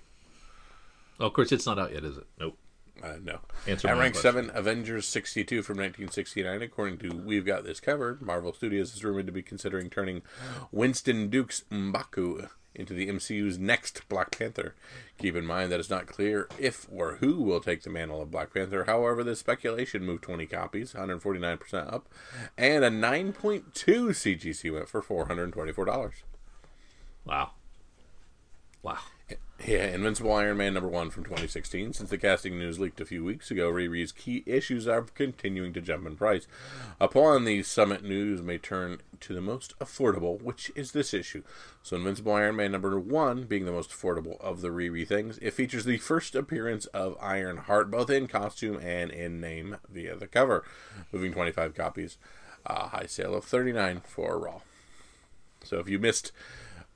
Oh, 1.20 1.26
of 1.26 1.32
course, 1.32 1.52
it's 1.52 1.66
not 1.66 1.78
out 1.78 1.92
yet, 1.92 2.04
is 2.04 2.16
it? 2.16 2.26
Nope. 2.38 2.58
Uh, 3.02 3.16
no. 3.22 3.40
Answer 3.66 3.88
At 3.88 3.96
rank 3.96 4.14
question. 4.14 4.32
7, 4.32 4.50
Avengers 4.54 5.06
62 5.06 5.62
from 5.62 5.76
1969. 5.76 6.62
According 6.62 6.98
to 6.98 7.16
We've 7.16 7.46
Got 7.46 7.64
This 7.64 7.80
Covered, 7.80 8.20
Marvel 8.20 8.52
Studios 8.52 8.94
is 8.94 9.04
rumored 9.04 9.26
to 9.26 9.32
be 9.32 9.42
considering 9.42 9.88
turning 9.88 10.22
Winston 10.70 11.30
Duke's 11.30 11.64
M'Baku 11.70 12.48
into 12.74 12.94
the 12.94 13.08
MCU's 13.08 13.58
next 13.58 14.08
Black 14.08 14.36
Panther. 14.36 14.74
Keep 15.18 15.36
in 15.36 15.46
mind 15.46 15.72
that 15.72 15.80
it's 15.80 15.90
not 15.90 16.06
clear 16.06 16.48
if 16.58 16.86
or 16.92 17.16
who 17.16 17.42
will 17.42 17.60
take 17.60 17.82
the 17.82 17.90
mantle 17.90 18.22
of 18.22 18.30
Black 18.30 18.54
Panther. 18.54 18.84
However, 18.84 19.24
this 19.24 19.40
speculation 19.40 20.04
moved 20.04 20.22
20 20.22 20.46
copies, 20.46 20.92
149% 20.92 21.92
up, 21.92 22.08
and 22.56 22.84
a 22.84 22.90
9.2 22.90 23.64
CGC 23.72 24.72
went 24.72 24.88
for 24.88 25.02
$424. 25.02 26.12
Wow. 27.24 27.50
Wow. 28.82 28.98
Yeah, 29.66 29.88
Invincible 29.88 30.32
Iron 30.32 30.56
Man 30.56 30.72
number 30.72 30.88
one 30.88 31.10
from 31.10 31.22
2016. 31.22 31.92
Since 31.92 32.08
the 32.08 32.16
casting 32.16 32.58
news 32.58 32.80
leaked 32.80 33.00
a 33.00 33.04
few 33.04 33.22
weeks 33.22 33.50
ago, 33.50 33.70
Riri's 33.70 34.10
key 34.10 34.42
issues 34.46 34.88
are 34.88 35.02
continuing 35.02 35.74
to 35.74 35.82
jump 35.82 36.06
in 36.06 36.16
price. 36.16 36.46
Upon 36.98 37.44
the 37.44 37.62
summit 37.62 38.02
news 38.02 38.40
may 38.40 38.56
turn 38.56 39.02
to 39.20 39.34
the 39.34 39.42
most 39.42 39.78
affordable, 39.78 40.40
which 40.40 40.72
is 40.74 40.92
this 40.92 41.12
issue. 41.12 41.42
So 41.82 41.96
Invincible 41.96 42.32
Iron 42.32 42.56
Man 42.56 42.72
number 42.72 42.98
one 42.98 43.44
being 43.44 43.66
the 43.66 43.72
most 43.72 43.90
affordable 43.90 44.40
of 44.40 44.62
the 44.62 44.70
Riri 44.70 45.06
things, 45.06 45.38
it 45.42 45.52
features 45.52 45.84
the 45.84 45.98
first 45.98 46.34
appearance 46.34 46.86
of 46.86 47.18
Ironheart, 47.20 47.90
both 47.90 48.08
in 48.08 48.28
costume 48.28 48.78
and 48.82 49.10
in 49.10 49.42
name 49.42 49.76
via 49.90 50.16
the 50.16 50.26
cover. 50.26 50.64
Moving 51.12 51.32
25 51.32 51.74
copies. 51.74 52.16
a 52.64 52.88
high 52.88 53.06
sale 53.06 53.34
of 53.34 53.44
39 53.44 54.00
for 54.06 54.38
Raw. 54.38 54.60
So 55.64 55.78
if 55.78 55.88
you 55.88 55.98
missed 55.98 56.32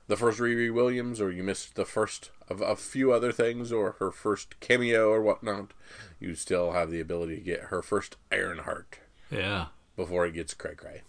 the 0.07 0.17
first 0.17 0.39
Riri 0.39 0.73
Williams, 0.73 1.19
or 1.21 1.31
you 1.31 1.43
missed 1.43 1.75
the 1.75 1.85
first 1.85 2.31
of 2.49 2.61
a 2.61 2.75
few 2.75 3.11
other 3.11 3.31
things, 3.31 3.71
or 3.71 3.93
her 3.99 4.11
first 4.11 4.59
cameo 4.59 5.09
or 5.09 5.21
whatnot, 5.21 5.73
you 6.19 6.35
still 6.35 6.71
have 6.73 6.91
the 6.91 6.99
ability 7.01 7.35
to 7.37 7.41
get 7.41 7.59
her 7.65 7.81
first 7.81 8.15
Ironheart 8.31 8.99
Yeah. 9.31 9.67
before 9.95 10.25
it 10.25 10.33
gets 10.33 10.53
cray 10.53 10.75
cray. 10.75 11.01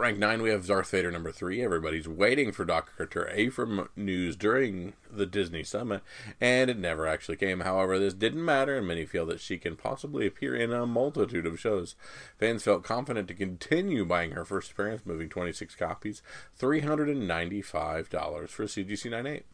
Rank 0.00 0.18
9, 0.18 0.40
we 0.40 0.48
have 0.50 0.66
Darth 0.66 0.90
Vader 0.90 1.10
number 1.10 1.30
3. 1.30 1.62
Everybody's 1.62 2.08
waiting 2.08 2.52
for 2.52 2.64
Dr. 2.64 3.28
Aphra 3.28 3.88
news 3.94 4.34
during 4.34 4.94
the 5.10 5.26
Disney 5.26 5.62
Summit, 5.62 6.02
and 6.40 6.70
it 6.70 6.78
never 6.78 7.06
actually 7.06 7.36
came. 7.36 7.60
However, 7.60 7.98
this 7.98 8.14
didn't 8.14 8.42
matter, 8.42 8.78
and 8.78 8.86
many 8.86 9.04
feel 9.04 9.26
that 9.26 9.40
she 9.40 9.58
can 9.58 9.76
possibly 9.76 10.26
appear 10.26 10.56
in 10.56 10.72
a 10.72 10.86
multitude 10.86 11.44
of 11.44 11.60
shows. 11.60 11.96
Fans 12.38 12.62
felt 12.62 12.82
confident 12.82 13.28
to 13.28 13.34
continue 13.34 14.06
buying 14.06 14.30
her 14.30 14.46
first 14.46 14.72
appearance, 14.72 15.02
moving 15.04 15.28
26 15.28 15.74
copies, 15.74 16.22
$395 16.58 18.48
for 18.48 18.64
CGC 18.66 19.10
98. 19.10 19.44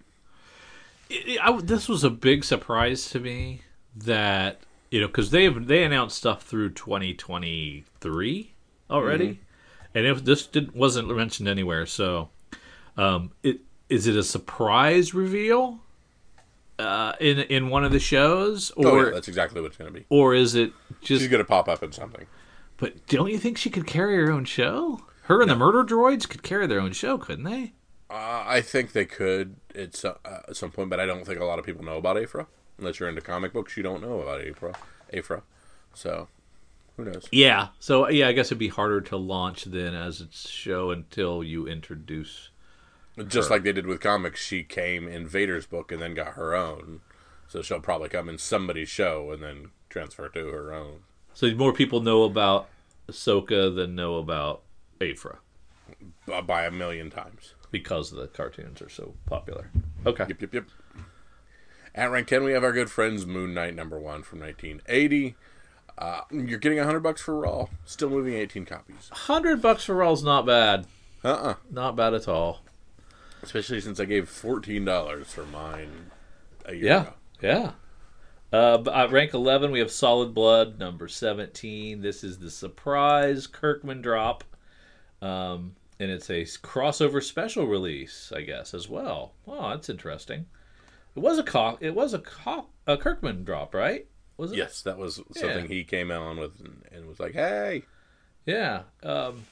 It- 1.11 1.41
I- 1.43 1.61
this 1.61 1.89
was 1.89 2.05
a 2.05 2.11
big 2.11 2.45
surprise 2.45 3.11
to 3.11 3.19
me 3.19 3.63
that 3.97 4.61
you 4.93 5.01
know 5.01 5.09
because 5.09 5.31
they 5.33 5.43
have 5.45 5.67
they 5.67 5.83
announced 5.83 6.17
stuff 6.19 6.43
through 6.45 6.71
2023 6.71 8.53
already, 8.91 9.27
mm-hmm. 9.27 9.43
And 9.97 10.07
if 10.07 10.25
this 10.25 10.47
didn't 10.47 10.77
wasn't 10.77 11.09
mentioned 11.17 11.49
anywhere. 11.49 11.87
So, 11.87 12.29
um, 12.97 13.31
it 13.43 13.61
is 13.89 14.07
it 14.07 14.17
a 14.17 14.23
surprise 14.23 15.15
reveal 15.15 15.81
uh, 16.79 17.15
in 17.21 17.39
in 17.41 17.71
one 17.71 17.85
of 17.85 17.93
the 17.93 17.99
shows, 18.01 18.73
Oh, 18.77 18.91
or 18.91 19.05
yeah, 19.07 19.11
that's 19.15 19.29
exactly 19.29 19.61
what 19.61 19.69
it's 19.69 19.77
going 19.77 19.93
to 19.93 19.99
be. 19.99 20.05
or 20.11 20.35
is 20.35 20.55
it 20.55 20.73
just 21.01 21.23
She's 21.23 21.29
going 21.31 21.43
to 21.43 21.49
pop 21.49 21.69
up 21.69 21.83
in 21.83 21.93
something. 21.93 22.27
But 22.77 23.07
don't 23.07 23.31
you 23.31 23.39
think 23.39 23.57
she 23.57 23.71
could 23.71 23.87
carry 23.87 24.17
her 24.17 24.31
own 24.31 24.45
show? 24.45 25.01
Her 25.23 25.41
and 25.41 25.51
the 25.51 25.57
Murder 25.57 25.83
Droids 25.83 26.29
could 26.29 26.43
carry 26.43 26.67
their 26.67 26.81
own 26.81 26.93
show, 26.93 27.17
couldn't 27.17 27.45
they? 27.45 27.73
Uh, 28.11 28.45
I 28.47 28.61
think 28.61 28.93
they 28.93 29.07
could 29.07 29.57
at 29.75 29.97
some, 29.97 30.17
uh, 30.25 30.41
at 30.49 30.57
some 30.57 30.71
point, 30.71 30.91
but 30.91 31.01
I 31.01 31.07
don't 31.07 31.25
think 31.27 31.41
a 31.41 31.45
lot 31.47 31.59
of 31.59 31.65
people 31.65 31.85
know 31.85 31.97
about 31.97 32.17
Aphra. 32.19 32.47
Unless 32.79 33.01
you're 33.01 33.09
into 33.09 33.23
comic 33.23 33.55
books, 33.55 33.77
you 33.79 33.83
don't 33.83 34.03
know 34.03 34.21
about 34.21 34.43
Aphra. 34.47 34.75
Aphra. 35.13 35.43
So, 35.95 36.29
who 36.97 37.05
knows? 37.05 37.29
Yeah. 37.31 37.69
So 37.79 38.09
yeah, 38.09 38.29
I 38.29 38.33
guess 38.33 38.47
it'd 38.49 38.59
be 38.59 38.69
harder 38.69 39.01
to 39.03 39.17
launch 39.17 39.65
then 39.65 39.95
as 39.95 40.21
its 40.21 40.49
show 40.49 40.91
until 40.91 41.43
you 41.45 41.67
introduce. 41.67 42.51
Just 43.29 43.51
like 43.51 43.63
they 43.63 43.73
did 43.73 43.87
with 43.87 44.01
comics, 44.01 44.41
she 44.41 44.63
came 44.63 45.09
in 45.09 45.27
Vader's 45.27 45.67
book 45.67 45.91
and 45.91 46.03
then 46.03 46.13
got 46.15 46.35
her 46.35 46.55
own. 46.55 47.01
So 47.49 47.63
she'll 47.63 47.81
probably 47.81 48.09
come 48.11 48.29
in 48.29 48.37
somebody's 48.39 48.89
show 48.91 49.31
and 49.31 49.43
then 49.43 49.71
transfer 49.89 50.29
to 50.29 50.47
her 50.49 50.75
own. 50.75 51.01
So 51.33 51.55
more 51.55 51.73
people 51.73 52.01
know 52.01 52.25
about 52.25 52.69
Ahsoka 53.11 53.75
than 53.75 53.95
know 53.95 54.17
about 54.17 54.63
Aphra 55.01 55.39
By 56.27 56.65
a 56.67 56.71
million 56.71 57.09
times. 57.11 57.55
because 57.71 58.11
the 58.11 58.27
cartoons 58.27 58.83
are 58.83 58.89
so 58.91 59.15
popular. 59.27 59.71
Okay. 60.05 60.25
Yep, 60.29 60.41
yep, 60.43 60.55
yep. 60.55 60.65
At 61.95 62.11
rank 62.11 62.27
10, 62.29 62.45
we 62.45 62.53
have 62.53 62.65
our 62.65 62.73
good 62.73 62.91
friends 62.91 63.25
Moon 63.25 63.55
Knight 63.55 63.75
number 63.75 63.99
one 63.99 64.23
from 64.23 64.41
1980. 64.41 65.37
Uh, 65.99 66.21
you're 66.31 66.59
getting 66.59 66.79
100 66.79 67.01
bucks 67.01 67.23
for 67.23 67.39
Raw. 67.39 67.67
Still 67.85 68.11
moving 68.11 68.35
18 68.35 68.65
copies. 68.67 69.09
Hundred 69.13 69.63
bucks 69.63 69.85
for 69.85 69.95
Raw's 69.95 70.23
not 70.23 70.45
bad. 70.47 70.87
Uh 71.25 71.29
uh 71.29 71.55
Not 71.71 71.97
bad 71.97 72.13
at 72.15 72.29
all. 72.29 72.61
Especially 73.43 73.81
since 73.81 73.99
I 74.01 74.05
gave 74.05 74.29
$14 74.29 75.25
for 75.27 75.47
mine 75.47 76.11
a 76.65 76.75
year 76.75 76.85
Yeah. 76.85 77.01
ago. 77.03 77.13
Yeah. 77.43 77.71
Uh, 78.53 78.83
at 78.93 79.11
rank 79.11 79.35
11, 79.35 79.71
we 79.71 79.79
have 79.81 79.91
Solid 79.91 80.33
Blood, 80.33 80.79
number 80.79 81.09
17. 81.09 82.01
This 82.01 82.23
is 82.25 82.39
the 82.39 82.51
surprise 82.51 83.47
Kirkman 83.47 84.03
drop. 84.03 84.45
Um, 85.21 85.75
and 85.99 86.11
it's 86.11 86.31
a 86.31 86.43
crossover 86.45 87.23
special 87.23 87.67
release, 87.67 88.33
I 88.35 88.43
guess, 88.43 88.73
as 88.75 88.89
well. 88.89 89.33
Oh, 89.49 89.71
that's 89.71 89.89
interesting. 89.89 90.47
It 91.15 91.21
was 91.21 91.39
a 91.39 91.43
co- 91.43 91.79
It 91.81 91.95
was 91.95 92.15
a 92.15 92.19
co- 92.21 92.67
a 92.87 92.97
Kirkman 92.97 93.45
drop, 93.45 93.75
right? 93.75 94.07
Was 94.37 94.53
it? 94.53 94.59
Yes, 94.59 94.83
that 94.83 94.99
was 94.99 95.21
something 95.35 95.67
he 95.69 95.83
came 95.85 96.11
on 96.11 96.39
with 96.39 96.61
and, 96.61 96.83
and 96.93 97.07
was 97.07 97.19
like, 97.21 97.33
"Hey, 97.33 97.83
Yeah. 98.45 98.83
Um, 99.03 99.45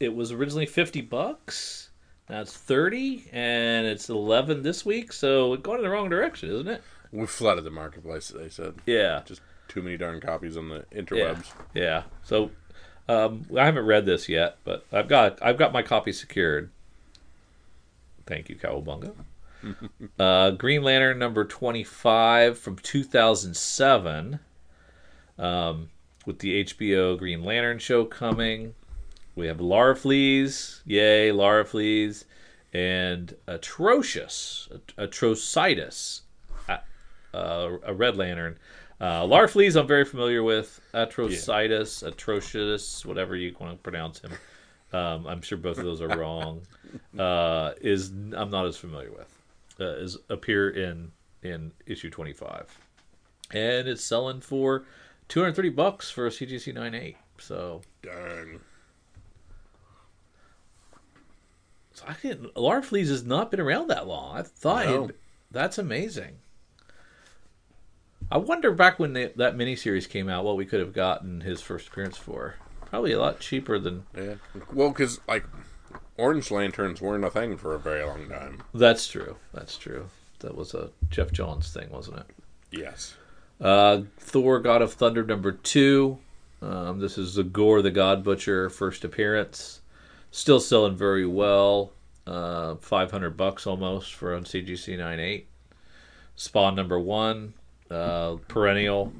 it 0.00 0.14
was 0.14 0.32
originally 0.32 0.66
fifty 0.66 1.00
bucks. 1.02 1.90
Now 2.30 2.40
it's 2.40 2.56
thirty, 2.56 3.26
and 3.32 3.86
it's 3.86 4.08
eleven 4.08 4.62
this 4.62 4.84
week. 4.84 5.12
So 5.12 5.52
it's 5.54 5.62
going 5.62 5.78
in 5.78 5.84
the 5.84 5.90
wrong 5.90 6.08
direction, 6.08 6.50
isn't 6.50 6.68
it? 6.68 6.82
we 7.12 7.26
flooded 7.26 7.64
the 7.64 7.70
marketplace." 7.70 8.28
They 8.28 8.48
said, 8.48 8.76
Yeah. 8.86 9.22
"Just 9.26 9.40
too 9.68 9.82
many 9.82 9.96
darn 9.96 10.20
copies 10.20 10.56
on 10.56 10.68
the 10.70 10.84
Yeah. 10.92 11.00
interwebs." 11.02 11.52
Yeah. 11.74 12.02
So 12.22 12.50
um, 13.08 13.44
I 13.56 13.66
haven't 13.66 13.84
read 13.84 14.06
this 14.06 14.28
yet, 14.28 14.56
but 14.64 14.86
I've 14.90 15.08
got 15.08 15.38
I've 15.42 15.58
got 15.58 15.72
my 15.72 15.82
copy 15.82 16.12
secured. 16.12 16.70
Thank 18.26 18.48
you, 18.48 18.56
Cowabunga. 18.56 19.12
uh, 20.18 20.50
Green 20.52 20.82
Lantern 20.82 21.18
number 21.18 21.44
twenty 21.44 21.84
five 21.84 22.58
from 22.58 22.76
two 22.76 23.04
thousand 23.04 23.56
seven. 23.56 24.40
Um, 25.38 25.90
with 26.26 26.38
the 26.38 26.64
HBO 26.64 27.18
Green 27.18 27.42
Lantern 27.42 27.78
show 27.78 28.04
coming, 28.04 28.74
we 29.34 29.46
have 29.46 29.58
Larfleeze, 29.58 30.80
yay, 30.86 31.30
Larfleeze, 31.30 32.24
and 32.72 33.34
Atrocious, 33.46 34.68
Atrocitus, 34.96 36.22
uh, 36.68 36.78
a 37.82 37.92
Red 37.92 38.16
Lantern. 38.16 38.58
Uh, 39.00 39.22
Larfleeze, 39.22 39.78
I'm 39.78 39.86
very 39.86 40.04
familiar 40.04 40.42
with. 40.42 40.80
Atrocitus, 40.94 42.02
Atrocious, 42.02 43.04
whatever 43.04 43.36
you 43.36 43.54
want 43.58 43.72
to 43.72 43.82
pronounce 43.82 44.20
him. 44.20 44.32
Um, 44.92 45.26
I'm 45.26 45.42
sure 45.42 45.58
both 45.58 45.78
of 45.78 45.84
those 45.84 46.00
are 46.00 46.08
wrong. 46.18 46.62
Uh, 47.18 47.72
is 47.80 48.10
I'm 48.10 48.50
not 48.50 48.66
as 48.66 48.76
familiar 48.76 49.10
with. 49.10 49.28
Uh, 49.80 49.84
is 49.96 50.18
appear 50.28 50.68
in 50.70 51.10
in 51.42 51.72
issue 51.86 52.08
25, 52.10 52.78
and 53.52 53.88
it's 53.88 54.04
selling 54.04 54.40
for 54.40 54.84
230 55.28 55.68
bucks 55.70 56.10
for 56.10 56.26
a 56.26 56.30
CGC 56.30 56.72
98. 56.72 57.16
So, 57.38 57.82
Darn. 58.02 58.60
so 61.92 62.04
I 62.08 62.14
didn't. 62.22 62.54
Larfleeze 62.54 63.08
has 63.08 63.24
not 63.24 63.50
been 63.50 63.60
around 63.60 63.88
that 63.88 64.06
long. 64.06 64.36
I 64.36 64.42
thought 64.42 64.86
No. 64.86 65.10
that's 65.50 65.78
amazing. 65.78 66.38
I 68.30 68.38
wonder 68.38 68.72
back 68.72 68.98
when 68.98 69.12
the, 69.12 69.32
that 69.36 69.56
miniseries 69.56 70.08
came 70.08 70.28
out, 70.28 70.44
what 70.44 70.56
we 70.56 70.64
could 70.66 70.80
have 70.80 70.92
gotten 70.92 71.42
his 71.42 71.60
first 71.60 71.88
appearance 71.88 72.16
for. 72.16 72.54
Probably 72.86 73.12
a 73.12 73.20
lot 73.20 73.38
cheaper 73.40 73.78
than. 73.78 74.06
Yeah. 74.16 74.34
Well, 74.72 74.88
because 74.90 75.20
like 75.28 75.44
orange 76.16 76.50
lanterns 76.50 77.00
weren't 77.00 77.24
a 77.24 77.30
thing 77.30 77.56
for 77.56 77.74
a 77.74 77.78
very 77.78 78.04
long 78.04 78.28
time. 78.28 78.62
That's 78.72 79.06
true. 79.08 79.36
That's 79.52 79.76
true. 79.76 80.08
That 80.40 80.56
was 80.56 80.74
a 80.74 80.90
Geoff 81.10 81.32
Johns 81.32 81.72
thing, 81.72 81.90
wasn't 81.90 82.18
it? 82.18 82.26
Yes. 82.70 83.14
Uh, 83.60 84.02
Thor: 84.18 84.60
God 84.60 84.82
of 84.82 84.92
Thunder 84.92 85.24
number 85.24 85.52
two. 85.52 86.18
Um, 86.60 86.98
this 86.98 87.18
is 87.18 87.34
the 87.34 87.44
Gorr 87.44 87.82
the 87.82 87.90
God 87.90 88.24
Butcher 88.24 88.70
first 88.70 89.04
appearance. 89.04 89.80
Still 90.30 90.60
selling 90.60 90.96
very 90.96 91.26
well. 91.26 91.92
Uh, 92.26 92.76
Five 92.76 93.10
hundred 93.10 93.36
bucks 93.36 93.66
almost 93.66 94.14
for 94.14 94.34
on 94.34 94.44
CGC 94.44 94.98
98. 94.98 95.46
Spawn 96.36 96.74
number 96.74 96.98
one. 96.98 97.54
Uh, 97.90 98.36
perennial 98.48 99.12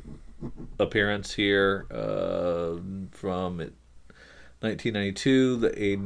appearance 0.79 1.35
here 1.35 1.87
uh, 1.91 2.81
from 3.13 3.59
1992. 3.59 5.57
The 5.57 5.83
a 5.83 5.97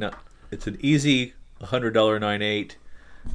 it's 0.50 0.66
an 0.66 0.78
easy 0.80 1.34
hundred 1.62 1.92
dollar 1.92 2.18
98. 2.18 2.76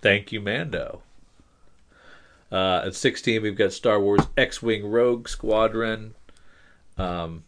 Thank 0.00 0.32
you, 0.32 0.40
Mando. 0.40 1.02
Uh, 2.50 2.82
at 2.86 2.94
16, 2.94 3.42
we've 3.42 3.56
got 3.56 3.72
Star 3.72 4.00
Wars 4.00 4.26
X 4.36 4.62
Wing 4.62 4.88
Rogue 4.90 5.28
Squadron. 5.28 6.14
Um, 6.96 7.44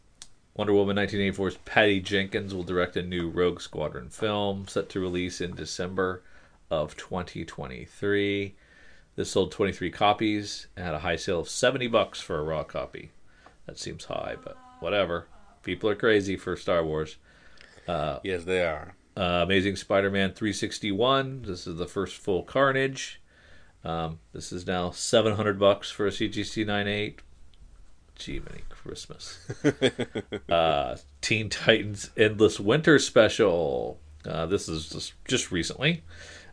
Wonder 0.54 0.74
Woman 0.74 0.96
1984's 0.96 1.56
Patty 1.64 2.00
Jenkins 2.00 2.52
will 2.52 2.64
direct 2.64 2.96
a 2.96 3.02
new 3.02 3.28
Rogue 3.28 3.60
Squadron 3.60 4.08
film 4.08 4.66
set 4.68 4.88
to 4.90 5.00
release 5.00 5.40
in 5.40 5.54
December 5.54 6.22
of 6.70 6.96
2023. 6.96 8.54
This 9.16 9.30
sold 9.30 9.52
23 9.52 9.90
copies 9.90 10.66
and 10.76 10.84
had 10.84 10.94
a 10.94 11.00
high 11.00 11.16
sale 11.16 11.40
of 11.40 11.48
70 11.48 11.86
bucks 11.86 12.20
for 12.20 12.38
a 12.38 12.42
raw 12.42 12.64
copy. 12.64 13.10
That 13.66 13.78
seems 13.78 14.04
high, 14.04 14.36
but 14.42 14.56
whatever. 14.80 15.26
People 15.62 15.88
are 15.88 15.94
crazy 15.94 16.36
for 16.36 16.56
Star 16.56 16.84
Wars. 16.84 17.16
Yes, 17.86 18.44
they 18.44 18.64
are. 18.64 18.94
Uh, 19.16 19.42
Amazing 19.44 19.76
Spider-Man 19.76 20.32
361. 20.32 21.42
This 21.42 21.66
is 21.66 21.76
the 21.76 21.86
first 21.86 22.16
full 22.16 22.42
Carnage. 22.42 23.20
Um, 23.84 24.18
this 24.32 24.52
is 24.52 24.66
now 24.66 24.90
700 24.90 25.58
bucks 25.58 25.90
for 25.90 26.06
a 26.06 26.10
CGC 26.10 26.66
98. 26.66 27.20
Gee, 28.14 28.40
many 28.40 28.62
Christmas. 28.68 29.38
uh, 30.48 30.96
Teen 31.20 31.48
Titans 31.48 32.10
Endless 32.16 32.60
Winter 32.60 32.98
Special. 32.98 33.98
Uh, 34.26 34.46
this 34.46 34.68
is 34.68 34.90
just, 34.90 35.14
just 35.26 35.50
recently. 35.50 36.02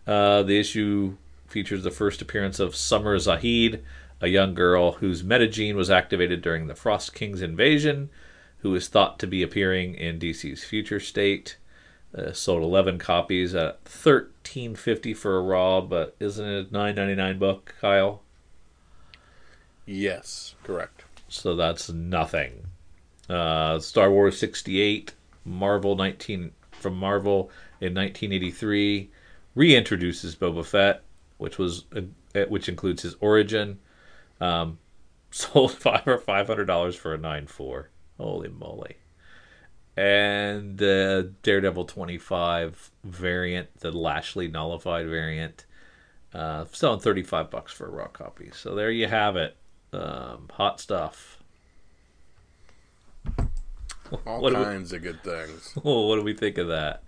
Uh, 0.06 0.44
the 0.44 0.58
issue 0.58 1.18
features 1.48 1.84
the 1.84 1.92
first 1.92 2.22
appearance 2.22 2.60
of 2.60 2.76
Summer 2.76 3.20
Zahid, 3.20 3.84
a 4.22 4.28
young 4.28 4.54
girl 4.54 4.94
whose 4.94 5.24
metagene 5.24 5.76
was 5.76 5.90
activated 5.90 6.42
during 6.42 6.68
the 6.68 6.76
Frost 6.76 7.14
King's 7.14 7.42
invasion, 7.42 8.10
who 8.60 8.74
is 8.74 8.88
thought 8.88 9.20
to 9.20 9.28
be 9.28 9.44
appearing 9.44 9.96
in 9.96 10.20
DC's 10.20 10.64
future 10.64 11.00
state. 11.00 11.58
Uh, 12.16 12.32
sold 12.32 12.64
11 12.64 13.00
copies 13.00 13.54
at 13.54 13.84
13.50 13.86 15.16
for 15.16 15.38
a 15.38 15.42
raw, 15.42 15.82
but 15.82 16.16
isn't 16.20 16.46
it 16.48 16.68
a 16.70 16.74
9.99 16.74 17.38
book, 17.40 17.76
Kyle? 17.82 18.22
Yes, 19.86 20.56
correct. 20.64 21.04
So 21.28 21.56
that's 21.56 21.90
nothing. 21.90 22.68
Uh, 23.30 23.80
Star 23.80 24.10
Wars 24.12 24.40
68, 24.40 25.14
Marvel 25.46 25.96
19 25.96 26.52
from 26.72 26.96
Marvel 26.98 27.50
in 27.82 27.94
1983 27.94 29.10
reintroduces 29.56 30.38
Boba 30.38 30.64
Fett, 30.66 31.02
which 31.38 31.58
was 31.58 31.86
uh, 31.96 32.02
which 32.48 32.70
includes 32.70 33.02
his 33.02 33.16
origin. 33.20 33.80
Um, 34.40 34.78
sold 35.32 35.74
five 35.74 36.08
or 36.08 36.18
five 36.18 36.48
hundred 36.48 36.66
dollars 36.66 36.96
for 36.96 37.14
a 37.14 37.18
nine 37.18 37.48
four. 37.48 37.90
Holy 38.18 38.50
moly! 38.50 38.98
And 39.98 40.80
uh, 40.82 41.24
Daredevil 41.42 41.86
25 41.86 42.92
variant, 43.04 43.80
the 43.80 43.92
Lashley 43.92 44.48
nullified 44.48 45.08
variant, 45.08 45.66
uh, 46.36 46.66
selling 46.72 47.00
35 47.00 47.50
bucks 47.50 47.72
for 47.74 47.88
a 47.88 47.90
raw 47.90 48.08
copy. 48.08 48.52
So 48.54 48.76
there 48.76 48.92
you 48.92 49.08
have 49.08 49.36
it. 49.36 49.58
Um, 49.92 50.50
hot 50.54 50.80
stuff. 50.80 51.40
All 54.26 54.40
What 54.42 54.54
do 54.54 54.60
we- 54.60 54.66
kinds 54.66 54.94
of 54.94 55.02
good 55.02 55.24
things. 55.24 55.74
Oh, 55.84 56.08
what 56.08 56.16
do 56.18 56.22
we 56.24 56.34
think 56.34 56.58
of 56.60 56.68
that? 56.68 57.02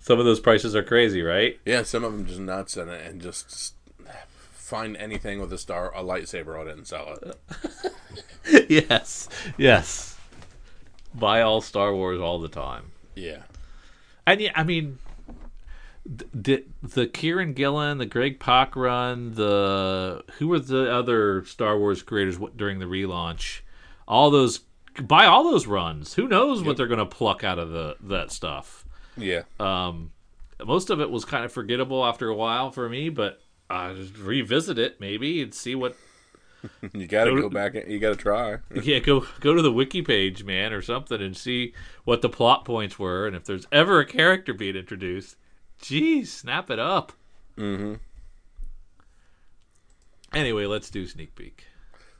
Some 0.00 0.18
of 0.18 0.24
those 0.24 0.40
prices 0.40 0.74
are 0.76 0.82
crazy, 0.82 1.22
right? 1.22 1.58
Yeah, 1.64 1.82
some 1.84 2.04
of 2.04 2.12
them 2.12 2.26
just 2.26 2.38
nuts 2.40 2.76
and 2.76 2.90
and 2.90 3.20
just, 3.20 3.48
just 3.48 3.74
find 4.52 4.96
anything 4.96 5.40
with 5.40 5.52
a 5.52 5.58
star, 5.58 5.92
a 5.94 6.02
lightsaber 6.02 6.60
on 6.60 6.68
it, 6.68 6.76
and 6.76 6.86
sell 6.86 7.16
it. 7.22 8.66
yes, 8.88 9.28
yes. 9.56 10.15
Buy 11.18 11.42
all 11.42 11.60
Star 11.60 11.94
Wars 11.94 12.20
all 12.20 12.38
the 12.38 12.48
time. 12.48 12.92
Yeah. 13.14 13.42
And 14.26 14.40
yeah, 14.40 14.52
I 14.54 14.64
mean, 14.64 14.98
the 16.04 16.64
the 16.82 17.06
Kieron 17.06 17.54
Gillen, 17.54 17.98
the 17.98 18.06
Greg 18.06 18.38
Pak 18.38 18.76
run, 18.76 19.34
the 19.34 20.24
who 20.38 20.48
were 20.48 20.60
the 20.60 20.92
other 20.92 21.44
Star 21.44 21.78
Wars 21.78 22.02
creators 22.02 22.38
during 22.56 22.78
the 22.78 22.86
relaunch? 22.86 23.60
All 24.06 24.30
those 24.30 24.60
buy 25.02 25.26
all 25.26 25.44
those 25.44 25.66
runs. 25.66 26.14
Who 26.14 26.28
knows 26.28 26.62
what 26.62 26.76
they're 26.76 26.86
going 26.86 26.98
to 26.98 27.06
pluck 27.06 27.44
out 27.44 27.58
of 27.58 27.70
the 27.70 27.96
that 28.02 28.30
stuff? 28.30 28.84
Yeah. 29.16 29.42
Um, 29.58 30.12
most 30.64 30.90
of 30.90 31.00
it 31.00 31.10
was 31.10 31.24
kind 31.24 31.44
of 31.44 31.52
forgettable 31.52 32.04
after 32.04 32.28
a 32.28 32.34
while 32.34 32.70
for 32.70 32.88
me, 32.88 33.08
but 33.08 33.40
just 33.70 34.16
revisit 34.16 34.78
it 34.78 35.00
maybe 35.00 35.42
and 35.42 35.52
see 35.54 35.74
what. 35.74 35.96
You 36.94 37.06
got 37.06 37.24
to 37.24 37.34
Go- 37.34 37.42
go 37.42 37.50
back. 37.50 37.74
and 37.74 37.90
You 37.90 37.98
got 37.98 38.10
to 38.10 38.16
try. 38.16 38.58
Yeah, 38.82 38.98
go 39.00 39.26
go 39.40 39.54
to 39.54 39.62
the 39.62 39.72
wiki 39.72 40.02
page, 40.02 40.44
man, 40.44 40.72
or 40.72 40.82
something, 40.82 41.20
and 41.20 41.36
see 41.36 41.72
what 42.04 42.22
the 42.22 42.28
plot 42.28 42.64
points 42.64 42.98
were, 42.98 43.26
and 43.26 43.34
if 43.36 43.44
there's 43.44 43.66
ever 43.72 44.00
a 44.00 44.06
character 44.06 44.54
being 44.54 44.76
introduced, 44.76 45.36
geez, 45.80 46.32
snap 46.32 46.70
it 46.70 46.78
up. 46.78 47.12
Mm-hmm. 47.56 47.94
Anyway, 50.32 50.66
let's 50.66 50.90
do 50.90 51.06
sneak 51.06 51.34
peek. 51.34 51.64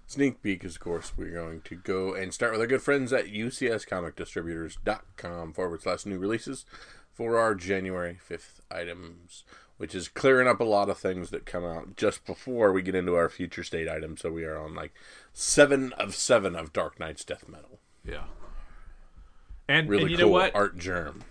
sneak 0.07 0.43
peek 0.43 0.65
is, 0.65 0.75
of 0.77 0.81
course, 0.81 1.13
we're 1.17 1.31
going 1.33 1.61
to 1.63 1.75
go 1.77 2.15
and 2.15 2.33
start 2.33 2.53
with 2.53 2.61
our 2.61 2.67
good 2.67 2.83
friends 2.83 3.13
at 3.13 3.27
UCSComicDistributors.com 3.27 5.53
forward 5.53 5.83
slash 5.83 6.07
new 6.07 6.19
releases 6.19 6.65
for 7.13 7.39
our 7.39 7.55
January 7.55 8.19
5th 8.29 8.61
items, 8.71 9.45
which 9.79 9.95
is 9.95 10.09
clearing 10.09 10.49
up 10.49 10.61
a 10.61 10.65
lot 10.65 10.89
of 10.89 10.99
things 10.99 11.31
that 11.31 11.47
come 11.47 11.65
out 11.65 11.97
just 11.97 12.25
before 12.25 12.73
we 12.73 12.83
get 12.83 12.95
into 12.95 13.15
our 13.15 13.29
future 13.29 13.63
state 13.63 13.89
item. 13.89 14.17
So 14.17 14.31
we 14.31 14.45
are 14.45 14.59
on 14.59 14.75
like 14.75 14.93
seven 15.33 15.93
of 15.95 16.15
seven 16.15 16.55
of 16.57 16.73
Dark 16.73 16.99
Nights 16.99 17.25
Death 17.25 17.49
Metal. 17.49 17.79
Yeah. 18.05 18.25
And, 19.69 19.89
Really 19.89 20.03
and 20.05 20.11
you 20.13 20.17
cool 20.17 20.27
know 20.27 20.33
what? 20.33 20.55
Artgerm. 20.55 21.25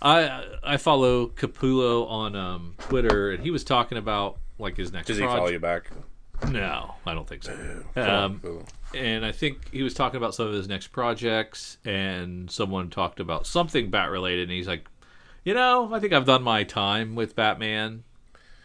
I 0.00 0.44
I 0.62 0.76
follow 0.78 1.28
Capullo 1.28 2.08
on 2.08 2.34
um, 2.34 2.74
Twitter, 2.78 3.30
and 3.30 3.42
he 3.42 3.50
was 3.50 3.62
talking 3.62 3.98
about 3.98 4.38
like 4.58 4.76
his 4.76 4.92
next 4.92 5.06
project. 5.06 5.08
Does 5.08 5.16
he 5.18 5.22
project. 5.22 5.38
follow 5.38 5.50
you 5.50 5.60
back? 5.60 5.90
No, 6.50 6.94
I 7.06 7.14
don't 7.14 7.28
think 7.28 7.44
so. 7.44 7.84
Um, 7.94 8.64
and 8.96 9.24
I 9.24 9.30
think 9.30 9.70
he 9.70 9.82
was 9.84 9.94
talking 9.94 10.16
about 10.16 10.34
some 10.34 10.48
of 10.48 10.52
his 10.54 10.68
next 10.68 10.88
projects, 10.88 11.78
and 11.84 12.50
someone 12.50 12.90
talked 12.90 13.20
about 13.20 13.46
something 13.46 13.90
bat 13.90 14.10
related, 14.10 14.48
and 14.48 14.52
he's 14.52 14.66
like, 14.66 14.86
you 15.44 15.54
know, 15.54 15.92
I 15.92 16.00
think 16.00 16.12
I've 16.12 16.26
done 16.26 16.42
my 16.42 16.64
time 16.64 17.14
with 17.14 17.34
Batman. 17.36 18.04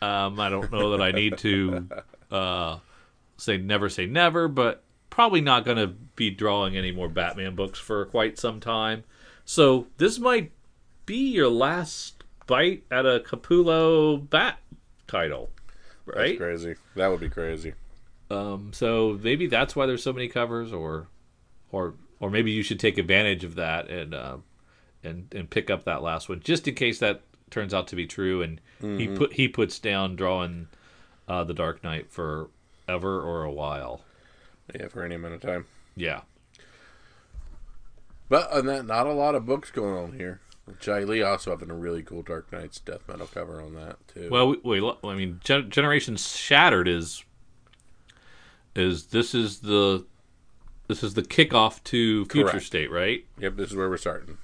Um, 0.01 0.39
I 0.39 0.49
don't 0.49 0.71
know 0.71 0.91
that 0.91 1.01
I 1.01 1.11
need 1.11 1.37
to 1.39 1.87
uh, 2.31 2.77
say 3.37 3.57
never 3.57 3.89
say 3.89 4.05
never, 4.05 4.47
but 4.47 4.83
probably 5.09 5.41
not 5.41 5.65
going 5.65 5.77
to 5.77 5.87
be 5.87 6.29
drawing 6.29 6.77
any 6.77 6.91
more 6.91 7.09
Batman 7.09 7.55
books 7.55 7.79
for 7.79 8.05
quite 8.05 8.37
some 8.37 8.59
time. 8.59 9.03
So 9.45 9.87
this 9.97 10.19
might 10.19 10.51
be 11.05 11.31
your 11.31 11.49
last 11.49 12.23
bite 12.45 12.83
at 12.91 13.05
a 13.05 13.19
Capullo 13.25 14.29
Bat 14.29 14.59
title, 15.07 15.49
That's 16.05 16.17
right? 16.17 16.37
crazy. 16.37 16.75
That 16.95 17.07
would 17.07 17.19
be 17.19 17.29
crazy. 17.29 17.73
Um, 18.29 18.71
so 18.73 19.17
maybe 19.23 19.47
that's 19.47 19.75
why 19.75 19.85
there's 19.85 20.03
so 20.03 20.13
many 20.13 20.27
covers, 20.27 20.73
or, 20.73 21.07
or, 21.71 21.95
or 22.19 22.29
maybe 22.29 22.51
you 22.51 22.61
should 22.61 22.79
take 22.79 22.97
advantage 22.97 23.43
of 23.43 23.55
that 23.55 23.89
and 23.89 24.13
uh, 24.13 24.37
and 25.03 25.33
and 25.33 25.49
pick 25.49 25.69
up 25.69 25.83
that 25.85 26.01
last 26.01 26.29
one 26.29 26.39
just 26.39 26.67
in 26.67 26.75
case 26.75 26.99
that 26.99 27.21
turns 27.49 27.73
out 27.73 27.87
to 27.87 27.95
be 27.95 28.05
true. 28.05 28.41
And 28.41 28.59
he 28.81 29.07
put 29.07 29.33
he 29.33 29.47
puts 29.47 29.79
down 29.79 30.15
drawing 30.15 30.67
uh, 31.27 31.43
the 31.43 31.53
Dark 31.53 31.83
Knight 31.83 32.11
for 32.11 32.49
ever 32.87 33.21
or 33.21 33.43
a 33.43 33.51
while. 33.51 34.01
Yeah, 34.73 34.87
for 34.87 35.03
any 35.03 35.15
amount 35.15 35.33
of 35.35 35.41
time. 35.41 35.65
Yeah, 35.95 36.21
But 38.29 38.51
on 38.51 38.65
that, 38.67 38.85
not 38.85 39.07
a 39.07 39.13
lot 39.13 39.33
of 39.33 39.45
books 39.45 39.71
going 39.71 39.95
on 39.97 40.13
here. 40.13 40.41
Jae 40.81 41.07
Lee 41.07 41.21
also 41.23 41.51
having 41.51 41.71
a 41.71 41.73
really 41.73 42.03
cool 42.03 42.21
Dark 42.21 42.51
Nights 42.51 42.79
death 42.79 43.07
metal 43.07 43.27
cover 43.27 43.61
on 43.61 43.73
that 43.75 43.95
too. 44.07 44.29
Well, 44.29 44.49
we, 44.49 44.81
we, 44.81 44.93
I 45.03 45.15
mean, 45.15 45.39
Gen- 45.43 45.69
Generations 45.71 46.35
Shattered 46.35 46.87
is 46.87 47.23
is 48.75 49.07
this 49.07 49.33
is 49.33 49.59
the 49.59 50.05
this 50.87 51.03
is 51.03 51.13
the 51.13 51.23
kickoff 51.23 51.83
to 51.85 52.25
Future 52.25 52.49
Correct. 52.49 52.65
State, 52.65 52.91
right? 52.91 53.25
yep, 53.39 53.55
this 53.55 53.71
is 53.71 53.75
where 53.75 53.89
we're 53.89 53.97
starting. 53.97 54.37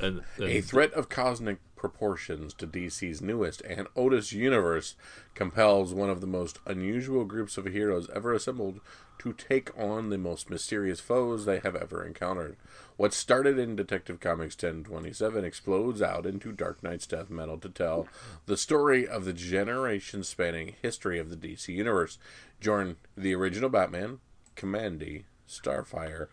And, 0.00 0.22
and 0.38 0.48
A 0.50 0.60
threat 0.60 0.92
of 0.92 1.08
cosmic 1.08 1.58
proportions 1.76 2.54
to 2.54 2.66
DC's 2.66 3.20
newest 3.20 3.60
and 3.62 3.86
oldest 3.94 4.32
universe 4.32 4.96
compels 5.34 5.94
one 5.94 6.10
of 6.10 6.20
the 6.20 6.26
most 6.26 6.58
unusual 6.66 7.24
groups 7.24 7.56
of 7.56 7.66
heroes 7.66 8.08
ever 8.14 8.32
assembled 8.32 8.80
to 9.18 9.32
take 9.32 9.76
on 9.78 10.10
the 10.10 10.18
most 10.18 10.50
mysterious 10.50 11.00
foes 11.00 11.44
they 11.44 11.58
have 11.60 11.76
ever 11.76 12.04
encountered. 12.04 12.56
What 12.96 13.14
started 13.14 13.58
in 13.58 13.76
Detective 13.76 14.20
Comics 14.20 14.54
1027 14.54 15.44
explodes 15.44 16.02
out 16.02 16.26
into 16.26 16.52
Dark 16.52 16.82
Nights 16.82 17.06
Death 17.06 17.30
Metal 17.30 17.58
to 17.58 17.68
tell 17.68 18.08
the 18.46 18.56
story 18.56 19.06
of 19.06 19.24
the 19.24 19.32
generation 19.32 20.24
spanning 20.24 20.74
history 20.82 21.18
of 21.18 21.30
the 21.30 21.36
DC 21.36 21.68
Universe. 21.68 22.18
Join 22.60 22.96
the 23.16 23.34
original 23.34 23.68
Batman, 23.68 24.20
Kamandi, 24.56 25.24
Starfire, 25.48 26.28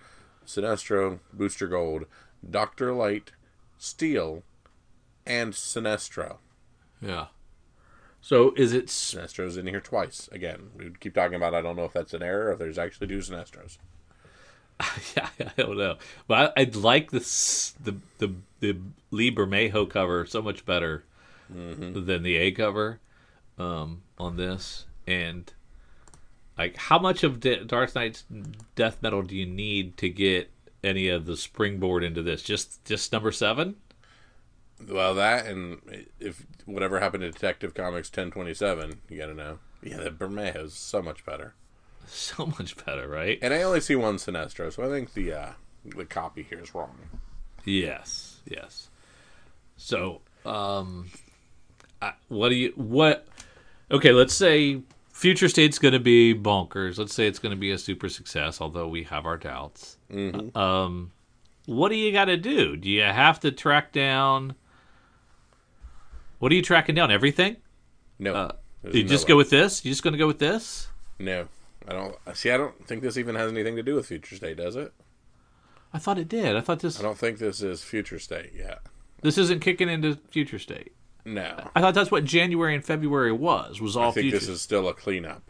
Sinestro, 0.46 1.20
Booster 1.32 1.68
Gold, 1.68 2.06
Doctor 2.50 2.94
Light, 2.94 3.32
Steel, 3.78 4.44
and 5.26 5.54
Sinestro. 5.54 6.38
yeah. 7.02 7.28
So 8.22 8.54
is 8.56 8.72
it 8.72 8.88
Sinestro's 8.88 9.58
in 9.58 9.68
here 9.68 9.82
twice. 9.82 10.30
Again, 10.32 10.70
we 10.78 10.92
keep 11.00 11.14
talking 11.14 11.36
about. 11.36 11.54
I 11.54 11.62
don't 11.62 11.76
know 11.76 11.84
if 11.84 11.92
that's 11.92 12.14
an 12.14 12.24
error. 12.24 12.48
or 12.48 12.52
If 12.54 12.60
there's 12.60 12.78
actually 12.78 13.08
two 13.08 13.18
Sinestros. 13.18 13.78
yeah, 15.18 15.28
I 15.40 15.62
don't 15.62 15.78
know, 15.78 15.98
but 16.28 16.54
I, 16.58 16.62
I 16.62 16.70
like 16.74 17.12
this 17.12 17.74
the 17.84 17.98
the 18.20 18.34
the 18.62 18.78
Lee 19.12 19.30
Bermejo 19.30 19.90
cover 19.90 20.26
so 20.26 20.42
much 20.42 20.66
better 20.66 21.04
than 21.50 22.24
the 22.24 22.36
A 22.38 22.52
cover 22.52 23.00
um, 23.60 24.02
on 24.18 24.38
this. 24.38 24.86
And 25.06 25.52
like, 26.58 26.78
how 26.78 26.98
much 27.00 27.24
of 27.24 27.40
De- 27.42 27.66
Dark 27.66 27.94
Nights 27.94 28.24
death 28.76 28.98
metal 29.02 29.22
do 29.22 29.36
you 29.36 29.46
need 29.46 29.98
to 29.98 30.10
get 30.10 30.50
any 30.84 31.08
of 31.08 31.26
the 31.26 31.38
springboard 31.38 32.04
into 32.04 32.22
this? 32.22 32.44
Just 32.44 32.84
just 32.86 33.12
number 33.12 33.32
seven? 33.32 33.76
Well, 34.88 35.16
that 35.16 35.46
and 35.46 36.08
if 36.20 36.46
whatever 36.66 37.00
happened 37.00 37.22
to 37.22 37.32
Detective 37.32 37.74
Comics 37.74 38.10
1027, 38.10 39.02
you 39.10 39.18
got 39.18 39.28
to 39.28 39.34
know. 39.34 39.60
Yeah, 39.82 39.98
the 39.98 40.12
Bermejo's 40.12 40.74
so 40.74 41.02
much 41.02 41.26
better. 41.26 41.54
So 42.06 42.46
much 42.46 42.76
better, 42.86 43.08
right? 43.08 43.40
And 43.42 43.54
I 43.54 43.64
only 43.64 43.80
see 43.80 43.96
one 43.96 44.18
Sinestro, 44.18 44.72
so 44.74 44.84
I 44.84 44.88
think 44.88 45.14
the 45.14 45.34
uh, 45.34 45.50
the 45.86 46.06
copy 46.06 46.44
here 46.44 46.60
is 46.60 46.76
wrong. 46.76 46.98
Yes, 47.64 48.42
yes. 48.46 48.90
So, 49.78 50.22
um, 50.46 51.10
I, 52.02 52.14
what 52.28 52.50
do 52.50 52.56
you 52.56 52.74
what? 52.76 53.26
Okay, 53.90 54.12
let's 54.12 54.34
say 54.34 54.82
future 55.12 55.48
state's 55.48 55.80
going 55.80 55.94
to 55.94 56.00
be 56.00 56.36
bonkers. 56.36 56.98
Let's 56.98 57.14
say 57.14 57.28
it's 57.28 57.40
going 57.40 57.56
to 57.56 57.60
be 57.60 57.72
a 57.72 57.78
super 57.78 58.10
success, 58.10 58.60
although 58.60 58.88
we 58.88 59.04
have 59.04 59.26
our 59.26 59.38
doubts. 59.38 59.98
Mm-hmm. 60.14 60.58
Um, 60.58 61.12
what 61.66 61.90
do 61.90 61.96
you 61.96 62.12
got 62.12 62.26
to 62.26 62.38
do? 62.38 62.76
Do 62.78 62.90
you 62.90 63.02
have 63.04 63.40
to 63.42 63.52
track 63.52 63.92
down? 63.92 64.56
What 66.40 66.52
are 66.52 66.56
you 66.56 66.62
tracking 66.62 66.96
down? 66.96 67.10
Everything? 67.12 67.58
No, 68.20 68.34
uh, 68.34 68.52
There's 68.82 68.96
You 68.96 69.04
no 69.04 69.10
just 69.10 69.26
way. 69.26 69.30
go 69.30 69.38
with 69.38 69.50
this? 69.50 69.84
You 69.84 69.92
just 69.92 70.04
going 70.04 70.12
to 70.14 70.18
go 70.18 70.28
with 70.28 70.40
this? 70.40 70.88
No, 71.20 71.48
I 71.88 71.94
don't. 71.94 72.16
Uh, 72.28 72.34
see, 72.34 72.52
I 72.52 72.58
don't 72.58 72.86
think 72.88 73.02
this 73.02 73.18
even 73.18 73.36
has 73.36 73.52
anything 73.52 73.76
to 73.78 73.84
do 73.84 73.96
with 73.96 74.06
Future 74.08 74.36
State, 74.36 74.58
does 74.58 74.76
it? 74.76 74.94
I 75.94 76.00
thought 76.00 76.18
it 76.18 76.28
did. 76.28 76.56
I 76.56 76.62
thought 76.62 76.80
this 76.80 77.00
I 77.00 77.04
don't 77.04 77.18
think 77.18 77.38
this 77.38 77.62
is 77.62 77.82
Future 77.84 78.20
State 78.20 78.52
yet. 78.58 78.80
this 79.22 79.38
isn't 79.38 79.62
kicking 79.62 79.90
into 79.90 80.18
future 80.32 80.60
state. 80.60 80.92
No, 81.24 81.70
I 81.76 81.80
thought 81.82 81.94
that's 81.94 82.12
what 82.12 82.26
January 82.26 82.76
and 82.76 82.84
February 82.84 83.32
was. 83.32 83.80
Was 83.80 83.96
all 83.96 84.10
I 84.10 84.12
think 84.12 84.24
future. 84.26 84.40
this 84.40 84.50
is 84.50 84.62
still 84.62 84.88
a 84.90 84.94
cleanup. 84.94 85.44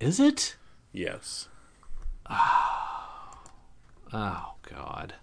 Is 0.00 0.18
it? 0.20 0.56
Yes. 0.92 1.48
Ah. 2.26 2.97
Oh 4.12 4.54
God. 4.62 5.14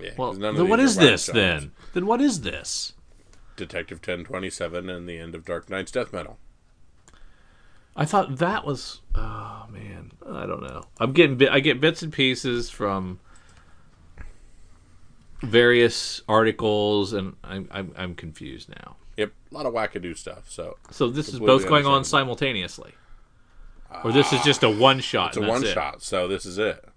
Yeah. 0.00 0.10
Well, 0.16 0.32
none 0.34 0.50
of 0.50 0.56
then 0.56 0.68
what 0.68 0.80
is 0.80 0.96
this 0.96 1.26
then? 1.26 1.72
Then 1.92 2.06
what 2.06 2.20
is 2.20 2.42
this? 2.42 2.92
Detective 3.56 3.98
1027 3.98 4.88
and 4.88 5.08
the 5.08 5.18
end 5.18 5.34
of 5.34 5.44
Dark 5.44 5.68
Nights 5.68 5.90
Death 5.90 6.12
Metal. 6.12 6.38
I 7.96 8.04
thought 8.04 8.36
that 8.36 8.64
was. 8.64 9.00
Oh 9.14 9.66
man, 9.70 10.12
I 10.24 10.46
don't 10.46 10.62
know. 10.62 10.84
I'm 11.00 11.12
getting. 11.12 11.48
I 11.48 11.58
get 11.58 11.80
bits 11.80 12.02
and 12.02 12.12
pieces 12.12 12.70
from 12.70 13.18
various 15.42 16.22
articles, 16.28 17.12
and 17.12 17.34
I'm 17.42 17.68
I'm, 17.72 17.92
I'm 17.96 18.14
confused 18.14 18.68
now. 18.68 18.96
Yep, 19.16 19.32
a 19.50 19.54
lot 19.54 19.66
of 19.66 19.74
wackadoo 19.74 20.16
stuff. 20.16 20.48
So 20.48 20.76
So 20.90 21.08
this 21.08 21.28
is 21.28 21.40
both 21.40 21.66
going 21.66 21.86
on 21.86 22.04
simultaneously, 22.04 22.94
or 24.04 24.12
this 24.12 24.32
is 24.32 24.42
just 24.42 24.62
a 24.62 24.70
one 24.70 25.00
shot. 25.00 25.36
it's 25.36 25.44
a 25.44 25.48
one 25.48 25.64
shot. 25.64 26.00
So 26.02 26.28
this 26.28 26.46
is 26.46 26.56
it. 26.58 26.87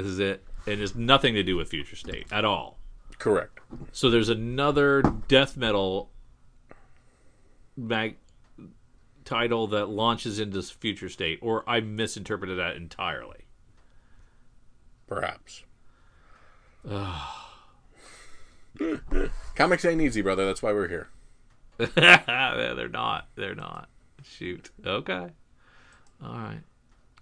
This 0.00 0.12
is 0.12 0.18
it. 0.18 0.42
It 0.66 0.78
has 0.78 0.94
nothing 0.94 1.34
to 1.34 1.42
do 1.42 1.58
with 1.58 1.68
future 1.68 1.94
state 1.94 2.26
at 2.32 2.46
all. 2.46 2.78
Correct. 3.18 3.60
So 3.92 4.08
there's 4.08 4.30
another 4.30 5.02
death 5.28 5.58
metal 5.58 6.10
mag 7.76 8.16
title 9.26 9.66
that 9.66 9.90
launches 9.90 10.40
into 10.40 10.62
future 10.62 11.10
state, 11.10 11.38
or 11.42 11.68
I 11.68 11.80
misinterpreted 11.80 12.58
that 12.58 12.76
entirely. 12.76 13.44
Perhaps. 15.06 15.64
Comics 19.54 19.84
ain't 19.84 20.00
easy, 20.00 20.22
brother. 20.22 20.46
That's 20.46 20.62
why 20.62 20.72
we're 20.72 20.88
here. 20.88 21.10
they're 21.76 22.88
not. 22.88 23.28
They're 23.34 23.54
not. 23.54 23.90
Shoot. 24.22 24.70
Okay. 24.86 25.28
All 26.24 26.32
right. 26.32 26.62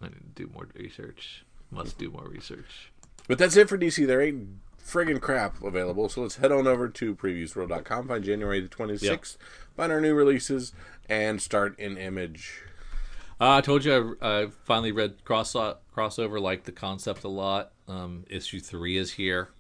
I 0.01 0.05
need 0.05 0.37
to 0.37 0.45
do 0.47 0.49
more 0.55 0.68
research. 0.74 1.45
Must 1.71 1.99
do 1.99 2.11
more 2.11 2.27
research. 2.29 2.93
But 3.27 3.39
that's 3.39 3.57
it 3.57 3.69
for 3.69 3.77
DC. 3.77 4.07
There 4.07 4.23
ain't 4.23 4.49
friggin' 4.85 5.21
crap 5.21 5.62
available. 5.62 6.09
So 6.09 6.23
let's 6.23 6.37
head 6.37 6.51
on 6.51 6.66
over 6.66 6.89
to 6.89 7.14
previewsworld.com, 7.14 8.09
find 8.09 8.25
January 8.25 8.61
the 8.61 8.69
26th, 8.69 9.37
find 9.77 9.93
our 9.93 10.01
new 10.01 10.14
releases, 10.14 10.73
and 11.09 11.43
start 11.43 11.79
in 11.79 11.99
Image. 11.99 12.62
Uh, 13.41 13.57
I 13.57 13.61
told 13.61 13.85
you 13.85 14.16
I, 14.21 14.43
I 14.43 14.47
finally 14.64 14.93
read 14.93 15.25
cross 15.25 15.53
crossover. 15.53 16.41
Liked 16.41 16.64
the 16.64 16.73
concept 16.73 17.23
a 17.25 17.29
lot. 17.29 17.73
Um, 17.87 18.25
issue 18.29 18.61
three 18.61 18.97
is 18.97 19.12
here 19.12 19.51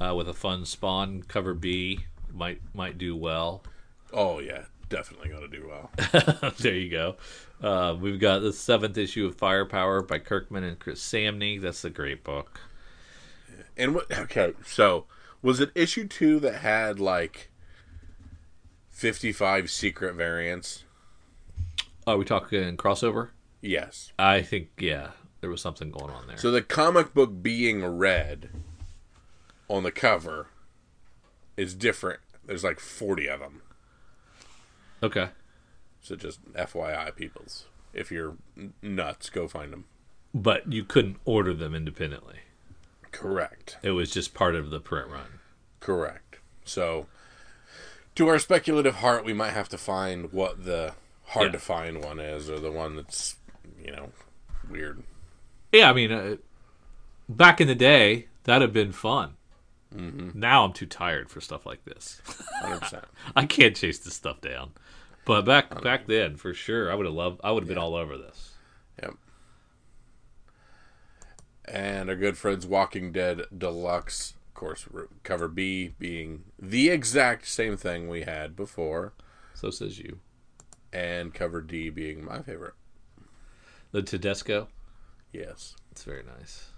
uh, 0.00 0.14
with 0.14 0.28
a 0.28 0.34
fun 0.34 0.64
spawn 0.64 1.22
cover 1.26 1.54
B. 1.54 2.00
Might 2.32 2.60
might 2.72 2.96
do 2.96 3.16
well. 3.16 3.64
Oh, 4.12 4.38
yeah. 4.38 4.64
Definitely 4.90 5.28
going 5.28 5.48
to 5.48 5.56
do 5.56 5.68
well. 5.68 6.52
there 6.58 6.74
you 6.74 6.90
go. 6.90 7.16
Uh, 7.62 7.96
we've 7.98 8.18
got 8.18 8.40
the 8.40 8.52
seventh 8.52 8.98
issue 8.98 9.24
of 9.24 9.36
Firepower 9.36 10.02
by 10.02 10.18
Kirkman 10.18 10.64
and 10.64 10.78
Chris 10.78 11.00
Samnee. 11.00 11.60
That's 11.60 11.84
a 11.84 11.90
great 11.90 12.24
book. 12.24 12.60
And 13.76 13.94
what? 13.94 14.10
Okay, 14.12 14.52
so 14.66 15.06
was 15.42 15.60
it 15.60 15.70
issue 15.76 16.08
two 16.08 16.40
that 16.40 16.56
had 16.56 16.98
like 16.98 17.50
fifty-five 18.88 19.70
secret 19.70 20.14
variants? 20.14 20.84
Are 22.06 22.16
we 22.16 22.24
talking 22.24 22.76
crossover? 22.76 23.28
Yes. 23.60 24.12
I 24.18 24.42
think 24.42 24.70
yeah, 24.78 25.10
there 25.40 25.50
was 25.50 25.62
something 25.62 25.92
going 25.92 26.10
on 26.10 26.26
there. 26.26 26.36
So 26.36 26.50
the 26.50 26.62
comic 26.62 27.14
book 27.14 27.42
being 27.42 27.84
red 27.86 28.50
on 29.68 29.84
the 29.84 29.92
cover 29.92 30.48
is 31.56 31.74
different. 31.74 32.20
There's 32.44 32.64
like 32.64 32.80
forty 32.80 33.28
of 33.28 33.38
them. 33.38 33.62
Okay. 35.02 35.28
So 36.00 36.16
just 36.16 36.42
FYI, 36.54 37.14
peoples, 37.14 37.66
if 37.92 38.10
you're 38.10 38.36
nuts, 38.82 39.28
go 39.30 39.46
find 39.48 39.72
them. 39.72 39.84
But 40.32 40.72
you 40.72 40.84
couldn't 40.84 41.18
order 41.24 41.52
them 41.52 41.74
independently. 41.74 42.40
Correct. 43.12 43.76
It 43.82 43.90
was 43.90 44.10
just 44.10 44.32
part 44.34 44.54
of 44.54 44.70
the 44.70 44.80
print 44.80 45.08
run. 45.08 45.40
Correct. 45.80 46.38
So, 46.64 47.06
to 48.14 48.28
our 48.28 48.38
speculative 48.38 48.96
heart, 48.96 49.24
we 49.24 49.32
might 49.32 49.50
have 49.50 49.68
to 49.70 49.78
find 49.78 50.32
what 50.32 50.64
the 50.64 50.94
hard 51.26 51.46
Yeah. 51.46 51.52
to 51.52 51.58
find 51.58 52.04
one 52.04 52.20
is, 52.20 52.48
or 52.48 52.60
the 52.60 52.70
one 52.70 52.96
that's 52.96 53.36
you 53.84 53.90
know 53.92 54.12
weird. 54.70 55.02
Yeah, 55.72 55.90
I 55.90 55.92
mean, 55.92 56.12
uh, 56.12 56.36
back 57.28 57.60
in 57.60 57.66
the 57.68 57.74
day, 57.74 58.26
that'd 58.44 58.62
have 58.62 58.72
been 58.72 58.92
fun. 58.92 59.34
Now 59.92 60.64
I'm 60.64 60.72
too 60.72 60.86
tired 60.86 61.28
for 61.30 61.40
stuff 61.40 61.66
like 61.66 61.84
this. 61.84 62.22
I 63.36 63.44
can't 63.46 63.74
chase 63.74 63.98
this 63.98 64.14
stuff 64.14 64.40
down. 64.40 64.70
But 65.24 65.42
back 65.42 65.82
back 65.82 66.06
then, 66.06 66.36
for 66.36 66.52
sure, 66.54 66.90
I 66.90 66.94
would 66.94 67.06
have 67.06 67.14
loved. 67.14 67.40
I 67.44 67.50
would 67.52 67.62
have 67.62 67.68
been 67.68 67.78
all 67.78 67.94
over 67.94 68.16
this. 68.16 68.52
Yep. 69.02 69.14
And 71.66 72.08
our 72.10 72.16
good 72.16 72.36
friends 72.36 72.66
Walking 72.66 73.12
Dead 73.12 73.42
Deluxe, 73.56 74.34
of 74.48 74.54
course, 74.54 74.86
cover 75.22 75.46
B 75.48 75.94
being 75.98 76.44
the 76.58 76.88
exact 76.88 77.46
same 77.46 77.76
thing 77.76 78.08
we 78.08 78.22
had 78.22 78.56
before, 78.56 79.12
So 79.54 79.70
says 79.70 79.98
you. 79.98 80.18
and 80.92 81.32
cover 81.32 81.60
D 81.60 81.90
being 81.90 82.24
my 82.24 82.42
favorite. 82.42 82.74
The 83.92 84.02
Tedesco. 84.02 84.68
Yes. 85.32 85.76
It's 85.92 86.02
very 86.02 86.24
nice. 86.24 86.70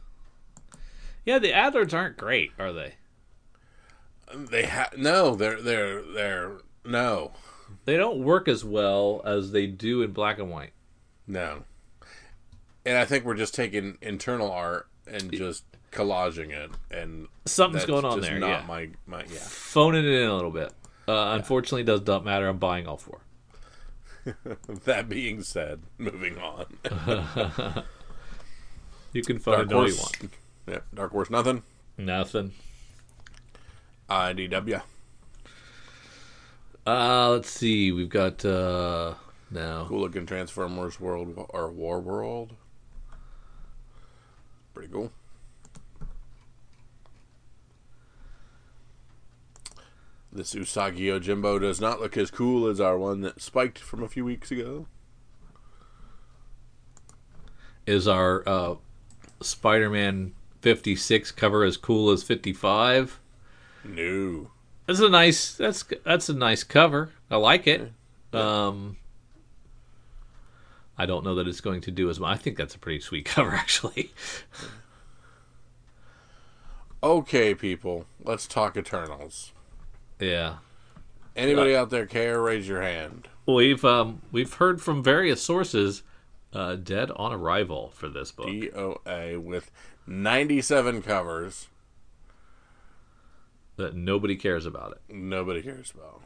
Yeah, 1.24 1.38
the 1.38 1.52
Adlards 1.52 1.94
aren't 1.94 2.16
great, 2.18 2.50
are 2.58 2.72
they? 2.72 2.94
They 4.34 4.64
have 4.64 4.96
no. 4.98 5.34
They're 5.34 5.60
they're 5.62 6.02
they're 6.02 6.58
no 6.84 7.32
They 7.84 7.96
don't 7.96 8.22
work 8.22 8.48
as 8.48 8.64
well 8.64 9.22
as 9.24 9.52
they 9.52 9.66
do 9.66 10.02
in 10.02 10.12
black 10.12 10.38
and 10.38 10.50
white. 10.50 10.72
no. 11.26 11.64
And 12.84 12.98
I 12.98 13.04
think 13.04 13.24
we're 13.24 13.36
just 13.36 13.54
taking 13.54 13.96
internal 14.02 14.50
art 14.50 14.88
and 15.06 15.30
just 15.30 15.62
collaging 15.92 16.50
it, 16.50 16.70
and 16.90 17.28
Something's 17.46 17.84
going 17.84 18.04
on 18.04 18.18
just 18.18 18.28
there. 18.28 18.40
Not 18.40 18.48
yeah, 18.48 18.64
my 18.66 18.88
my 19.06 19.20
yeah. 19.20 19.38
phoning 19.38 20.04
it 20.04 20.10
in 20.10 20.28
a 20.28 20.34
little 20.34 20.50
bit. 20.50 20.72
Uh, 21.06 21.34
Unfortunately, 21.36 21.84
does 21.84 22.04
not 22.04 22.24
matter. 22.24 22.48
I'm 22.48 22.58
buying 22.58 22.88
all 22.88 22.96
four. 22.96 23.20
That 24.84 25.08
being 25.08 25.42
said, 25.44 25.82
moving 25.98 26.38
on. 26.38 27.84
You 29.12 29.22
can 29.22 29.38
phone 29.38 29.54
Dark 29.54 29.70
it 29.70 29.74
all 29.74 29.88
you 29.88 29.96
want. 29.96 30.16
Yeah, 30.66 30.78
Dark 30.94 31.12
Horse. 31.12 31.28
Nothing. 31.30 31.62
Nothing. 31.98 32.52
IDW. 34.08 34.82
Uh, 36.86 37.30
let's 37.30 37.50
see. 37.50 37.92
We've 37.92 38.08
got 38.08 38.44
uh 38.44 39.14
now. 39.50 39.86
Cool 39.88 40.00
looking 40.00 40.26
Transformers 40.26 40.98
World 40.98 41.46
or 41.50 41.70
War 41.70 42.00
World. 42.00 42.54
Pretty 44.74 44.92
cool. 44.92 45.12
This 50.32 50.54
Usagi 50.54 51.00
Yojimbo 51.00 51.60
does 51.60 51.78
not 51.78 52.00
look 52.00 52.16
as 52.16 52.30
cool 52.30 52.66
as 52.66 52.80
our 52.80 52.96
one 52.96 53.20
that 53.20 53.42
spiked 53.42 53.78
from 53.78 54.02
a 54.02 54.08
few 54.08 54.24
weeks 54.24 54.50
ago. 54.50 54.86
Is 57.86 58.08
our 58.08 58.42
uh, 58.48 58.76
Spider-Man 59.42 60.32
56 60.62 61.32
cover 61.32 61.64
as 61.64 61.76
cool 61.76 62.10
as 62.10 62.22
55? 62.22 63.20
No. 63.84 64.51
That's 64.86 65.00
a 65.00 65.08
nice. 65.08 65.54
That's 65.54 65.84
that's 66.04 66.28
a 66.28 66.34
nice 66.34 66.64
cover. 66.64 67.10
I 67.30 67.36
like 67.36 67.66
it. 67.66 67.92
Um, 68.32 68.96
I 70.98 71.06
don't 71.06 71.24
know 71.24 71.34
that 71.36 71.46
it's 71.48 71.60
going 71.60 71.80
to 71.82 71.90
do 71.90 72.08
as 72.10 72.18
much. 72.20 72.34
I 72.34 72.38
think 72.38 72.56
that's 72.56 72.74
a 72.74 72.78
pretty 72.78 73.00
sweet 73.00 73.24
cover, 73.26 73.52
actually. 73.54 74.12
Okay, 77.02 77.54
people, 77.54 78.06
let's 78.22 78.46
talk 78.46 78.76
Eternals. 78.76 79.52
yeah, 80.20 80.56
Anybody 81.34 81.74
out 81.74 81.90
there 81.90 82.06
care? 82.06 82.40
Raise 82.40 82.68
your 82.68 82.82
hand. 82.82 83.26
we've 83.46 83.84
um 83.84 84.22
we've 84.30 84.54
heard 84.54 84.80
from 84.80 85.02
various 85.02 85.42
sources, 85.42 86.02
uh, 86.52 86.76
dead 86.76 87.10
on 87.16 87.32
arrival 87.32 87.90
for 87.94 88.08
this 88.08 88.30
book. 88.30 88.46
DOA 88.46 89.42
with 89.42 89.70
97 90.06 91.02
covers. 91.02 91.68
That 93.76 93.94
nobody 93.94 94.36
cares 94.36 94.66
about 94.66 94.92
it. 94.92 95.14
Nobody 95.14 95.62
cares 95.62 95.92
about. 95.94 96.22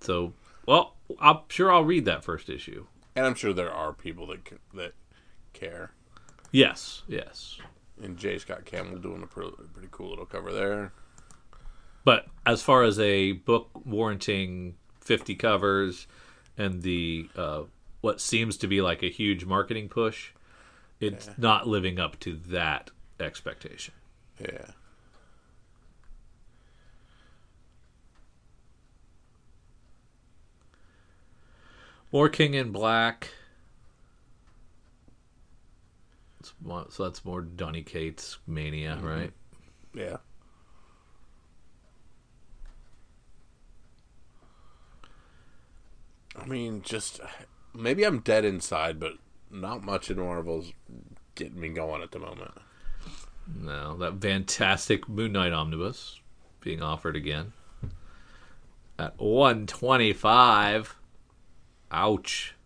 So, 0.00 0.32
well, 0.66 0.94
I'm 1.20 1.40
sure 1.48 1.72
I'll 1.72 1.84
read 1.84 2.04
that 2.06 2.24
first 2.24 2.48
issue. 2.48 2.86
And 3.16 3.26
I'm 3.26 3.34
sure 3.34 3.52
there 3.52 3.72
are 3.72 3.92
people 3.92 4.26
that 4.28 4.40
that 4.74 4.92
care. 5.52 5.92
Yes, 6.50 7.02
yes. 7.08 7.58
And 8.02 8.16
J. 8.16 8.38
Scott 8.38 8.64
Campbell 8.64 8.98
doing 8.98 9.22
a 9.22 9.26
pretty, 9.26 9.52
pretty 9.72 9.88
cool 9.90 10.10
little 10.10 10.26
cover 10.26 10.52
there. 10.52 10.92
But 12.04 12.26
as 12.44 12.62
far 12.62 12.82
as 12.82 12.98
a 12.98 13.32
book 13.32 13.70
warranting 13.84 14.74
50 15.00 15.36
covers 15.36 16.06
and 16.58 16.82
the 16.82 17.28
uh, 17.36 17.62
what 18.00 18.20
seems 18.20 18.56
to 18.58 18.66
be 18.66 18.82
like 18.82 19.02
a 19.02 19.08
huge 19.08 19.44
marketing 19.44 19.88
push, 19.88 20.32
it's 21.00 21.30
not 21.38 21.66
living 21.66 21.98
up 21.98 22.18
to 22.20 22.34
that 22.48 22.90
expectation. 23.18 23.94
Yeah. 24.38 24.66
More 32.14 32.28
King 32.28 32.54
in 32.54 32.70
Black. 32.70 33.30
More- 36.62 36.86
So 36.88 37.02
that's 37.02 37.24
more 37.24 37.42
Donny 37.42 37.82
Cates 37.82 38.38
mania, 38.46 38.94
mm-hmm. 38.94 39.04
right? 39.04 39.32
Yeah. 39.92 40.18
I 46.36 46.46
mean, 46.46 46.82
just 46.82 47.18
maybe 47.74 48.04
I'm 48.04 48.20
dead 48.20 48.44
inside, 48.44 49.00
but 49.00 49.14
not 49.50 49.82
much 49.82 50.08
in 50.08 50.18
Marvel's 50.18 50.72
getting 51.34 51.58
me 51.58 51.70
going 51.70 52.00
at 52.00 52.12
the 52.12 52.20
moment. 52.20 52.52
No, 53.60 53.96
that 53.96 54.20
fantastic 54.20 55.08
Moon 55.08 55.32
Knight 55.32 55.52
omnibus 55.52 56.20
being 56.60 56.80
offered 56.80 57.16
again 57.16 57.54
at 59.00 59.18
125. 59.18 60.94
Ouch. 61.94 62.56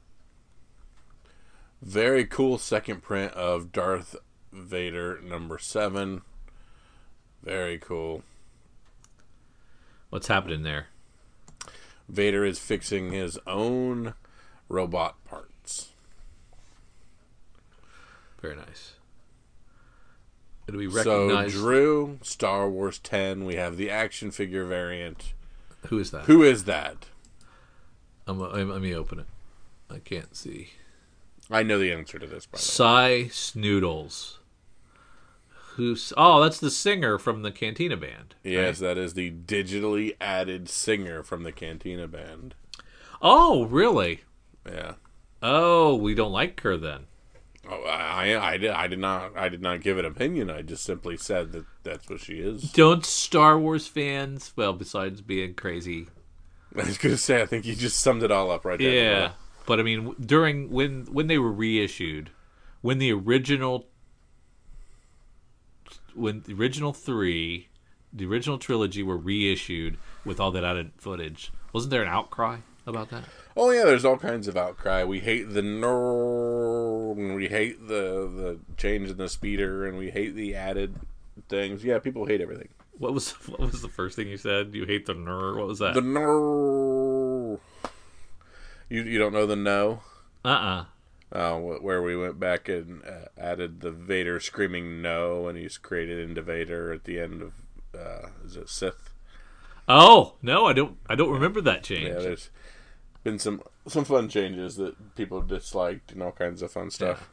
Very 1.82 2.24
cool 2.24 2.56
second 2.56 3.02
print 3.02 3.34
of 3.34 3.72
Darth 3.72 4.16
Vader 4.50 5.20
number 5.20 5.58
seven. 5.58 6.22
Very 7.42 7.76
cool. 7.78 8.22
What's 10.08 10.28
happening 10.28 10.62
there? 10.62 10.86
Vader 12.08 12.42
is 12.42 12.58
fixing 12.58 13.12
his 13.12 13.38
own 13.46 14.14
robot 14.70 15.22
parts. 15.26 15.90
Very 18.40 18.56
nice. 18.56 18.94
Do 20.66 20.78
we 20.78 20.90
So 20.90 21.46
Drew, 21.48 22.18
Star 22.22 22.70
Wars 22.70 22.98
10, 22.98 23.44
we 23.44 23.56
have 23.56 23.76
the 23.76 23.90
action 23.90 24.30
figure 24.30 24.64
variant. 24.64 25.34
who 25.88 25.98
is 25.98 26.12
that? 26.12 26.24
Who 26.24 26.42
is 26.42 26.64
that? 26.64 27.08
I'm, 28.28 28.40
I'm- 28.42 28.70
let 28.70 28.80
me 28.82 28.94
open 28.94 29.18
it. 29.20 29.26
I 29.90 29.98
can't 29.98 30.36
see. 30.36 30.70
I 31.50 31.62
know 31.62 31.78
the 31.78 31.90
answer 31.92 32.18
to 32.18 32.26
this, 32.26 32.44
by 32.44 32.58
the 32.58 32.60
way. 32.60 33.28
Sy 33.28 33.30
Snootles. 33.30 34.36
Who's? 35.76 36.12
Oh, 36.16 36.42
that's 36.42 36.60
the 36.60 36.70
singer 36.70 37.18
from 37.18 37.42
the 37.42 37.50
Cantina 37.52 37.96
Band. 37.96 38.34
Yes, 38.44 38.80
that 38.80 38.98
is 38.98 39.14
the 39.14 39.30
digitally 39.30 40.14
added 40.20 40.68
singer 40.68 41.22
from 41.22 41.44
the 41.44 41.52
Cantina 41.52 42.06
band. 42.08 42.54
Oh, 43.22 43.64
really? 43.64 44.22
Yeah. 44.66 44.94
Oh, 45.42 45.94
we 45.94 46.14
don't 46.14 46.32
like 46.32 46.60
her 46.62 46.76
then. 46.76 47.06
Oh, 47.70 47.82
I, 47.84 48.32
I, 48.32 48.50
I 48.52 48.56
did, 48.56 48.70
I 48.70 48.86
did 48.88 48.98
not, 48.98 49.36
I 49.36 49.48
did 49.48 49.62
not 49.62 49.80
give 49.80 49.98
an 49.98 50.04
opinion. 50.04 50.50
I 50.50 50.62
just 50.62 50.84
simply 50.84 51.16
said 51.16 51.52
that 51.52 51.64
that's 51.84 52.10
what 52.10 52.20
she 52.20 52.40
is. 52.40 52.72
Don't 52.72 53.06
Star 53.06 53.58
Wars 53.58 53.86
fans, 53.86 54.52
well, 54.56 54.72
besides 54.72 55.20
being 55.20 55.54
crazy 55.54 56.08
I 56.76 56.84
was 56.84 56.98
gonna 56.98 57.16
say, 57.16 57.40
I 57.42 57.46
think 57.46 57.64
you 57.64 57.74
just 57.74 58.00
summed 58.00 58.22
it 58.22 58.30
all 58.30 58.50
up 58.50 58.64
right 58.64 58.78
there. 58.78 58.92
Yeah, 58.92 59.32
but 59.66 59.80
I 59.80 59.82
mean, 59.82 60.14
during 60.20 60.70
when 60.70 61.06
when 61.06 61.26
they 61.26 61.38
were 61.38 61.52
reissued, 61.52 62.30
when 62.80 62.98
the 62.98 63.12
original, 63.12 63.86
when 66.14 66.42
the 66.42 66.54
original 66.54 66.92
three, 66.92 67.68
the 68.12 68.26
original 68.26 68.58
trilogy 68.58 69.02
were 69.02 69.16
reissued 69.16 69.96
with 70.24 70.40
all 70.40 70.50
that 70.52 70.64
added 70.64 70.92
footage, 70.98 71.52
wasn't 71.72 71.90
there 71.90 72.02
an 72.02 72.08
outcry 72.08 72.58
about 72.86 73.10
that? 73.10 73.24
Oh 73.56 73.70
yeah, 73.70 73.84
there's 73.84 74.04
all 74.04 74.18
kinds 74.18 74.46
of 74.46 74.56
outcry. 74.56 75.04
We 75.04 75.20
hate 75.20 75.50
the 75.52 75.62
no, 75.62 77.14
we 77.16 77.48
hate 77.48 77.88
the 77.88 78.28
the 78.28 78.60
change 78.76 79.10
in 79.10 79.16
the 79.16 79.28
speeder, 79.28 79.84
and 79.86 79.98
we 79.98 80.10
hate 80.10 80.34
the 80.34 80.54
added 80.54 80.96
things. 81.48 81.84
Yeah, 81.84 81.98
people 81.98 82.26
hate 82.26 82.40
everything. 82.40 82.68
What 82.98 83.14
was 83.14 83.30
what 83.48 83.60
was 83.60 83.82
the 83.82 83.88
first 83.88 84.16
thing 84.16 84.28
you 84.28 84.36
said? 84.36 84.74
You 84.74 84.84
hate 84.84 85.06
the 85.06 85.14
ner? 85.14 85.56
What 85.56 85.66
was 85.66 85.78
that? 85.78 85.94
The 85.94 86.00
no. 86.02 87.60
You 88.88 89.02
you 89.02 89.18
don't 89.18 89.32
know 89.32 89.46
the 89.46 89.56
no? 89.56 90.02
uh 90.44 90.48
uh 90.48 90.84
Uh, 91.32 91.54
wh- 91.58 91.82
where 91.82 92.02
we 92.02 92.16
went 92.16 92.40
back 92.40 92.68
and 92.68 93.02
uh, 93.04 93.26
added 93.38 93.80
the 93.80 93.90
Vader 93.90 94.40
screaming 94.40 95.02
no, 95.02 95.46
and 95.48 95.58
he's 95.58 95.76
created 95.78 96.18
into 96.18 96.40
Vader 96.42 96.92
at 96.92 97.04
the 97.04 97.20
end 97.20 97.42
of 97.42 97.52
uh, 97.94 98.28
is 98.44 98.56
it 98.56 98.68
Sith? 98.68 99.10
Oh 99.88 100.34
no, 100.42 100.66
I 100.66 100.72
don't. 100.74 100.96
I 101.08 101.14
don't 101.14 101.30
remember 101.32 101.60
that 101.62 101.82
change. 101.82 102.08
Yeah, 102.08 102.18
there's 102.20 102.50
been 103.24 103.38
some 103.38 103.62
some 103.86 104.04
fun 104.04 104.28
changes 104.28 104.76
that 104.76 105.14
people 105.16 105.40
disliked 105.40 106.12
and 106.12 106.22
all 106.22 106.32
kinds 106.32 106.62
of 106.62 106.70
fun 106.70 106.90
stuff. 106.90 107.28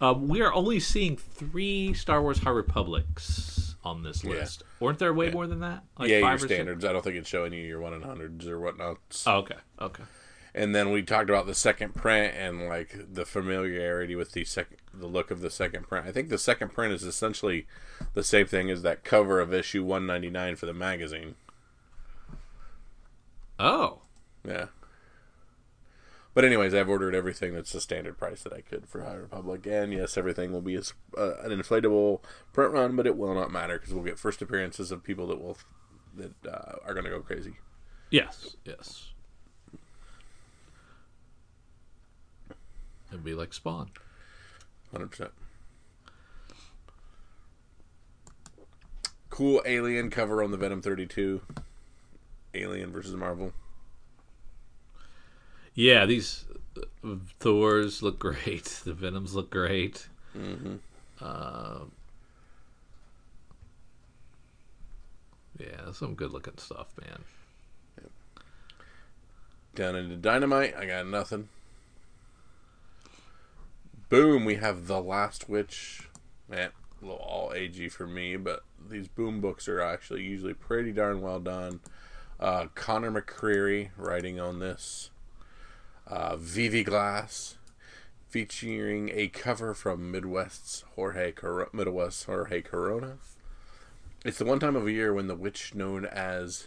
Um, 0.00 0.28
we 0.28 0.40
are 0.40 0.52
only 0.52 0.80
seeing 0.80 1.16
three 1.16 1.92
Star 1.94 2.22
Wars 2.22 2.38
High 2.38 2.50
Republics 2.50 3.49
on 3.82 4.02
this 4.02 4.22
Yeah. 4.24 4.30
list. 4.32 4.62
Weren't 4.78 4.98
there 4.98 5.12
way 5.14 5.30
more 5.30 5.46
than 5.46 5.60
that? 5.60 5.84
Like 5.98 6.08
yeah, 6.10 6.18
your 6.18 6.34
or 6.34 6.38
six? 6.38 6.52
standards. 6.52 6.84
I 6.84 6.92
don't 6.92 7.02
think 7.02 7.16
it's 7.16 7.28
showing 7.28 7.52
you 7.52 7.62
your 7.62 7.80
one 7.80 7.94
in 7.94 8.02
hundreds 8.02 8.46
or 8.46 8.60
whatnot. 8.60 8.98
Oh, 9.26 9.38
okay. 9.38 9.56
Okay. 9.80 10.02
And 10.52 10.74
then 10.74 10.90
we 10.90 11.02
talked 11.02 11.30
about 11.30 11.46
the 11.46 11.54
second 11.54 11.94
print 11.94 12.34
and 12.36 12.68
like 12.68 12.96
the 13.12 13.24
familiarity 13.24 14.16
with 14.16 14.32
the 14.32 14.44
second, 14.44 14.78
the 14.92 15.06
look 15.06 15.30
of 15.30 15.40
the 15.42 15.50
second 15.50 15.86
print. 15.86 16.06
I 16.06 16.12
think 16.12 16.28
the 16.28 16.38
second 16.38 16.72
print 16.74 16.92
is 16.92 17.04
essentially 17.04 17.66
the 18.14 18.24
same 18.24 18.46
thing 18.46 18.68
as 18.68 18.82
that 18.82 19.04
cover 19.04 19.38
of 19.40 19.54
issue 19.54 19.84
one 19.84 20.06
ninety 20.06 20.28
nine 20.28 20.56
for 20.56 20.66
the 20.66 20.74
magazine. 20.74 21.36
Oh. 23.58 24.00
Yeah. 24.46 24.66
But 26.32 26.44
anyways, 26.44 26.74
I've 26.74 26.88
ordered 26.88 27.14
everything 27.14 27.54
that's 27.54 27.72
the 27.72 27.80
standard 27.80 28.16
price 28.16 28.42
that 28.44 28.52
I 28.52 28.60
could 28.60 28.88
for 28.88 29.02
High 29.02 29.14
Republic, 29.14 29.66
and 29.66 29.92
yes, 29.92 30.16
everything 30.16 30.52
will 30.52 30.60
be 30.60 30.76
a, 30.76 30.80
s- 30.80 30.92
uh, 31.18 31.38
an 31.42 31.50
inflatable 31.50 32.20
print 32.52 32.72
run, 32.72 32.94
but 32.94 33.06
it 33.06 33.16
will 33.16 33.34
not 33.34 33.50
matter 33.50 33.78
because 33.78 33.92
we'll 33.92 34.04
get 34.04 34.18
first 34.18 34.40
appearances 34.40 34.92
of 34.92 35.02
people 35.02 35.26
that 35.26 35.40
will 35.42 35.58
that 36.16 36.32
uh, 36.46 36.76
are 36.84 36.94
going 36.94 37.04
to 37.04 37.10
go 37.10 37.20
crazy. 37.20 37.54
Yes. 38.10 38.56
Yes. 38.64 39.08
It'd 43.10 43.24
be 43.24 43.34
like 43.34 43.52
Spawn. 43.52 43.90
Hundred 44.92 45.10
percent. 45.10 45.30
Cool 49.30 49.62
alien 49.66 50.10
cover 50.10 50.42
on 50.42 50.50
the 50.52 50.56
Venom 50.56 50.80
thirty 50.82 51.06
two. 51.06 51.40
Alien 52.54 52.92
versus 52.92 53.14
Marvel. 53.14 53.52
Yeah, 55.74 56.06
these 56.06 56.44
uh, 56.76 57.16
Thors 57.38 58.02
look 58.02 58.18
great. 58.18 58.80
The 58.84 58.92
Venoms 58.92 59.34
look 59.34 59.50
great. 59.50 60.08
Mm-hmm. 60.36 60.76
Uh, 61.20 61.80
yeah, 65.58 65.92
some 65.92 66.14
good 66.14 66.32
looking 66.32 66.58
stuff, 66.58 66.88
man. 67.00 67.24
Down 69.74 69.94
into 69.94 70.16
Dynamite, 70.16 70.74
I 70.76 70.86
got 70.86 71.06
nothing. 71.06 71.48
Boom, 74.08 74.44
we 74.44 74.56
have 74.56 74.88
The 74.88 75.00
Last 75.00 75.48
Witch. 75.48 76.08
Man, 76.48 76.70
a 77.00 77.04
little 77.04 77.20
all 77.20 77.52
AG 77.54 77.88
for 77.90 78.06
me, 78.06 78.36
but 78.36 78.64
these 78.88 79.06
boom 79.06 79.40
books 79.40 79.68
are 79.68 79.80
actually 79.80 80.22
usually 80.22 80.54
pretty 80.54 80.90
darn 80.90 81.20
well 81.20 81.38
done. 81.38 81.80
Uh, 82.40 82.66
Conor 82.74 83.12
McCreery 83.12 83.90
writing 83.96 84.40
on 84.40 84.58
this. 84.58 85.10
Uh, 86.10 86.34
V.V. 86.36 86.82
Glass 86.82 87.56
featuring 88.28 89.10
a 89.14 89.28
cover 89.28 89.74
from 89.74 90.10
Midwest's 90.10 90.84
Jorge 90.96 91.30
Cor- 91.30 91.68
Midwest 91.72 92.24
Jorge 92.24 92.62
Corona. 92.62 93.18
It's 94.24 94.38
the 94.38 94.44
one 94.44 94.58
time 94.58 94.74
of 94.74 94.88
year 94.90 95.14
when 95.14 95.28
the 95.28 95.36
witch 95.36 95.72
known 95.72 96.04
as 96.04 96.66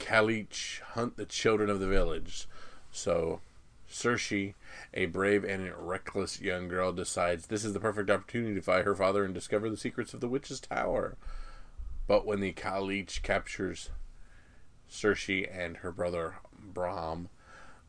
Kalich 0.00 0.80
hunt 0.80 1.16
the 1.16 1.24
children 1.24 1.70
of 1.70 1.78
the 1.78 1.86
village. 1.86 2.48
So, 2.90 3.40
Cersei, 3.88 4.54
a 4.92 5.06
brave 5.06 5.44
and 5.44 5.72
reckless 5.76 6.40
young 6.40 6.66
girl, 6.66 6.92
decides 6.92 7.46
this 7.46 7.64
is 7.64 7.74
the 7.74 7.80
perfect 7.80 8.10
opportunity 8.10 8.56
to 8.56 8.60
find 8.60 8.84
her 8.84 8.96
father 8.96 9.24
and 9.24 9.32
discover 9.32 9.70
the 9.70 9.76
secrets 9.76 10.12
of 10.12 10.20
the 10.20 10.28
witch's 10.28 10.58
tower. 10.58 11.16
But 12.08 12.26
when 12.26 12.40
the 12.40 12.52
Kalich 12.52 13.22
captures 13.22 13.90
Cersei 14.90 15.48
and 15.48 15.78
her 15.78 15.92
brother 15.92 16.38
Brahm, 16.60 17.28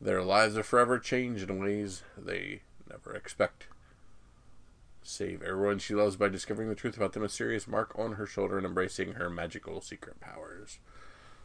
their 0.00 0.22
lives 0.22 0.56
are 0.56 0.62
forever 0.62 0.98
changed 0.98 1.48
in 1.48 1.62
ways 1.62 2.02
they 2.16 2.62
never 2.90 3.14
expect. 3.14 3.66
Save 5.02 5.42
everyone 5.42 5.78
she 5.78 5.94
loves 5.94 6.16
by 6.16 6.28
discovering 6.28 6.68
the 6.68 6.74
truth 6.74 6.96
about 6.96 7.12
the 7.12 7.20
mysterious 7.20 7.68
mark 7.68 7.92
on 7.98 8.14
her 8.14 8.26
shoulder 8.26 8.56
and 8.56 8.66
embracing 8.66 9.12
her 9.12 9.28
magical 9.28 9.80
secret 9.80 10.18
powers. 10.20 10.78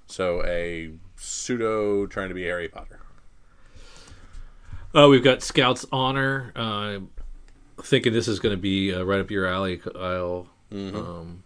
So 0.07 0.43
a 0.45 0.91
pseudo 1.17 2.05
trying 2.07 2.29
to 2.29 2.35
be 2.35 2.43
Harry 2.43 2.67
Potter. 2.69 3.01
Oh, 4.95 5.09
we've 5.09 5.23
got 5.23 5.43
Scouts 5.43 5.85
Honor. 5.91 6.51
Uh, 6.55 6.99
thinking 7.83 8.11
this 8.13 8.27
is 8.27 8.39
going 8.39 8.55
to 8.55 8.61
be 8.61 8.93
uh, 8.93 9.03
right 9.03 9.19
up 9.19 9.29
your 9.29 9.45
alley, 9.45 9.77
Kyle. 9.77 10.47
Um, 10.71 11.43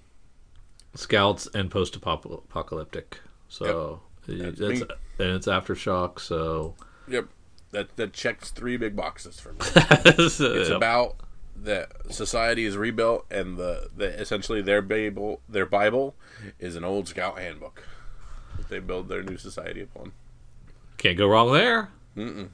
Scouts 0.95 1.47
and 1.53 1.69
post-apocalyptic. 1.71 3.19
So 3.49 4.01
That's 4.27 4.59
that's, 4.59 4.81
and 4.81 4.91
it's 5.19 5.47
aftershock. 5.47 6.19
So 6.19 6.75
Yep. 7.07 7.27
That 7.71 7.95
that 7.95 8.13
checks 8.13 8.51
three 8.51 8.77
big 8.77 8.95
boxes 8.95 9.39
for 9.39 9.53
me. 9.53 9.59
it's 9.65 10.39
uh, 10.39 10.53
It's 10.53 10.69
about 10.69 11.15
that 11.55 11.91
society 12.09 12.65
is 12.65 12.77
rebuilt 12.77 13.25
and 13.31 13.57
the, 13.57 13.89
the 13.95 14.19
essentially 14.19 14.61
their 14.61 14.81
Bible 14.81 15.41
their 15.47 15.65
Bible 15.65 16.15
is 16.59 16.75
an 16.75 16.83
old 16.83 17.07
scout 17.07 17.39
handbook 17.39 17.83
that 18.57 18.69
they 18.69 18.79
build 18.79 19.07
their 19.09 19.23
new 19.23 19.37
society 19.37 19.81
upon. 19.81 20.11
Can't 20.97 21.17
go 21.17 21.27
wrong 21.27 21.51
there. 21.51 21.89
Mm-mm. 22.15 22.49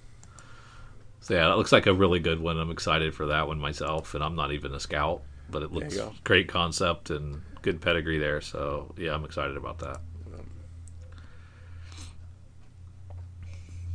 So 1.21 1.33
yeah, 1.33 1.49
that 1.49 1.57
looks 1.57 1.71
like 1.71 1.85
a 1.85 1.93
really 1.93 2.19
good 2.19 2.39
one. 2.39 2.57
I'm 2.57 2.71
excited 2.71 3.13
for 3.13 3.27
that 3.27 3.47
one 3.47 3.59
myself, 3.59 4.15
and 4.15 4.23
I'm 4.23 4.35
not 4.35 4.51
even 4.51 4.73
a 4.73 4.79
scout, 4.79 5.21
but 5.49 5.63
it 5.63 5.71
looks 5.71 5.97
great 6.23 6.47
concept 6.47 7.09
and 7.09 7.41
good 7.61 7.81
pedigree 7.81 8.17
there. 8.19 8.41
So 8.41 8.93
yeah, 8.97 9.13
I'm 9.13 9.25
excited 9.25 9.57
about 9.57 9.79
that. 9.79 9.99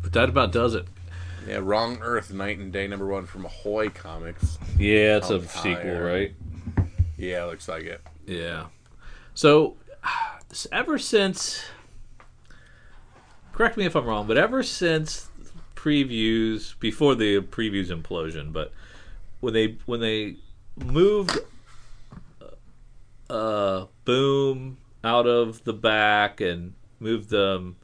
But 0.04 0.12
that 0.12 0.28
about 0.28 0.52
does 0.52 0.74
it. 0.74 0.86
Yeah, 1.48 1.60
Wrong 1.62 1.98
Earth 2.02 2.30
Night 2.30 2.58
and 2.58 2.70
Day 2.70 2.86
number 2.86 3.06
one 3.06 3.24
from 3.24 3.46
Ahoy 3.46 3.88
Comics. 3.88 4.58
Yeah, 4.78 5.16
it's 5.16 5.30
a 5.30 5.36
a 5.36 5.42
sequel, 5.48 5.62
sequel, 5.62 6.00
right? 6.00 6.34
Yeah, 7.16 7.44
looks 7.44 7.68
like 7.68 7.84
it. 7.84 8.02
Yeah. 8.26 8.66
So 9.32 9.76
ever 10.72 10.98
since, 10.98 11.64
correct 13.52 13.78
me 13.78 13.86
if 13.86 13.96
I'm 13.96 14.04
wrong, 14.04 14.26
but 14.26 14.36
ever 14.36 14.62
since 14.62 15.30
previews 15.74 16.78
before 16.80 17.14
the 17.14 17.40
previews 17.40 17.88
implosion, 17.88 18.52
but 18.52 18.72
when 19.40 19.54
they 19.54 19.78
when 19.86 20.00
they 20.00 20.36
moved 20.76 21.38
uh 23.30 23.86
boom 24.04 24.76
out 25.02 25.26
of 25.26 25.64
the 25.64 25.72
back 25.72 26.42
and 26.42 26.74
moved 27.00 27.30
them 27.30 27.76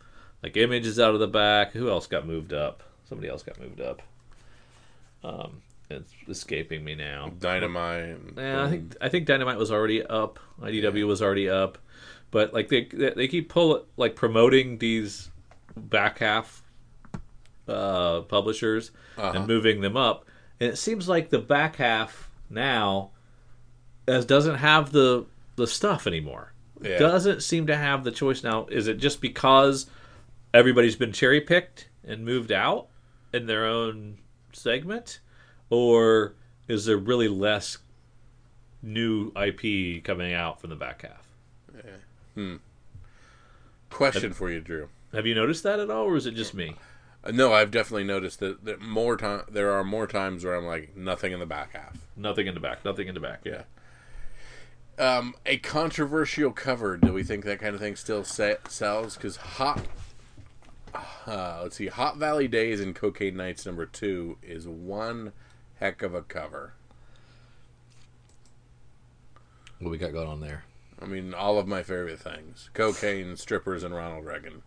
like 0.43 0.57
images 0.57 0.99
out 0.99 1.15
of 1.15 1.21
the 1.21 1.27
back 1.29 1.73
who 1.73 1.89
else 1.89 2.07
got 2.07 2.27
moved 2.27 2.53
up 2.53 2.83
somebody 3.09 3.29
else 3.29 3.43
got 3.43 3.59
moved 3.61 3.81
up 3.81 4.01
um 5.25 5.61
it's 5.91 6.13
escaping 6.29 6.85
me 6.85 6.95
now 6.95 7.31
Dynamite. 7.41 8.17
yeah, 8.37 8.65
I 8.65 8.71
think 8.71 8.97
I 9.01 9.09
think 9.09 9.27
Dynamite 9.27 9.59
was 9.59 9.73
already 9.73 10.05
up. 10.05 10.39
IDW 10.63 11.05
was 11.07 11.21
already 11.21 11.49
up, 11.49 11.79
but 12.31 12.55
like 12.55 12.69
they 12.69 12.85
they 12.85 13.27
keep 13.27 13.49
pull 13.49 13.85
like 13.97 14.15
promoting 14.15 14.79
these 14.79 15.31
back 15.77 16.19
half 16.21 16.63
uh, 17.67 18.21
publishers 18.23 18.93
Uh-huh. 19.19 19.33
and 19.35 19.47
moving 19.49 19.81
them 19.81 19.97
up, 19.97 20.27
and 20.61 20.71
it 20.71 20.77
seems 20.77 21.09
like 21.09 21.31
the 21.31 21.41
back 21.41 21.75
half 21.77 22.31
now 22.49 23.11
as 24.07 24.25
doesn't 24.25 24.57
have 24.57 24.93
the 24.93 25.27
the 25.57 25.67
stuff 25.67 26.07
anymore. 26.07 26.53
Yeah. 26.81 26.99
Doesn't 26.99 27.43
seem 27.43 27.67
to 27.67 27.77
have 27.77 28.05
the 28.05 28.13
choice 28.13 28.45
now. 28.45 28.67
Is 28.71 28.87
it 28.87 28.99
just 28.99 29.21
because 29.21 29.87
everybody's 30.53 30.97
been 30.97 31.13
cherry 31.13 31.41
picked 31.41 31.89
and 32.05 32.25
moved 32.25 32.51
out 32.53 32.89
in 33.33 33.47
their 33.47 33.65
own 33.67 34.19
segment, 34.53 35.21
or 35.69 36.35
is 36.69 36.85
there 36.87 36.97
really 36.97 37.29
less 37.29 37.79
new 38.83 39.33
IP 39.37 40.03
coming 40.03 40.33
out 40.33 40.61
from 40.61 40.71
the 40.71 40.77
back 40.77 41.03
half? 41.03 41.27
Yeah. 42.37 42.57
Question 43.91 44.33
for 44.33 44.51
you, 44.51 44.61
Drew. 44.61 44.89
Have 45.13 45.27
you 45.27 45.35
noticed 45.35 45.63
that 45.65 45.81
at 45.81 45.91
all, 45.91 46.05
or 46.05 46.17
is 46.17 46.27
it 46.27 46.35
just 46.35 46.55
me? 46.55 46.77
Uh, 47.25 47.33
No, 47.33 47.53
I've 47.53 47.71
definitely 47.71 48.05
noticed 48.05 48.41
that, 48.41 48.65
that 48.65 48.81
more 48.81 49.17
time 49.17 49.43
there 49.51 49.73
are 49.73 49.83
more 49.85 50.07
times 50.07 50.45
where 50.45 50.55
I'm 50.55 50.65
like 50.65 50.97
nothing 50.97 51.33
in 51.33 51.41
the 51.41 51.47
back 51.47 51.73
half. 51.75 51.97
Nothing 52.17 52.47
in 52.47 52.55
the 52.55 52.61
back. 52.61 52.85
Nothing 52.85 53.09
in 53.09 53.15
the 53.15 53.21
back. 53.21 53.41
Yeah. 53.45 53.63
Um, 54.99 55.35
a 55.47 55.57
controversial 55.59 56.53
cover. 56.53 56.97
Do 56.97 57.13
we 57.13 57.23
think 57.25 57.45
that 57.45 57.59
kind 57.59 57.75
of 57.75 57.81
thing 57.81 57.97
still 57.97 58.23
se- 58.23 58.59
sells? 58.69 59.17
Because 59.17 59.37
hot, 59.37 59.81
uh, 61.27 61.61
let's 61.63 61.77
see, 61.77 61.87
Hot 61.89 62.17
Valley 62.17 62.49
Days 62.49 62.81
and 62.81 62.95
Cocaine 62.95 63.37
Nights 63.37 63.67
number 63.67 63.87
two 63.87 64.39
is 64.43 64.67
one 64.67 65.33
heck 65.79 66.03
of 66.03 66.15
a 66.15 66.23
cover. 66.23 66.75
What 69.79 69.91
we 69.91 69.99
got 69.99 70.13
going 70.13 70.29
on 70.29 70.41
there? 70.41 70.65
I 71.01 71.07
mean, 71.07 71.33
all 71.33 71.59
of 71.59 71.67
my 71.67 71.83
favorite 71.83 72.21
things: 72.21 72.71
cocaine, 72.75 73.37
strippers, 73.37 73.83
and 73.83 73.95
Ronald 73.95 74.25
Reagan. 74.25 74.63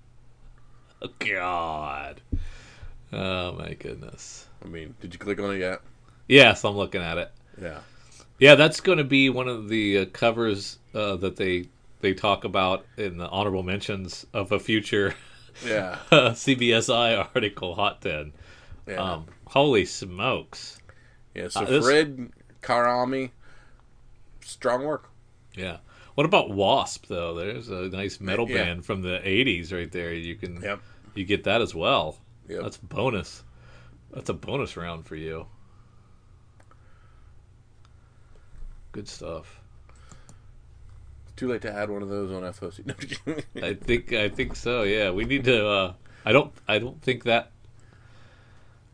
Oh, 1.01 1.09
God. 1.19 2.21
Oh 3.11 3.51
my 3.51 3.73
goodness. 3.73 4.47
I 4.63 4.67
mean, 4.67 4.95
did 5.01 5.13
you 5.13 5.19
click 5.19 5.39
on 5.39 5.53
it 5.53 5.59
yet? 5.59 5.81
Yes, 6.27 6.63
I'm 6.63 6.75
looking 6.75 7.01
at 7.01 7.17
it. 7.17 7.31
Yeah. 7.61 7.79
Yeah, 8.39 8.55
that's 8.55 8.79
going 8.79 8.97
to 8.97 9.03
be 9.03 9.29
one 9.29 9.47
of 9.47 9.69
the 9.69 9.99
uh, 9.99 10.05
covers 10.05 10.79
uh, 10.95 11.17
that 11.17 11.35
they 11.35 11.67
they 12.01 12.13
talk 12.13 12.43
about 12.43 12.85
in 12.97 13.17
the 13.17 13.29
honorable 13.29 13.63
mentions 13.63 14.25
of 14.33 14.51
a 14.51 14.59
future 14.59 15.13
Yeah. 15.65 15.99
CBSI 16.11 17.17
article, 17.33 17.75
Hot 17.75 18.01
Ten. 18.01 18.33
Yeah. 18.87 18.95
Um, 18.95 19.25
holy 19.45 19.85
smokes! 19.85 20.79
yeah. 21.33 21.47
So 21.49 21.61
uh, 21.61 21.65
this- 21.65 21.85
Fred 21.85 22.31
Karami, 22.61 23.31
strong 24.41 24.83
work. 24.83 25.09
Yeah. 25.55 25.77
What 26.15 26.25
about 26.25 26.51
Wasp 26.51 27.07
though? 27.07 27.33
There's 27.35 27.69
a 27.69 27.89
nice 27.89 28.19
metal 28.19 28.49
Yeah. 28.49 28.63
band 28.65 28.85
from 28.85 29.01
the 29.01 29.19
'80s 29.23 29.71
right 29.73 29.91
there. 29.91 30.13
You 30.13 30.35
can 30.35 30.61
Yep. 30.61 30.79
you 31.15 31.25
get 31.25 31.43
that 31.45 31.61
as 31.61 31.73
well. 31.73 32.17
Yep. 32.49 32.61
That's 32.61 32.77
bonus. 32.77 33.43
That's 34.11 34.29
a 34.29 34.33
bonus 34.33 34.75
round 34.77 35.05
for 35.07 35.15
you. 35.15 35.47
Good 38.91 39.07
stuff. 39.07 39.59
Too 41.35 41.47
late 41.47 41.61
to 41.63 41.71
add 41.71 41.89
one 41.89 42.01
of 42.01 42.09
those 42.09 42.31
on 42.31 42.43
FOC. 42.43 42.85
No, 42.85 42.93
I'm 42.93 43.07
just 43.07 43.25
kidding. 43.25 43.63
I 43.63 43.73
think 43.73 44.13
I 44.13 44.29
think 44.29 44.55
so. 44.55 44.83
Yeah, 44.83 45.11
we 45.11 45.25
need 45.25 45.43
to. 45.45 45.67
Uh, 45.67 45.93
I 46.25 46.31
don't. 46.31 46.53
I 46.67 46.79
don't 46.79 47.01
think 47.01 47.23
that 47.23 47.51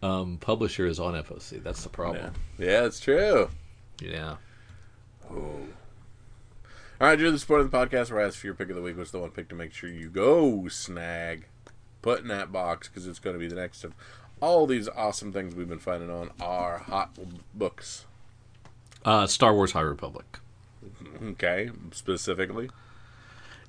um, 0.01 0.37
publisher 0.39 0.85
is 0.85 0.99
on 0.99 1.13
FOC. 1.15 1.61
That's 1.63 1.83
the 1.83 1.89
problem. 1.89 2.33
yeah, 2.57 2.85
it's 2.85 2.99
true. 2.99 3.49
Yeah. 4.01 4.37
Oh. 5.29 5.59
All 7.01 7.07
right, 7.07 7.17
Drew, 7.17 7.31
the 7.31 7.39
sport 7.39 7.61
of 7.61 7.71
the 7.71 7.77
podcast 7.77 8.11
where 8.11 8.21
I 8.21 8.25
ask 8.27 8.37
for 8.39 8.47
your 8.47 8.53
pick 8.55 8.69
of 8.69 8.75
the 8.75 8.81
week. 8.81 8.97
What's 8.97 9.11
the 9.11 9.19
one 9.19 9.29
pick 9.31 9.47
to 9.49 9.55
make 9.55 9.73
sure 9.73 9.89
you 9.89 10.09
go 10.09 10.67
snag? 10.67 11.45
Put 12.01 12.21
in 12.21 12.27
that 12.29 12.51
box 12.51 12.87
because 12.87 13.07
it's 13.07 13.19
going 13.19 13.35
to 13.35 13.39
be 13.39 13.47
the 13.47 13.55
next 13.55 13.83
of 13.83 13.93
all 14.41 14.65
these 14.65 14.87
awesome 14.89 15.31
things 15.33 15.53
we've 15.55 15.67
been 15.67 15.79
finding 15.79 16.09
on 16.09 16.31
our 16.41 16.77
hot 16.79 17.17
books. 17.53 18.05
Uh, 19.03 19.27
Star 19.27 19.53
Wars 19.53 19.71
High 19.73 19.81
Republic. 19.81 20.39
Okay, 21.23 21.69
specifically. 21.91 22.69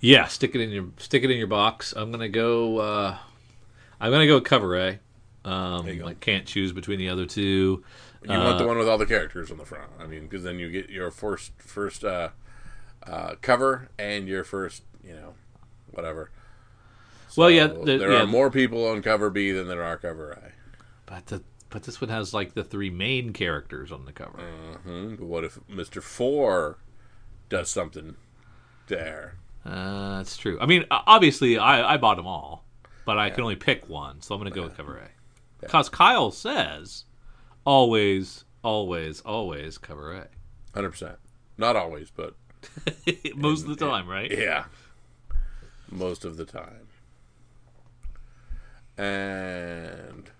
Yeah, 0.01 0.27
stick 0.27 0.55
it 0.55 0.61
in 0.61 0.71
your 0.71 0.87
stick 0.99 1.25
it 1.25 1.31
in 1.31 1.37
your 1.39 1.47
box. 1.47 1.93
I'm 1.97 2.11
gonna 2.11 2.29
go. 2.29 2.79
Uh, 2.79 3.19
I'm 4.01 4.11
gonna 4.11 4.27
go 4.27 4.41
cover 4.41 4.77
A. 4.79 4.99
Um, 5.45 5.85
There 5.85 5.95
you 5.95 6.01
go. 6.03 6.09
I 6.09 6.15
can't 6.15 6.47
choose 6.47 6.73
between 6.73 6.99
the 6.99 7.09
other 7.09 7.27
two. 7.27 7.85
You 8.23 8.31
want 8.31 8.59
the 8.59 8.65
Uh, 8.65 8.69
one 8.69 8.79
with 8.79 8.89
all 8.89 8.99
the 8.99 9.07
characters 9.07 9.51
on 9.51 9.57
the 9.59 9.65
front. 9.65 9.91
I 9.99 10.07
mean, 10.07 10.23
because 10.23 10.43
then 10.43 10.59
you 10.59 10.71
get 10.71 10.91
your 10.91 11.11
first 11.11 11.53
first 11.59 12.05
uh, 12.05 12.31
uh, 13.07 13.35
cover 13.41 13.89
and 13.99 14.29
your 14.29 14.45
first, 14.45 14.83
you 15.03 15.15
know, 15.15 15.35
whatever. 15.91 16.31
Well, 17.37 17.51
yeah, 17.51 17.67
the- 17.69 17.99
there 17.99 18.13
yeah. 18.13 18.23
are 18.23 18.27
more 18.27 18.51
people 18.51 18.87
on 18.87 19.03
cover 19.03 19.31
B 19.31 19.53
than 19.53 19.69
there 19.69 19.83
are 19.83 19.97
cover 19.97 20.33
A. 20.33 20.53
But 21.07 21.27
the 21.27 21.43
but 21.71 21.85
this 21.85 22.01
one 22.01 22.11
has 22.11 22.35
like 22.35 22.55
the 22.55 22.65
three 22.65 22.91
main 22.91 23.33
characters 23.33 23.93
on 23.93 24.05
the 24.05 24.13
cover. 24.13 24.39
hmm 24.85 25.15
But 25.17 25.27
what 25.27 25.45
if 25.45 25.59
Mister 25.69 26.01
Four 26.01 26.79
does 27.51 27.69
something 27.69 28.17
there? 28.87 29.35
Uh, 29.67 30.17
that's 30.17 30.39
true. 30.39 30.57
I 30.59 30.65
mean, 30.67 30.87
obviously, 30.91 31.59
I, 31.59 31.95
I 31.95 31.97
bought 31.99 32.17
them 32.17 32.27
all, 32.27 32.65
but 33.05 33.19
I 33.19 33.29
can 33.29 33.43
only 33.43 33.57
pick 33.57 33.87
one, 33.89 34.23
so 34.23 34.35
I'm 34.35 34.41
going 34.41 34.51
to 34.51 34.57
go 34.59 34.65
with 34.65 34.77
cover 34.77 34.97
A. 34.97 35.09
Because 35.61 35.91
Kyle 35.91 36.31
says, 36.31 37.05
always, 37.67 38.45
always, 38.63 39.21
always 39.21 39.77
cover 39.77 40.15
A. 40.15 40.29
Hundred 40.75 40.91
percent. 40.93 41.17
Not 41.59 41.77
always, 41.77 42.11
but 42.11 42.35
Most 43.37 43.63
of 43.63 43.69
the 43.69 43.77
time, 43.77 44.09
right? 44.09 44.31
yeah, 44.31 44.65
most 45.91 46.25
of 46.25 46.37
the 46.39 46.45
time. 46.47 46.87
And 48.97 50.31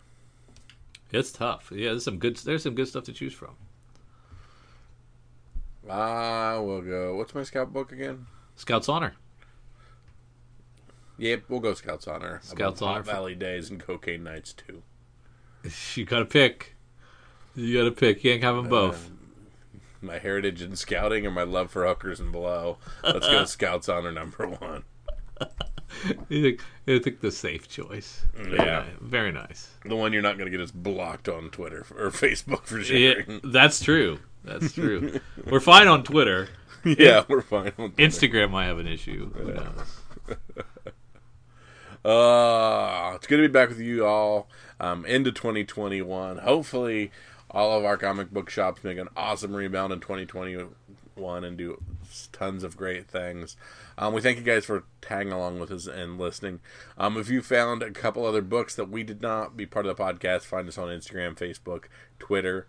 It's 1.13 1.33
tough. 1.33 1.73
Yeah, 1.75 1.91
there's 1.91 2.05
some 2.05 2.19
good. 2.19 2.37
There's 2.37 2.63
some 2.63 2.75
good 2.75 2.89
stuff 2.89 3.05
to 3.05 3.13
choose 3.13 3.33
from. 3.33 3.57
I 5.91 6.57
will 6.59 6.83
go. 6.83 7.17
What's 7.17 7.35
my 7.35 7.43
scout 7.43 7.73
book 7.73 7.93
again? 7.93 8.27
Scouts 8.57 8.89
Honor. 8.89 9.15
Yep, 11.19 11.45
we'll 11.49 11.61
go 11.61 11.75
Scouts 11.75 12.07
Honor. 12.09 12.41
Scouts 12.43 12.81
Honor 12.81 12.95
Hot 12.99 13.05
for- 13.07 13.13
Valley 13.13 13.35
Days 13.35 13.71
and 13.71 13.81
Cocaine 13.81 14.23
Nights 14.25 14.53
too. 14.55 14.83
You 15.95 16.05
got 16.07 16.21
to 16.21 16.25
pick. 16.25 16.75
You 17.55 17.77
got 17.79 17.85
to 17.85 17.91
pick. 17.91 18.25
You 18.25 18.31
can't 18.33 18.43
have 18.45 18.57
them 18.57 18.69
both. 18.71 19.09
Um, 19.09 19.19
my 20.01 20.19
heritage 20.19 20.63
in 20.63 20.75
scouting 20.77 21.27
and 21.27 21.35
my 21.35 21.43
love 21.43 21.71
for 21.71 21.87
hookers 21.87 22.19
and 22.21 22.33
blow. 22.33 22.79
Let's 23.05 23.27
go 23.27 23.45
Scouts 23.47 23.87
Honor 23.89 24.11
number 24.13 24.47
one. 24.49 24.85
You 26.29 27.01
think, 27.01 27.21
the 27.21 27.31
safe 27.31 27.69
choice. 27.69 28.23
Yeah. 28.51 28.85
Very 29.01 29.33
nice. 29.33 29.69
The 29.85 29.97
one 29.97 30.13
you're 30.13 30.23
not 30.23 30.39
going 30.39 30.47
to 30.47 30.57
get 30.57 30.61
is 30.63 30.73
blocked 30.73 31.29
on 31.29 31.51
Twitter 31.51 31.85
or 31.99 32.11
Facebook 32.11 32.65
for 32.65 32.79
Yeah, 32.79 33.15
sharing. 33.15 33.41
that's 33.45 33.83
true. 33.83 34.19
That's 34.45 34.73
true. 34.73 35.21
We're 35.51 35.61
fine 35.61 35.89
on 35.89 36.03
Twitter. 36.03 36.49
Yeah, 36.85 37.25
we're 37.29 37.43
fine. 37.43 37.73
on 37.79 37.91
Twitter. 37.93 38.03
Instagram 38.03 38.51
might 38.53 38.65
have 38.65 38.79
an 38.79 38.87
issue. 38.87 39.31
Who 39.35 39.53
knows? 39.53 40.37
Uh, 42.05 43.13
it's 43.17 43.27
good 43.27 43.37
to 43.37 43.43
be 43.43 43.49
back 43.53 43.69
with 43.69 43.81
you 43.81 44.07
all 44.07 44.49
um, 44.81 45.05
into 45.05 45.31
2021. 45.31 46.39
Hopefully, 46.39 47.11
all 47.51 47.77
of 47.79 47.85
our 47.85 47.99
comic 47.99 48.31
book 48.31 48.49
shops 48.49 48.83
make 48.83 48.97
an 48.97 49.09
awesome 49.17 49.55
rebound 49.55 49.93
in 49.93 50.01
2021 51.17 51.45
and 51.45 51.57
do 51.57 51.83
tons 52.33 52.65
of 52.65 52.77
great 52.77 53.09
things. 53.09 53.57
Um, 53.99 54.15
we 54.15 54.21
thank 54.21 54.39
you 54.39 54.45
guys 54.45 54.65
for 54.65 54.85
tagging 55.01 55.33
along 55.33 55.61
with 55.61 55.71
us 55.71 55.87
and 55.87 56.19
listening. 56.19 56.61
Um, 56.97 57.17
if 57.17 57.29
you 57.29 57.43
found 57.43 57.83
a 57.83 57.91
couple 57.91 58.25
other 58.25 58.43
books 58.43 58.75
that 58.77 58.91
we 58.91 59.03
did 59.03 59.23
not 59.23 59.57
be 59.57 59.67
part 59.67 59.87
of 59.87 59.97
the 59.97 60.03
podcast, 60.03 60.43
find 60.43 60.69
us 60.69 60.79
on 60.79 60.89
Instagram, 60.89 61.37
Facebook, 61.37 61.85
Twitter, 62.19 62.67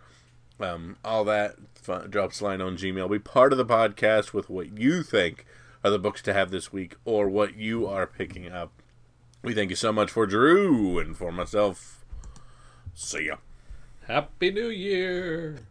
um, 0.60 0.96
all 1.04 1.24
that. 1.24 1.56
Fun, 1.74 2.10
drop 2.10 2.32
a 2.40 2.44
line 2.44 2.60
on 2.60 2.76
Gmail. 2.76 3.10
Be 3.10 3.18
part 3.18 3.52
of 3.52 3.58
the 3.58 3.66
podcast 3.66 4.32
with 4.32 4.48
what 4.48 4.78
you 4.78 5.02
think 5.02 5.46
are 5.82 5.90
the 5.90 5.98
books 5.98 6.22
to 6.22 6.32
have 6.32 6.50
this 6.50 6.72
week 6.72 6.96
or 7.04 7.28
what 7.28 7.56
you 7.56 7.86
are 7.86 8.06
picking 8.06 8.50
up. 8.50 8.72
We 9.42 9.54
thank 9.54 9.70
you 9.70 9.76
so 9.76 9.92
much 9.92 10.10
for 10.10 10.26
Drew 10.26 10.98
and 11.00 11.16
for 11.16 11.32
myself. 11.32 12.04
See 12.94 13.26
ya. 13.26 13.36
Happy 14.06 14.52
New 14.52 14.68
Year. 14.68 15.66